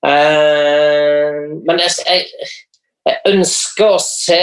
[0.07, 2.53] Eh, men jeg, jeg
[3.29, 4.41] ønsker å se,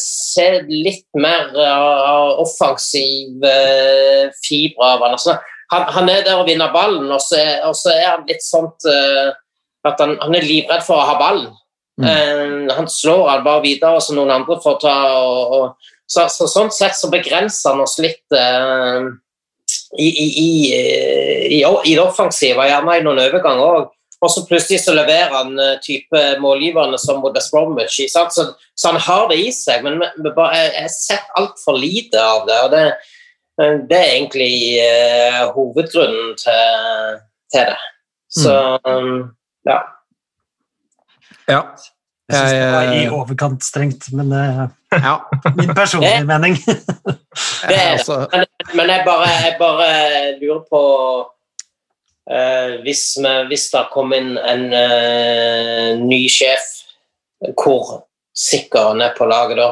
[0.00, 5.16] se litt mer av offensiv eh, fiber av han.
[5.16, 5.38] Altså,
[5.72, 5.86] han.
[5.96, 8.68] Han er der og vinner ballen, og så, er- og så er han litt sånn
[9.86, 11.52] at han, han er livredd for å ha ballen.
[12.04, 16.46] Eh, han slår han bare videre, så noen andre får ta og, og så, så
[16.46, 19.08] Sånn sett så begrenser han oss litt uh,
[19.98, 20.50] i, i, i,
[21.56, 23.88] i, i det offensive, gjerne i noen overganger òg.
[24.24, 27.98] Og så plutselig så leverer han eh, type målgiverne som mot West Bromwich.
[28.12, 31.76] Så, så han har det i seg, men vi- vi bare, jeg har sett altfor
[31.78, 32.56] lite av det.
[32.64, 32.84] og det,
[33.60, 37.20] eh, det er egentlig uh, hovedgrunnen til,
[37.52, 37.76] til det.
[38.40, 38.56] Så
[38.88, 39.30] um,
[39.68, 39.78] ja.
[41.48, 41.60] Ja.
[42.26, 44.64] Jeg syns det var i overkant strengt, men er
[44.96, 45.12] ja.
[45.60, 46.56] min personlige mening.
[46.66, 47.78] Det er det.
[48.00, 48.16] Altså,
[48.74, 49.90] Men jeg bare, jeg bare
[50.40, 51.35] lurer på eh,
[52.82, 56.72] hvis, vi, hvis det kom inn en eh, ny sjef,
[57.54, 59.68] hvor sikker han er på laget da?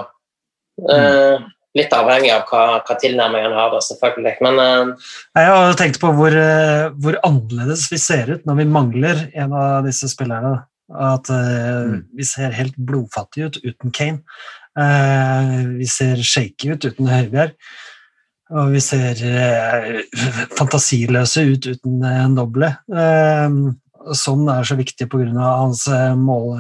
[0.95, 4.35] Eh, litt avhengig av hva, hva tilnærming han har, da, selvfølgelig.
[4.47, 8.71] Men eh, Jeg har tenkt på hvor, eh, hvor annerledes vi ser ut når vi
[8.77, 10.57] mangler en av disse spillerne.
[10.95, 14.23] At eh, vi ser helt blodfattige ut uten Kane.
[14.79, 17.57] Eh, vi ser shaky ut uten Høibjerg.
[18.53, 20.03] Og vi ser eh,
[20.59, 22.69] fantasiløse ut uten eh, en doble.
[22.93, 23.55] Eh,
[24.21, 25.31] sånn er så viktig pga.
[25.63, 26.59] hans eh, mål,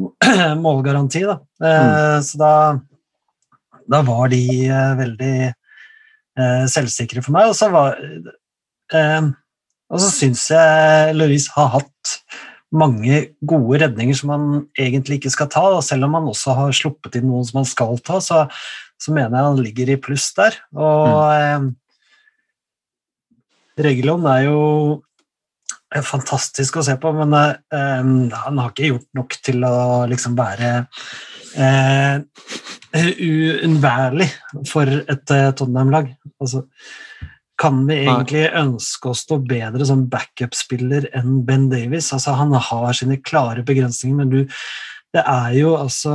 [0.64, 1.26] målgaranti.
[1.28, 1.36] Da.
[1.60, 2.54] Eh, Så da,
[3.92, 7.52] da var de eh, veldig eh, selvsikre for meg.
[7.52, 8.00] Og så, var,
[8.96, 9.28] eh,
[9.92, 12.16] og så syns jeg Louise har hatt
[12.72, 14.46] mange gode redninger som han
[14.80, 15.66] egentlig ikke skal ta.
[15.76, 18.46] Og selv om han også har sluppet inn noen som han skal ta, så,
[19.02, 20.58] så mener jeg han ligger i pluss der.
[20.78, 21.70] Og eh,
[23.82, 24.60] Regulon er jo
[25.92, 29.76] er fantastisk å se på, men eh, han har ikke gjort nok til å
[30.10, 30.70] liksom være
[31.60, 32.22] eh,
[32.96, 34.28] uunnværlig
[34.70, 36.12] for et eh, Tottenham-lag.
[36.42, 36.64] Altså,
[37.60, 42.10] kan vi egentlig ønske oss noe bedre som backup-spiller enn Ben Davies?
[42.14, 44.40] Altså, han har sine klare begrensninger, men du,
[45.14, 46.14] det er jo altså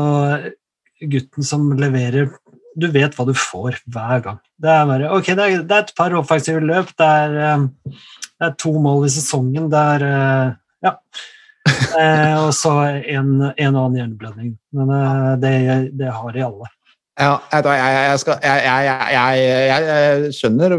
[0.97, 2.31] gutten som leverer
[2.77, 4.37] Du vet hva du får hver gang.
[4.61, 7.91] Det er bare Ok, det er, det er et par offensive løp, det er, eh,
[8.37, 10.55] det er to mål i sesongen, det er eh,
[10.87, 10.95] Ja.
[11.97, 12.71] Eh, og så
[13.11, 14.53] en, en og annen hjerneblødning.
[14.77, 14.91] Men
[15.41, 15.51] det,
[15.99, 16.69] det har de alle.
[17.17, 20.75] Ja, jeg, skal, jeg, jeg, jeg, skjønner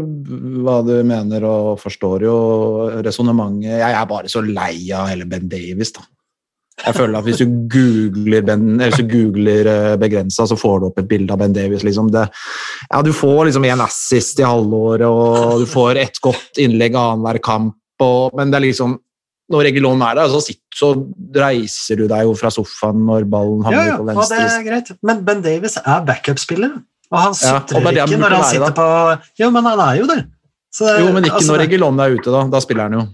[0.63, 2.37] hva du mener og forstår jo
[3.03, 3.73] resonnementet.
[3.81, 6.05] Jeg er bare så lei av hele Ben Davies, da.
[6.85, 9.69] Jeg føler at hvis du googler, ben, hvis du googler
[9.99, 11.83] begrensa, så får du opp et bilde av Ben Davies.
[11.83, 12.09] Liksom.
[12.13, 12.23] Det,
[12.91, 17.41] ja, du får liksom en assist i halvåret, og du får et godt innlegg annenhver
[17.43, 18.97] kamp, og, men det er liksom
[19.49, 20.87] når Regulon er der, så, sitter, så
[21.41, 24.43] reiser du deg jo fra sofaen når ballen Ja, havner ja, på og det venstre.
[24.59, 24.91] er greit.
[25.09, 26.75] Men Ben Davis er backup-spiller.
[27.09, 28.85] Og han Ja, sutrer det er det han ikke når han sitter på
[29.41, 30.19] Jo, men han er jo det.
[30.69, 32.43] Så det- Jo, men ikke altså, når det- Regulon er ute, da.
[32.53, 33.07] Da spiller han jo.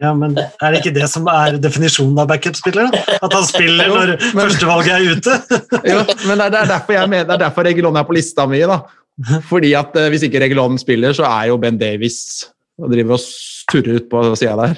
[0.00, 2.90] Ja, men Er det ikke det som er definisjonen av backup-spiller?
[2.92, 3.16] da?
[3.26, 5.34] At han spiller når men- førstevalget er ute?
[5.90, 8.46] Jo, men det er, er derfor jeg mener, det er derfor Regulon er på lista
[8.46, 8.60] mi.
[8.62, 8.80] da.
[9.48, 12.20] Fordi at eh, Hvis ikke Regulon spiller, så er jo Ben Davies
[12.78, 14.76] og driver og surrer ut på sida der.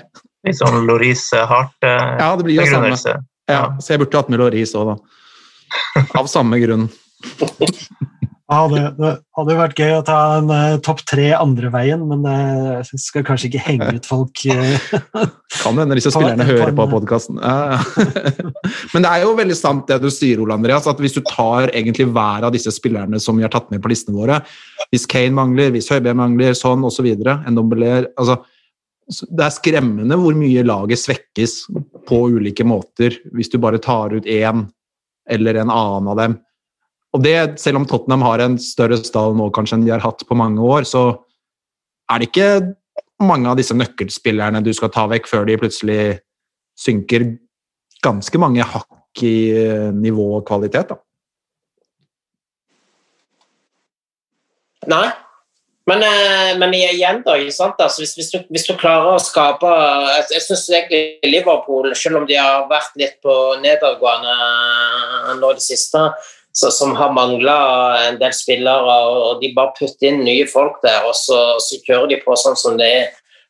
[0.48, 2.20] Litt sånn Loris Hart-begrunnelse.
[2.24, 3.20] Ja, det blir jo samme.
[3.50, 6.04] Ja, så jeg burde hatt med Loris òg, da.
[6.16, 6.88] Av samme grunn.
[8.50, 12.24] Ja, det, det hadde vært gøy å ta en uh, topp tre andre veien, men
[12.26, 14.42] uh, jeg skal kanskje ikke henge ut folk.
[14.50, 15.20] Uh,
[15.62, 17.38] Kan hende disse spillerne hører på podkasten.
[17.38, 18.08] Ja, ja.
[18.92, 21.70] Men det er jo veldig sant det du sier, Ole Andreas, at hvis du tar
[21.70, 24.40] egentlig hver av disse spillerne som vi har tatt med på listene våre,
[24.90, 28.40] hvis Kane mangler, hvis Høibjerg mangler, sånn osv., så altså,
[29.30, 31.56] Det er skremmende hvor mye laget svekkes
[32.10, 34.66] på ulike måter hvis du bare tar ut én
[35.30, 36.40] eller en annen av dem.
[37.10, 40.22] Og det, selv om Tottenham har en større stall nå kanskje enn de har hatt
[40.26, 41.04] på mange år, så
[42.10, 42.50] er det ikke
[43.20, 46.02] mange av disse nøkkelspillerne du skal ta vekk før de plutselig
[46.78, 47.26] synker
[48.04, 50.94] ganske mange hakk i eh, nivå og kvalitet.
[50.94, 51.00] Da.
[54.88, 55.08] Nei.
[55.90, 57.34] Men, eh, men igjen, da.
[57.34, 62.20] Altså, hvis, hvis, du, hvis du klarer å skape Jeg, jeg syns egentlig Liverpool, selv
[62.20, 64.36] om de har vært litt på nedadgående
[65.40, 66.04] nå det siste,
[66.52, 67.56] så, som har mangla
[68.08, 68.96] en del spillere,
[69.30, 72.58] og de bare putter inn nye folk der, og så, så kjører de på sånn
[72.58, 72.90] som de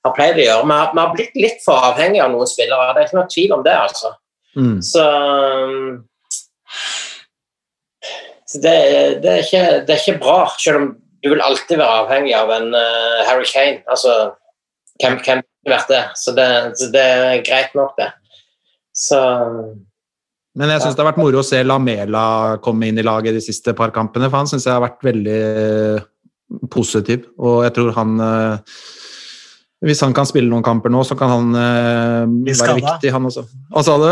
[0.05, 0.67] har pleid å gjøre.
[0.69, 3.33] Vi har, vi har blitt litt for avhengige av noen spillere, det er ikke noe
[3.35, 4.15] tvil om det, altså.
[4.59, 4.79] Mm.
[4.83, 5.05] Så,
[8.51, 8.75] så det,
[9.23, 10.91] det, er ikke, det er ikke bra, selv om
[11.21, 13.83] du vil alltid være avhengig av en uh, Harry Kane.
[13.93, 14.33] Altså,
[15.03, 16.05] hvem hvem vært det?
[16.17, 16.49] Så det,
[16.81, 18.09] så det er greit nok, det.
[18.97, 19.21] Så
[20.61, 22.23] Men jeg syns det har vært moro å se Lamela
[22.61, 25.39] komme inn i laget de siste par kampene, for han syns jeg har vært veldig
[25.65, 26.09] eh,
[26.73, 27.31] positiv.
[27.41, 28.83] Og jeg tror han eh,
[29.89, 33.31] Hvis han kan spille noen kamper nå, så kan han eh, Bli være viktig, han
[33.31, 33.47] også.
[33.73, 34.11] Hva sa du?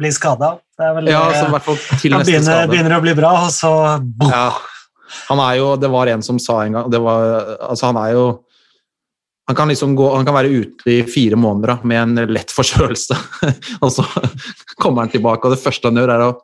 [0.00, 0.54] Bli skada.
[0.78, 2.72] Det er vel Ja, altså, i hvert fall til neste begynner, skade.
[2.72, 3.72] begynner å bli bra, og så.
[4.30, 4.46] Ja.
[5.28, 8.12] Han er jo, det var en som sa en gang det var, altså Han er
[8.14, 8.24] jo
[9.50, 12.52] han kan, liksom gå, han kan være ute i fire måneder da, med en lett
[12.54, 13.16] forkjølelse.
[13.82, 14.04] og så
[14.78, 16.36] kommer han tilbake, og det første han gjør, er å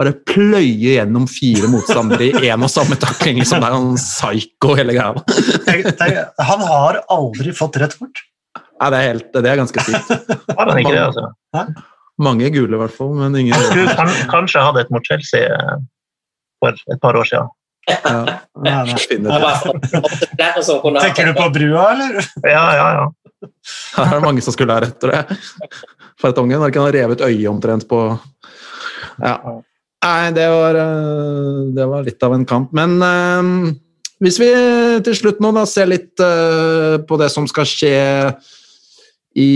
[0.00, 3.38] bare pløye gjennom fire motstandere i én og samme takling.
[3.38, 3.62] Liksom.
[3.62, 6.24] Det er en psycho, hele greia.
[6.50, 8.24] Han har aldri fått rett kort.
[8.58, 10.10] Nei, det, er helt, det er ganske sykt.
[10.50, 11.28] Har han ikke det, altså?
[12.18, 13.94] Mange gule, i hvert fall, men ingen
[14.32, 15.78] kanskje hadde et mot Chelsea eh,
[16.58, 17.54] for et par år siden.
[17.88, 19.40] Ja, Nei, nei.
[21.06, 22.20] Tenker du på brua, eller?
[22.44, 23.06] Ja, ja, ja.
[23.96, 25.38] Her er det mange som skulle ha etter det.
[26.20, 28.04] Fartongen har ikke han revet øyet omtrent på
[29.20, 29.36] Ja.
[30.00, 32.70] Nei, det var, eh, det var litt av en kamp.
[32.72, 33.74] Men eh,
[34.24, 34.48] hvis vi
[35.04, 37.98] til slutt nå da ser litt eh, på det som skal skje
[39.40, 39.50] i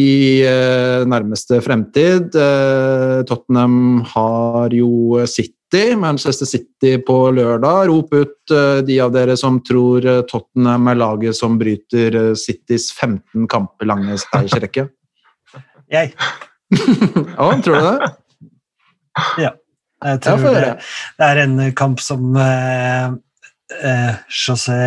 [0.47, 5.25] eh, nærmeste fremtid eh, Tottenham har jo
[5.75, 7.87] City, Manchester City på lørdag.
[7.87, 12.35] Rop ut eh, de av dere som tror eh, Tottenham er laget som bryter eh,
[12.39, 14.85] Citys 15 kamper lange seiersrekke.
[15.91, 16.13] Jeg.
[17.39, 18.13] ja, tror du det?
[19.43, 19.51] Ja.
[20.05, 20.71] Jeg tror få det,
[21.19, 23.11] det er en kamp som eh,
[23.83, 24.79] eh, José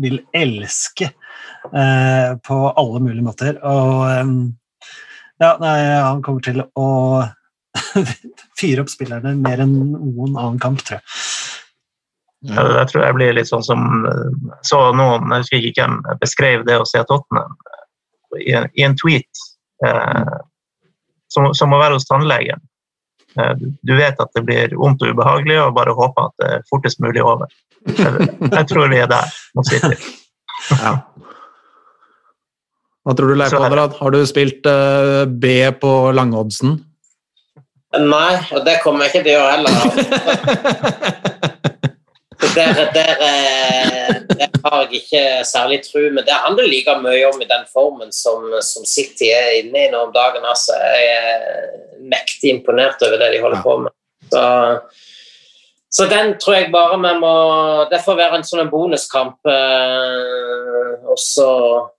[0.00, 3.58] vil elske eh, på alle mulige måter.
[3.60, 4.54] Og
[5.42, 6.88] ja, nei, han kommer til å
[8.60, 11.06] fyre opp spillerne mer enn noen annen kamp, tror jeg.
[12.44, 15.94] Jeg, jeg tror jeg blir litt sånn som eh, Så noen, jeg husker ikke hvem,
[16.20, 19.44] beskrev det å se Tottenham eh, i en, i en tweet
[19.86, 20.34] eh,
[21.32, 22.60] som, som å være hos tannlegen.
[23.40, 26.66] Eh, du- vet at det blir vondt og ubehagelig, og bare håper at det er
[26.68, 27.48] fortest mulig over.
[27.88, 29.96] Jeg, jeg tror vi er der mot City.
[30.70, 30.94] Ja.
[33.04, 33.96] Hva tror du, Leif Konrad?
[33.98, 35.50] Har du spilt eh, B
[35.80, 36.78] på langoddsen?
[38.02, 39.72] Nei, og det kommer jeg ikke til å gjøre heller.
[42.54, 47.40] Der, der, eh, der har jeg ikke særlig tro, men det handler like mye om
[47.42, 50.44] i den formen som, som City er inne i nå om dagen.
[50.46, 51.48] Altså, jeg er
[52.04, 53.96] mektig imponert over det de holder på med.
[54.30, 54.44] Så,
[55.94, 57.34] så den tror jeg bare vi må
[57.90, 59.36] Det får være en sånn bonuskamp.
[59.46, 61.48] Eh, og så,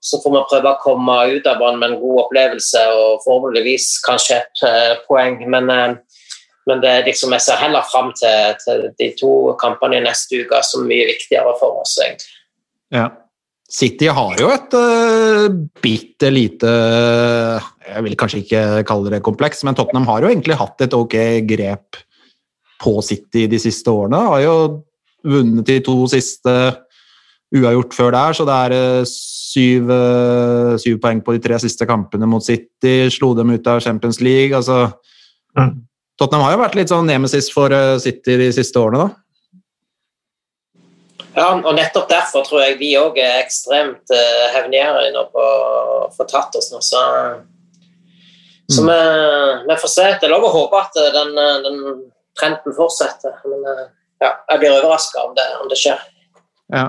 [0.04, 3.86] så får vi prøve å komme ut av den med en god opplevelse og forhåpentligvis
[4.04, 5.38] kanskje et eh, poeng.
[5.48, 6.24] Men, eh,
[6.68, 9.32] men det er liksom, jeg ser heller fram til, til de to
[9.62, 11.96] kampene i neste uke som er mye viktigere for oss.
[12.04, 12.34] egentlig.
[12.92, 13.08] Ja.
[13.66, 15.48] City har jo et uh,
[15.82, 20.84] bitte lite Jeg vil kanskje ikke kalle det kompleks, men Tottenham har jo egentlig hatt
[20.86, 21.16] et ok
[21.48, 21.98] grep
[22.82, 24.20] på City de siste årene.
[24.32, 24.56] Har jo
[25.26, 26.54] vunnet de to siste
[27.56, 31.86] uavgjort før der, så det er uh, syv, uh, syv, poeng på de tre siste
[31.88, 32.96] kampene mot City.
[33.14, 34.56] Slo dem ut av Champions League.
[34.56, 34.90] altså
[35.58, 35.76] mm.
[36.16, 39.26] Tottenham har jo vært litt sånn nemesis for City de siste årene, da.
[41.36, 46.06] Ja, og nettopp derfor tror jeg vi òg er ekstremt uh, hevngjerrige nå på å
[46.16, 46.80] få tatt oss nå.
[46.80, 47.02] Så,
[48.72, 48.88] så mm.
[48.88, 49.00] vi,
[49.68, 50.06] vi, får se.
[50.16, 51.82] Det er lov å håpe at eh, den, eh, den
[52.38, 53.38] trenden fortsetter.
[53.48, 53.86] Men uh,
[54.22, 56.02] ja, jeg blir overraska om, om, det skjer.
[56.74, 56.86] Ja.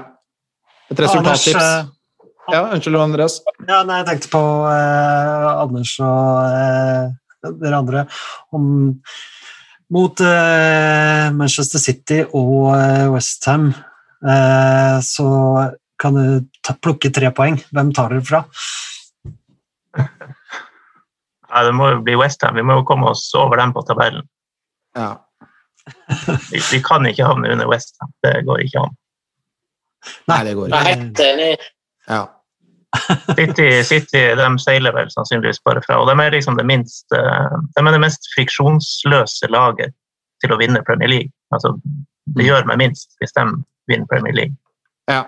[0.91, 1.55] Et resultattips?
[1.55, 3.41] Anders, uh, ja, unnskyld, Andreas.
[3.67, 8.05] Ja, nei, jeg tenkte på Anders og dere andre
[8.55, 8.69] om
[9.93, 10.23] mot
[11.35, 12.71] Manchester City og
[13.11, 13.69] Westham
[14.25, 15.27] Eh, så
[15.97, 17.59] kan du ta, plukke tre poeng.
[17.71, 18.43] Hvem tar dere fra?
[21.47, 22.57] Ja, det må jo bli Westham.
[22.59, 24.25] Vi må jo komme oss over dem på tabellen.
[24.99, 25.13] Ja.
[26.51, 28.11] Vi, vi, kan ikke havne under Westham.
[28.25, 28.97] Det går ikke an.
[30.31, 30.83] Nei, det går ikke.
[30.87, 31.53] Helt enig.
[32.07, 32.25] Ja.
[33.35, 35.99] City, City de seiler vel sannsynligvis bare fra.
[36.01, 39.95] Og de er liksom det minst eh, de er det mest friksjonsløse laget
[40.43, 41.33] til å vinne Premier League.
[41.53, 41.73] Altså,
[42.27, 42.47] det mm.
[42.47, 43.45] gjør meg minst hvis de
[43.89, 44.57] vinner Premier League.
[45.11, 45.23] Ja.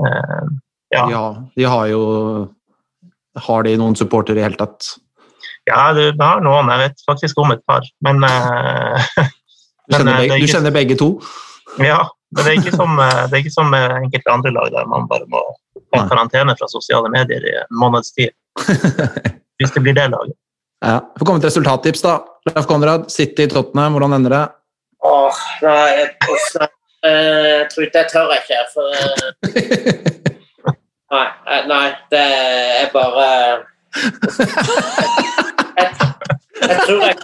[0.00, 0.46] Uh,
[0.94, 1.06] ja.
[1.10, 1.24] ja.
[1.56, 2.02] De har jo
[3.44, 4.94] Har de noen supportere i hele tatt?
[5.70, 6.70] Ja, du har noen.
[6.74, 8.98] Jeg vet faktisk om et par, men uh,
[9.86, 11.10] du, kjenner begge, du kjenner begge to?
[11.78, 12.02] Ja,
[12.34, 15.28] men det er ikke som, det er ikke som enkelte andre lag der man bare
[15.30, 15.42] må
[15.96, 18.32] ha karantene fra sosiale medier i en måneds tid.
[19.60, 20.36] Hvis det blir det laget.
[20.82, 20.98] Ja.
[21.18, 22.18] Får komme til resultattips, da.
[22.50, 24.44] Leif Konrad, City, Tottenham, hvordan ender det?
[25.06, 26.66] Åh, nei, jeg, også,
[27.06, 29.14] jeg tror det tør jeg ikke, for eh,
[31.14, 32.24] nei, eh, nei, det
[32.82, 33.26] er bare
[35.78, 35.88] jeg,
[36.68, 37.16] jeg, tror jeg,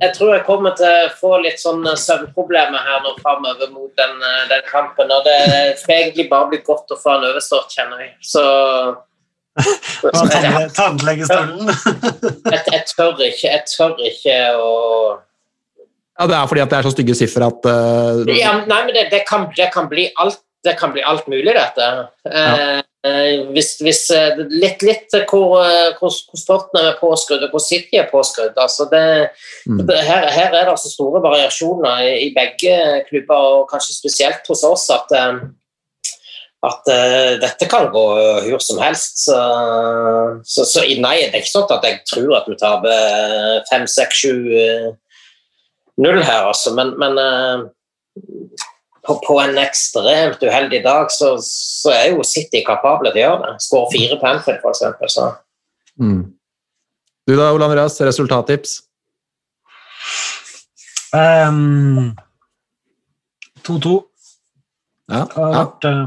[0.00, 4.14] jeg, tror jeg kommer til å få litt sånn søvnproblemer her nå framover mot den,
[4.52, 5.12] den, kampen.
[5.12, 5.40] Og det
[5.82, 8.14] skal egentlig bare bli godt å få den overstått, kjenner jeg.
[8.24, 8.44] Så
[10.76, 11.70] Tannlegestolen?
[12.52, 14.72] jeg, jeg, tør ikke, jeg tør ikke å
[16.16, 18.22] ja, Det er fordi at det er så stygge siffer at uh...
[18.32, 21.52] ja, Nei, men det, det, kan, det, kan, bli alt, det kan bli alt mulig,
[21.56, 21.88] dette.
[22.24, 22.82] Ja.
[23.06, 25.60] Uh, hvis, hvis, uh, litt, litt hvor,
[26.00, 28.56] hvor, hvor Sporten er påskrudd, og hvor City er påskrudd.
[28.58, 29.04] Altså det,
[29.68, 29.84] mm.
[29.86, 32.74] her, her, er det altså store variasjoner i, i, begge
[33.10, 34.90] klubber, og kanskje spesielt hos oss.
[34.90, 35.16] at
[36.66, 38.04] at uh, dette kan gå
[38.48, 39.20] hvor som helst.
[39.28, 39.40] Så,
[40.42, 44.24] så, så, nei, det er ikke sånn at jeg tror at du taper fem, seks,
[44.24, 44.94] sju
[45.96, 46.72] null her, altså.
[46.76, 48.65] Men, men uh,
[49.06, 53.42] på, på, en ekstremt uheldig dag så, så, er jo City kapable til å gjøre
[53.44, 53.54] det.
[53.64, 55.14] Skåre fire på Anfield, f.eks.
[55.14, 55.28] Så.
[56.02, 56.22] Mm.
[57.26, 58.78] Du da, Ole Andreas, resultattips?
[61.16, 61.16] 2-2.
[61.16, 62.14] Um,
[65.10, 65.24] ja.
[65.36, 65.64] ja.
[65.84, 66.06] Uh,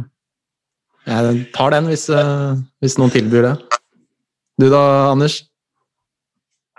[1.10, 3.56] jeg tar den hvis, uh, hvis noen tilbyr det.
[4.60, 4.82] Du da,
[5.12, 5.42] Anders?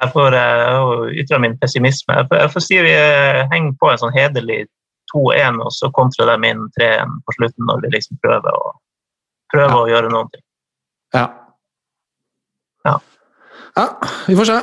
[0.01, 2.15] Jeg får uh, ytre min pessimisme.
[2.17, 4.63] Jeg får, jeg får si vi uh, henger på en sånn hederlig
[5.13, 8.73] 2-1, og så kontrer de inn 3-1 på slutten når vi liksom prøver å,
[9.53, 9.81] prøver ja.
[9.83, 10.43] å gjøre noe.
[11.17, 11.25] Ja.
[12.87, 12.97] ja.
[13.77, 13.87] Ja,
[14.27, 14.59] vi får se.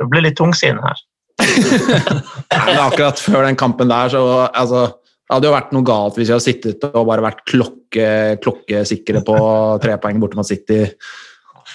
[0.00, 1.02] Det blir litt tungsinn her.
[2.66, 4.86] Men akkurat før den kampen der, så altså,
[5.24, 8.08] det hadde jo vært noe galt hvis vi hadde sittet og bare vært klokke,
[8.44, 9.38] klokkesikre på
[9.84, 10.82] tre poeng borte mot City.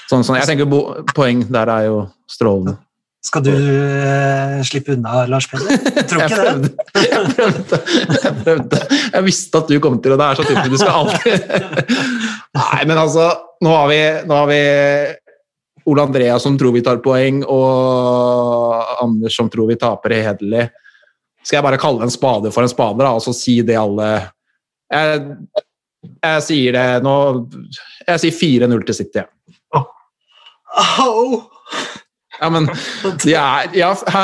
[0.09, 0.39] Sånn, sånn.
[0.39, 0.69] Jeg tenker
[1.15, 1.97] Poeng der er jo
[2.29, 2.77] strålende.
[3.19, 5.75] Skal du uh, slippe unna, Lars Peder?
[5.97, 6.69] Jeg tror ikke jeg det.
[7.09, 7.79] Jeg prøvde,
[8.23, 8.79] jeg prøvde.
[9.13, 10.19] Jeg visste at du kom til, det.
[10.21, 10.71] det er så typisk.
[10.71, 11.97] Du skal alltid
[12.59, 13.25] Nei, men altså,
[13.63, 14.61] nå har vi, nå har vi
[15.89, 20.69] Ole Andreas som tror vi tar poeng, og Anders som tror vi taper hederlig.
[21.43, 24.09] Skal jeg bare kalle en spade for en spade, da, og så si det alle
[24.91, 25.21] Jeg,
[26.19, 27.13] jeg sier det nå
[28.07, 28.35] Jeg sier
[28.67, 29.23] 4-0 til City.
[29.75, 29.87] Oh.
[31.03, 31.58] Oh.
[32.39, 32.69] Ja, men
[33.23, 34.23] de er Ja, hæ?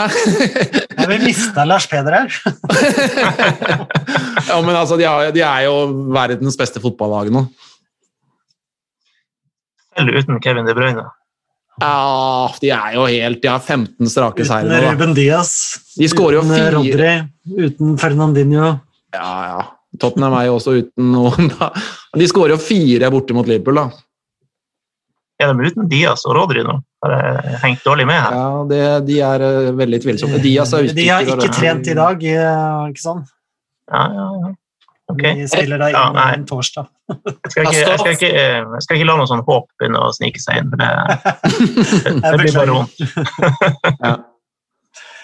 [0.96, 2.38] Jeg vil miste Lars Peder her.
[4.50, 5.76] ja, men altså, de er, de er, jo
[6.16, 7.46] verdens beste fotballag nå.
[9.96, 11.06] Selv uten Kevin De Bruyne.
[11.84, 14.78] Ja, de er jo helt De har 15 strake seire nå.
[14.80, 15.52] Uten Ruben Diaz,
[16.00, 17.14] de skårer jo fire Rodri,
[17.68, 18.76] uten Fernandinho.
[19.16, 19.60] Ja, ja.
[20.00, 21.70] Tottenham er jo også uten noen, da.
[22.16, 24.05] De skårer jo fire borte mot Liverpool, da.
[25.42, 26.78] Er de uten Dias og Rodri nå?
[27.04, 28.36] Har jeg hengt dårlig med her?
[28.36, 30.40] Ja, det, de er uh, veldig tvilsomme.
[30.44, 33.34] Dias er De har ikke trent i dag, ikke sant?
[33.92, 34.54] Ja, ja, ja.
[35.06, 35.36] Okay.
[35.38, 36.88] Vi spiller deg inn ja, en torsdag.
[37.12, 40.14] Jeg skal ikke, jeg skal ikke, jeg skal ikke la noe sånn håp begynne å
[40.16, 40.72] snike seg inn.
[40.74, 40.88] Det,
[42.24, 43.04] det, blir bare vondt.
[44.06, 44.16] Ja.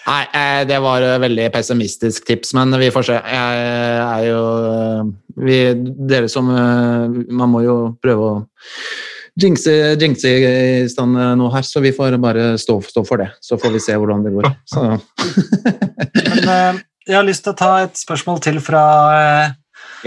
[0.01, 3.17] Nei, eh, det var et veldig pessimistisk tips, men vi får se.
[3.21, 3.57] Jeg
[4.01, 4.39] er jo
[5.45, 5.59] vi,
[6.09, 8.39] Dere som eh, Man må jo prøve å
[9.39, 13.29] jinxe, jinxe i stand nå her, så vi får bare stå, stå for det.
[13.43, 14.49] Så får vi se hvordan det går.
[16.31, 18.83] Men eh, jeg har lyst til å ta et spørsmål til fra,
[19.17, 19.53] eh,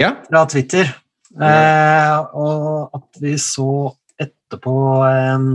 [0.01, 0.13] Ja.
[0.29, 0.91] fra Twitter.
[1.35, 4.75] Eh, og at vi så etterpå
[5.09, 5.47] eh,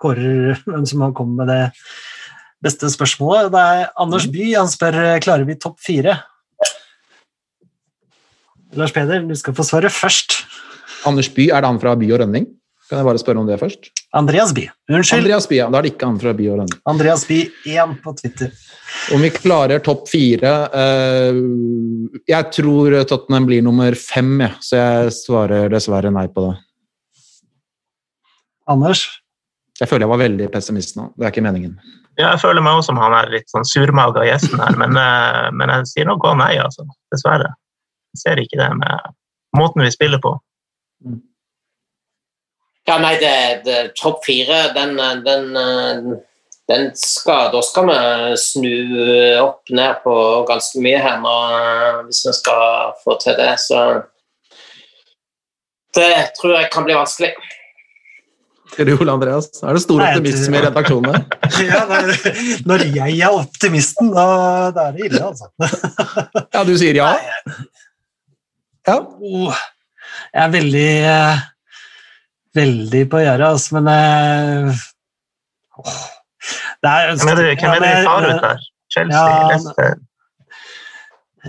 [0.00, 1.62] kårer hvem som har kommet med det
[2.64, 3.50] beste spørsmålet.
[3.52, 4.46] Det er Anders By.
[4.56, 6.16] Han spør eh, klarer vi topp fire.
[8.74, 10.40] Lars Peder, du skal få svare først.
[11.06, 12.48] Anders By, er det han fra By og Rønning?
[12.88, 13.88] Kan jeg bare spørre om det først?
[14.14, 14.66] Andreas By.
[14.92, 15.22] Unnskyld.
[15.22, 15.68] Andreas By, ja.
[15.72, 16.82] Da er det ikke han fra By og Rønning.
[16.90, 17.38] Andreas By
[17.72, 18.52] 1 på Twitter.
[19.14, 21.38] Om vi klarer topp fire eh,
[22.30, 24.52] Jeg tror Tottenham blir nummer fem, ja.
[24.62, 26.54] så jeg svarer dessverre nei på det.
[28.70, 29.06] Anders?
[29.80, 31.08] Jeg føler jeg var veldig pessimist nå.
[31.16, 31.74] Det er ikke meningen.
[32.14, 35.48] Ja, jeg føler meg også som han er litt sånn surmaga gjesten her, men, eh,
[35.56, 36.86] men jeg sier nok gå nei, altså.
[37.12, 37.50] Dessverre.
[38.14, 39.14] Jeg ser ikke det med
[39.58, 40.36] måten vi spiller på.
[42.84, 43.34] Ja, nei, det,
[43.64, 45.46] det topp fire, den, den,
[46.68, 47.96] den skal Da skal vi
[48.40, 48.74] snu
[49.40, 50.16] opp ned på
[50.48, 51.34] ganske mye her nå,
[52.06, 53.54] hvis vi skal få til det.
[53.64, 53.80] Så
[55.96, 57.34] det tror jeg kan bli vanskelig.
[58.74, 59.46] Er du, Ole Andreas?
[59.62, 61.26] Er det stor optimisme i redaksjonen?
[61.68, 62.32] Ja, det,
[62.66, 64.24] når jeg er optimisten, da,
[64.74, 65.50] da er det ille, altså.
[66.50, 67.12] Ja, du sier ja?
[68.88, 68.96] Ja.
[68.98, 69.54] Oh,
[70.34, 71.44] jeg er veldig eh,
[72.54, 74.82] Veldig på gjerdet, altså, men eh,
[75.80, 76.02] åh,
[76.84, 78.58] det er, Hvem er det, hvem er det vi tar ut der?
[78.94, 79.18] Chelsea?
[79.20, 79.94] Ja, Leicester?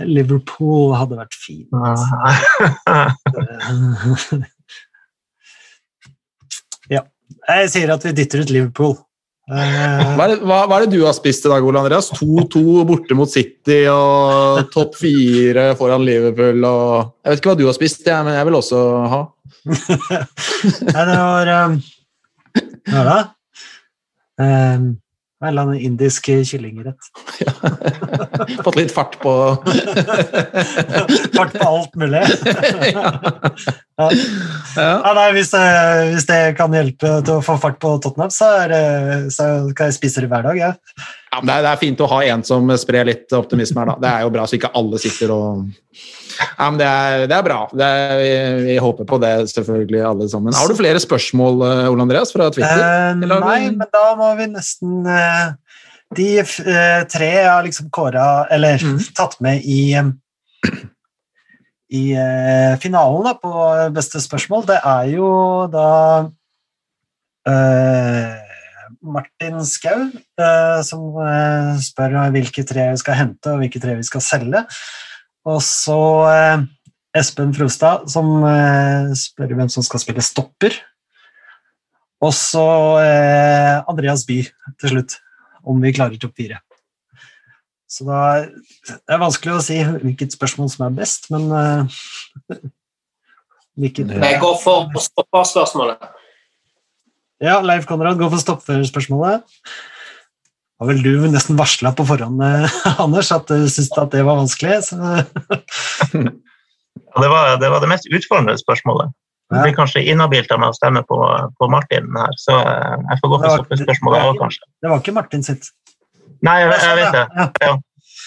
[0.04, 1.70] Liverpool hadde vært fint.
[6.94, 7.02] ja.
[7.48, 8.94] Jeg sier at vi dytter ut Liverpool.
[9.46, 12.08] Eh, Hva er, det, hva, hva er det du har spist i dag, Ole Andreas?
[12.18, 17.68] 2-2 borte mot City og topp fire foran Liverpool og Jeg vet ikke hva du
[17.68, 18.78] har spist, jeg, men jeg vil også
[19.12, 19.20] ha.
[20.92, 21.80] Nei, det var um,
[22.92, 23.16] Hva da?
[24.40, 24.94] Um,
[25.36, 27.08] en eller annen indisk kyllingrett.
[28.64, 29.32] Fått litt fart på
[31.36, 32.22] Fart på alt mulig.
[32.24, 33.12] ja.
[33.96, 34.06] Ja.
[34.76, 34.86] Ja.
[35.04, 35.60] Ja, nei, hvis, det,
[36.14, 39.88] hvis det kan hjelpe til å få fart på Tottenham, så, er, det- så kan
[39.90, 40.58] jeg spise det hver dag.
[40.60, 40.72] Ja.
[41.32, 43.92] Ja, men det, er, det er fint å ha en som sprer litt optimisme her,
[43.92, 43.96] da.
[44.06, 45.68] Det er jo bra, så ikke alle sitter og
[46.36, 47.58] Ja, men det er, det er bra.
[47.72, 48.30] Det er, vi,
[48.66, 50.56] vi håper på det, selvfølgelig, alle sammen.
[50.56, 52.82] Har du flere spørsmål, eh, Ole Andreas, fra Twitter?
[52.82, 55.46] Eh, nei, vi- men da må vi nesten eh,
[56.16, 59.00] De eh, tre jeg har liksom kåra Eller mm.
[59.18, 59.96] tatt med i
[61.86, 62.16] i
[62.82, 63.50] finalen da, på
[63.94, 65.28] beste spørsmål, det er jo
[65.70, 65.84] da
[67.46, 68.32] eh,
[69.06, 74.06] Martin Skau eh, som eh, spør hvilke tre vi skal hente og hvilke tre vi
[74.06, 74.64] skal selge.
[75.46, 75.98] Og så
[76.32, 76.64] eh,
[77.16, 80.74] Espen Frostad som eh, spør hvem som skal spille stopper.
[82.24, 82.66] Og så
[83.02, 84.40] eh, Andreas By
[84.80, 85.18] til slutt,
[85.66, 86.62] om vi klarer topp fire.
[87.86, 91.46] Så da Det er vanskelig å si hvilket spørsmål som er best, men
[93.78, 96.08] hvilket Jeg går for stopperspørsmålet.
[97.44, 99.46] Ja, Leif Konrad går for stopperspørsmålet.
[100.76, 102.74] Har vel du nesten varsla på forhånd, eh,
[103.04, 104.82] Anders, at du syntes at det var vanskelig?
[104.90, 104.96] Så,
[106.12, 109.14] det, var, det var det mest utfordrende spørsmålet.
[109.54, 111.16] Det blir kanskje inhabilt av meg å stemme på,
[111.60, 114.66] på Martin her, så jeg får gå for stoppespørsmålet òg, kanskje.
[114.82, 115.68] det var ikke Martin sitt.
[116.44, 117.22] Nei, jeg, jeg vet det.
[117.62, 117.76] Ja.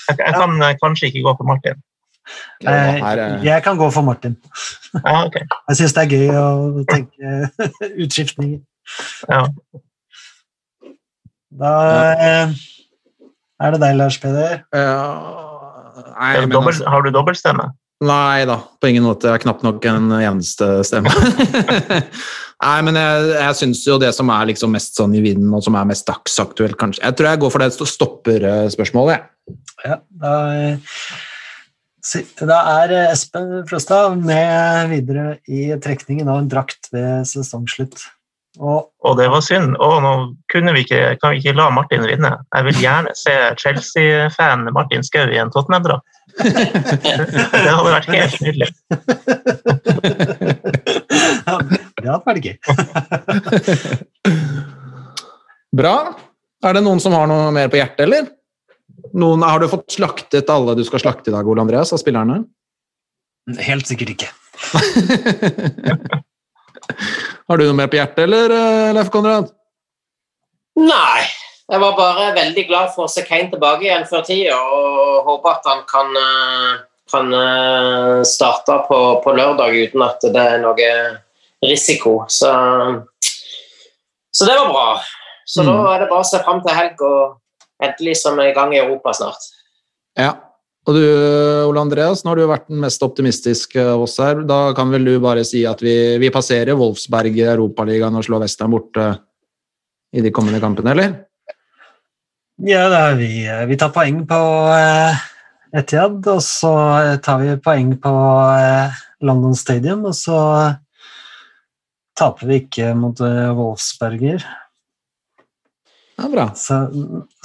[0.09, 1.81] Jeg, jeg kan eh, kanskje ikke gå for Martin.
[2.63, 4.35] Ja, Eh, Jeg kan gå for Martin.
[4.93, 5.37] Ja, ok.
[5.41, 7.31] Jeg syns det er gøy å tenke
[8.05, 8.59] utskiftninger.
[9.31, 9.43] Ja.
[11.49, 11.73] Da
[12.13, 12.55] eh,
[13.59, 14.63] er det deg, Lars Peder.
[14.75, 14.97] ja,
[16.13, 17.71] nei, Er men dobbelt, altså- har du dobbeltstemme?
[17.99, 19.27] Nei da, på ingen måte.
[19.27, 21.11] Jeg har knapt nok en eneste stemme.
[22.63, 25.63] Nei, men jeg, jeg syns jo det som er liksom mest sånn i vinden, og
[25.65, 29.57] som er mest dagsaktuelt, kanskje Jeg tror jeg går for det stopperspørsmålet, jeg.
[29.83, 31.03] Ja, da, eh,
[32.47, 38.03] da er eh, Espen Frostad med videre i trekningen av en drakt ved sesongslutt.
[38.59, 39.77] Og Og det var synd.
[39.79, 40.11] Å, nå
[40.51, 42.33] kunne vi ikke, kan vi ikke la Martin vinne.
[42.51, 43.31] Jeg vil gjerne se
[43.61, 46.03] Chelsea-fan Martin Skau i en Tottenham-drakt.
[46.39, 48.67] Det hadde vært helt nydelig.
[51.99, 52.55] det hadde vært gøy.
[55.79, 55.95] Bra.
[56.63, 58.23] Er det noen som har noe mer på hjertet, eller?
[59.15, 62.35] Noen, har du fått slaktet alle du skal slakte i dag, Ole Andreas, av spillerne?
[63.63, 64.29] Helt sikkert ikke.
[67.49, 69.49] Har du noe mer på hjertet, eller, eh, Leif Konrad?
[70.77, 71.25] Nei.
[71.69, 75.51] Jeg var bare veldig glad for å se Kane tilbake igjen før tida, og håper
[75.57, 76.79] at han kan, eh,
[77.11, 80.89] kan eh, starte på, på lørdag uten at det er noe
[81.65, 82.23] risiko.
[82.29, 82.49] Så,
[84.33, 85.01] så det var bra.
[85.45, 85.69] Så Mm.
[85.69, 87.37] da er det bare å se fram til helg, og
[87.81, 89.41] endelig som er i gang i Europa snart.
[90.17, 90.33] Ja.
[90.89, 91.05] Og du,
[91.69, 94.41] Ole Andreas, nå har du vært den mest optimistiske av oss her.
[94.49, 98.47] Da kan vel du bare si at vi, vi passerer Wolfsberg i Europaligaen og slår
[98.47, 99.11] Western borte
[100.09, 101.13] i de kommende kampene, eller?
[102.65, 104.39] Ja, da vi, vi tar poeng på
[104.73, 105.21] eh,
[105.77, 106.73] Etihad, og så
[107.23, 108.15] tar vi poeng på
[108.57, 108.97] eh,
[109.29, 110.39] London Stadium, og så
[112.17, 114.41] taper vi ikke mot eh, Wolfsberger.
[116.17, 116.49] Ja, bra.
[116.57, 116.81] Så,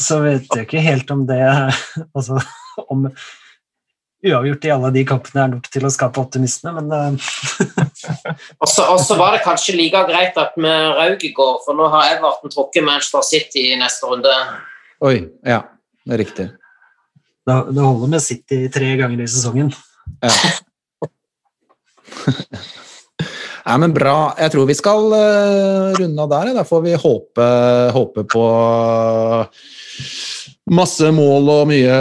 [0.00, 1.44] så vet jeg ikke helt om det
[2.16, 2.40] altså,
[2.92, 3.08] Om
[4.24, 7.12] uavgjort i alle de kampene er nok til å skape optimisme, men eh,
[8.62, 12.16] Og så var det kanskje like greit at vi røk i går, for nå har
[12.16, 14.32] Everton trukket Manchester City i neste runde.
[15.04, 15.60] Oi, ja,
[16.06, 16.46] det er riktig.
[17.44, 19.74] det, det holder med City tre ganger i sesongen.
[23.64, 24.34] Nei, men bra.
[24.36, 26.50] Jeg tror vi skal eh, runde av der.
[26.58, 27.46] Da får vi håpe,
[27.96, 28.44] håpe på
[30.72, 31.96] masse mål og mye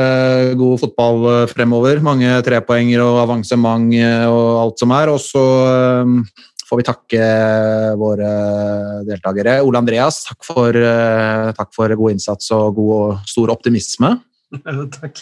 [0.60, 2.00] god fotball eh, fremover.
[2.04, 5.12] Mange trepoenger og avansement eh, og alt som er.
[5.12, 6.14] Og så eh,
[6.64, 7.26] får vi takke
[8.00, 8.30] våre
[9.10, 9.60] deltakere.
[9.68, 10.80] Ole Andreas, takk for,
[11.54, 14.16] takk for god innsats og god og stor optimisme.
[14.94, 15.22] Takk.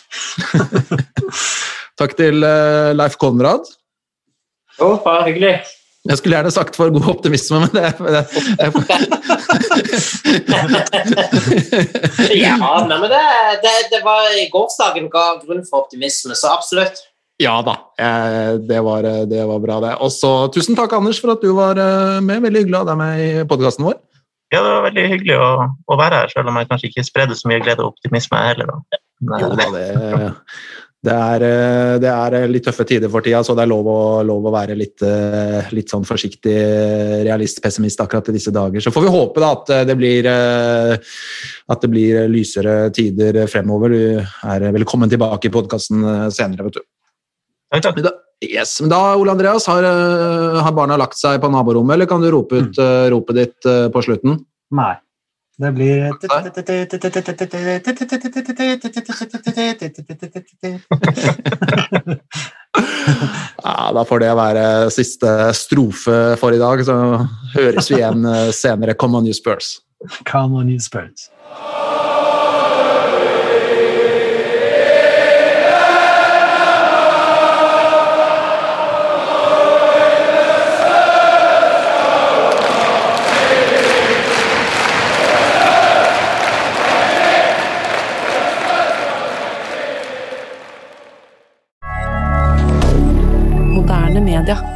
[1.99, 2.39] Takk til
[2.95, 3.67] Leif Konrad.
[4.79, 5.53] Jo, bare hyggelig.
[6.09, 8.23] Jeg skulle gjerne sagt for god optimisme, men det, det,
[12.41, 12.55] Ja,
[12.89, 13.21] nei, men det,
[13.61, 17.03] det, det var gårsdagen ga grunn for optimisme, så absolutt.
[17.41, 19.93] Ja da, eh, det var, det var bra, det.
[20.01, 22.41] Og så tusen takk, Anders, for at du var eh, med.
[22.47, 23.97] Veldig hyggelig å ha deg med i podkasten vår.
[24.51, 27.37] Ja, det var veldig hyggelig å, å være her, selv om jeg kanskje ikke spredde
[27.39, 28.73] så mye glede og optimisme heller.
[28.73, 29.01] Da.
[29.21, 29.85] Men, Jo da, det,
[31.01, 33.99] det, er, eh, det er litt tøffe tider for tida, så det er lov å,
[34.27, 36.55] lov å være litt, eh, litt sånn forsiktig
[37.25, 38.83] realist-pessimist akkurat i disse dager.
[38.83, 41.13] Så får vi håpe da at det blir, eh,
[41.73, 43.95] at det blir lysere tider fremover.
[43.95, 46.85] Du er velkommen tilbake i podkasten senere, vet du.
[47.73, 48.03] takk, takk.
[48.05, 52.09] Da, yes, men da Ole Andreas, har, eh, har barna lagt seg på naborommet, eller
[52.09, 53.09] kan du rope ut mm.
[53.13, 54.39] ropet ditt eh, på slutten?
[54.71, 54.95] Nei.
[55.61, 56.09] Det blir
[63.63, 64.63] Ja, Da får det være
[64.95, 66.95] siste strofe for i dag, så
[67.53, 68.95] høres vi igjen eh, senere.
[68.97, 69.81] Come on, you Spurs.
[70.25, 71.29] Come on, you Spurs.
[94.41, 94.70] Moderne media.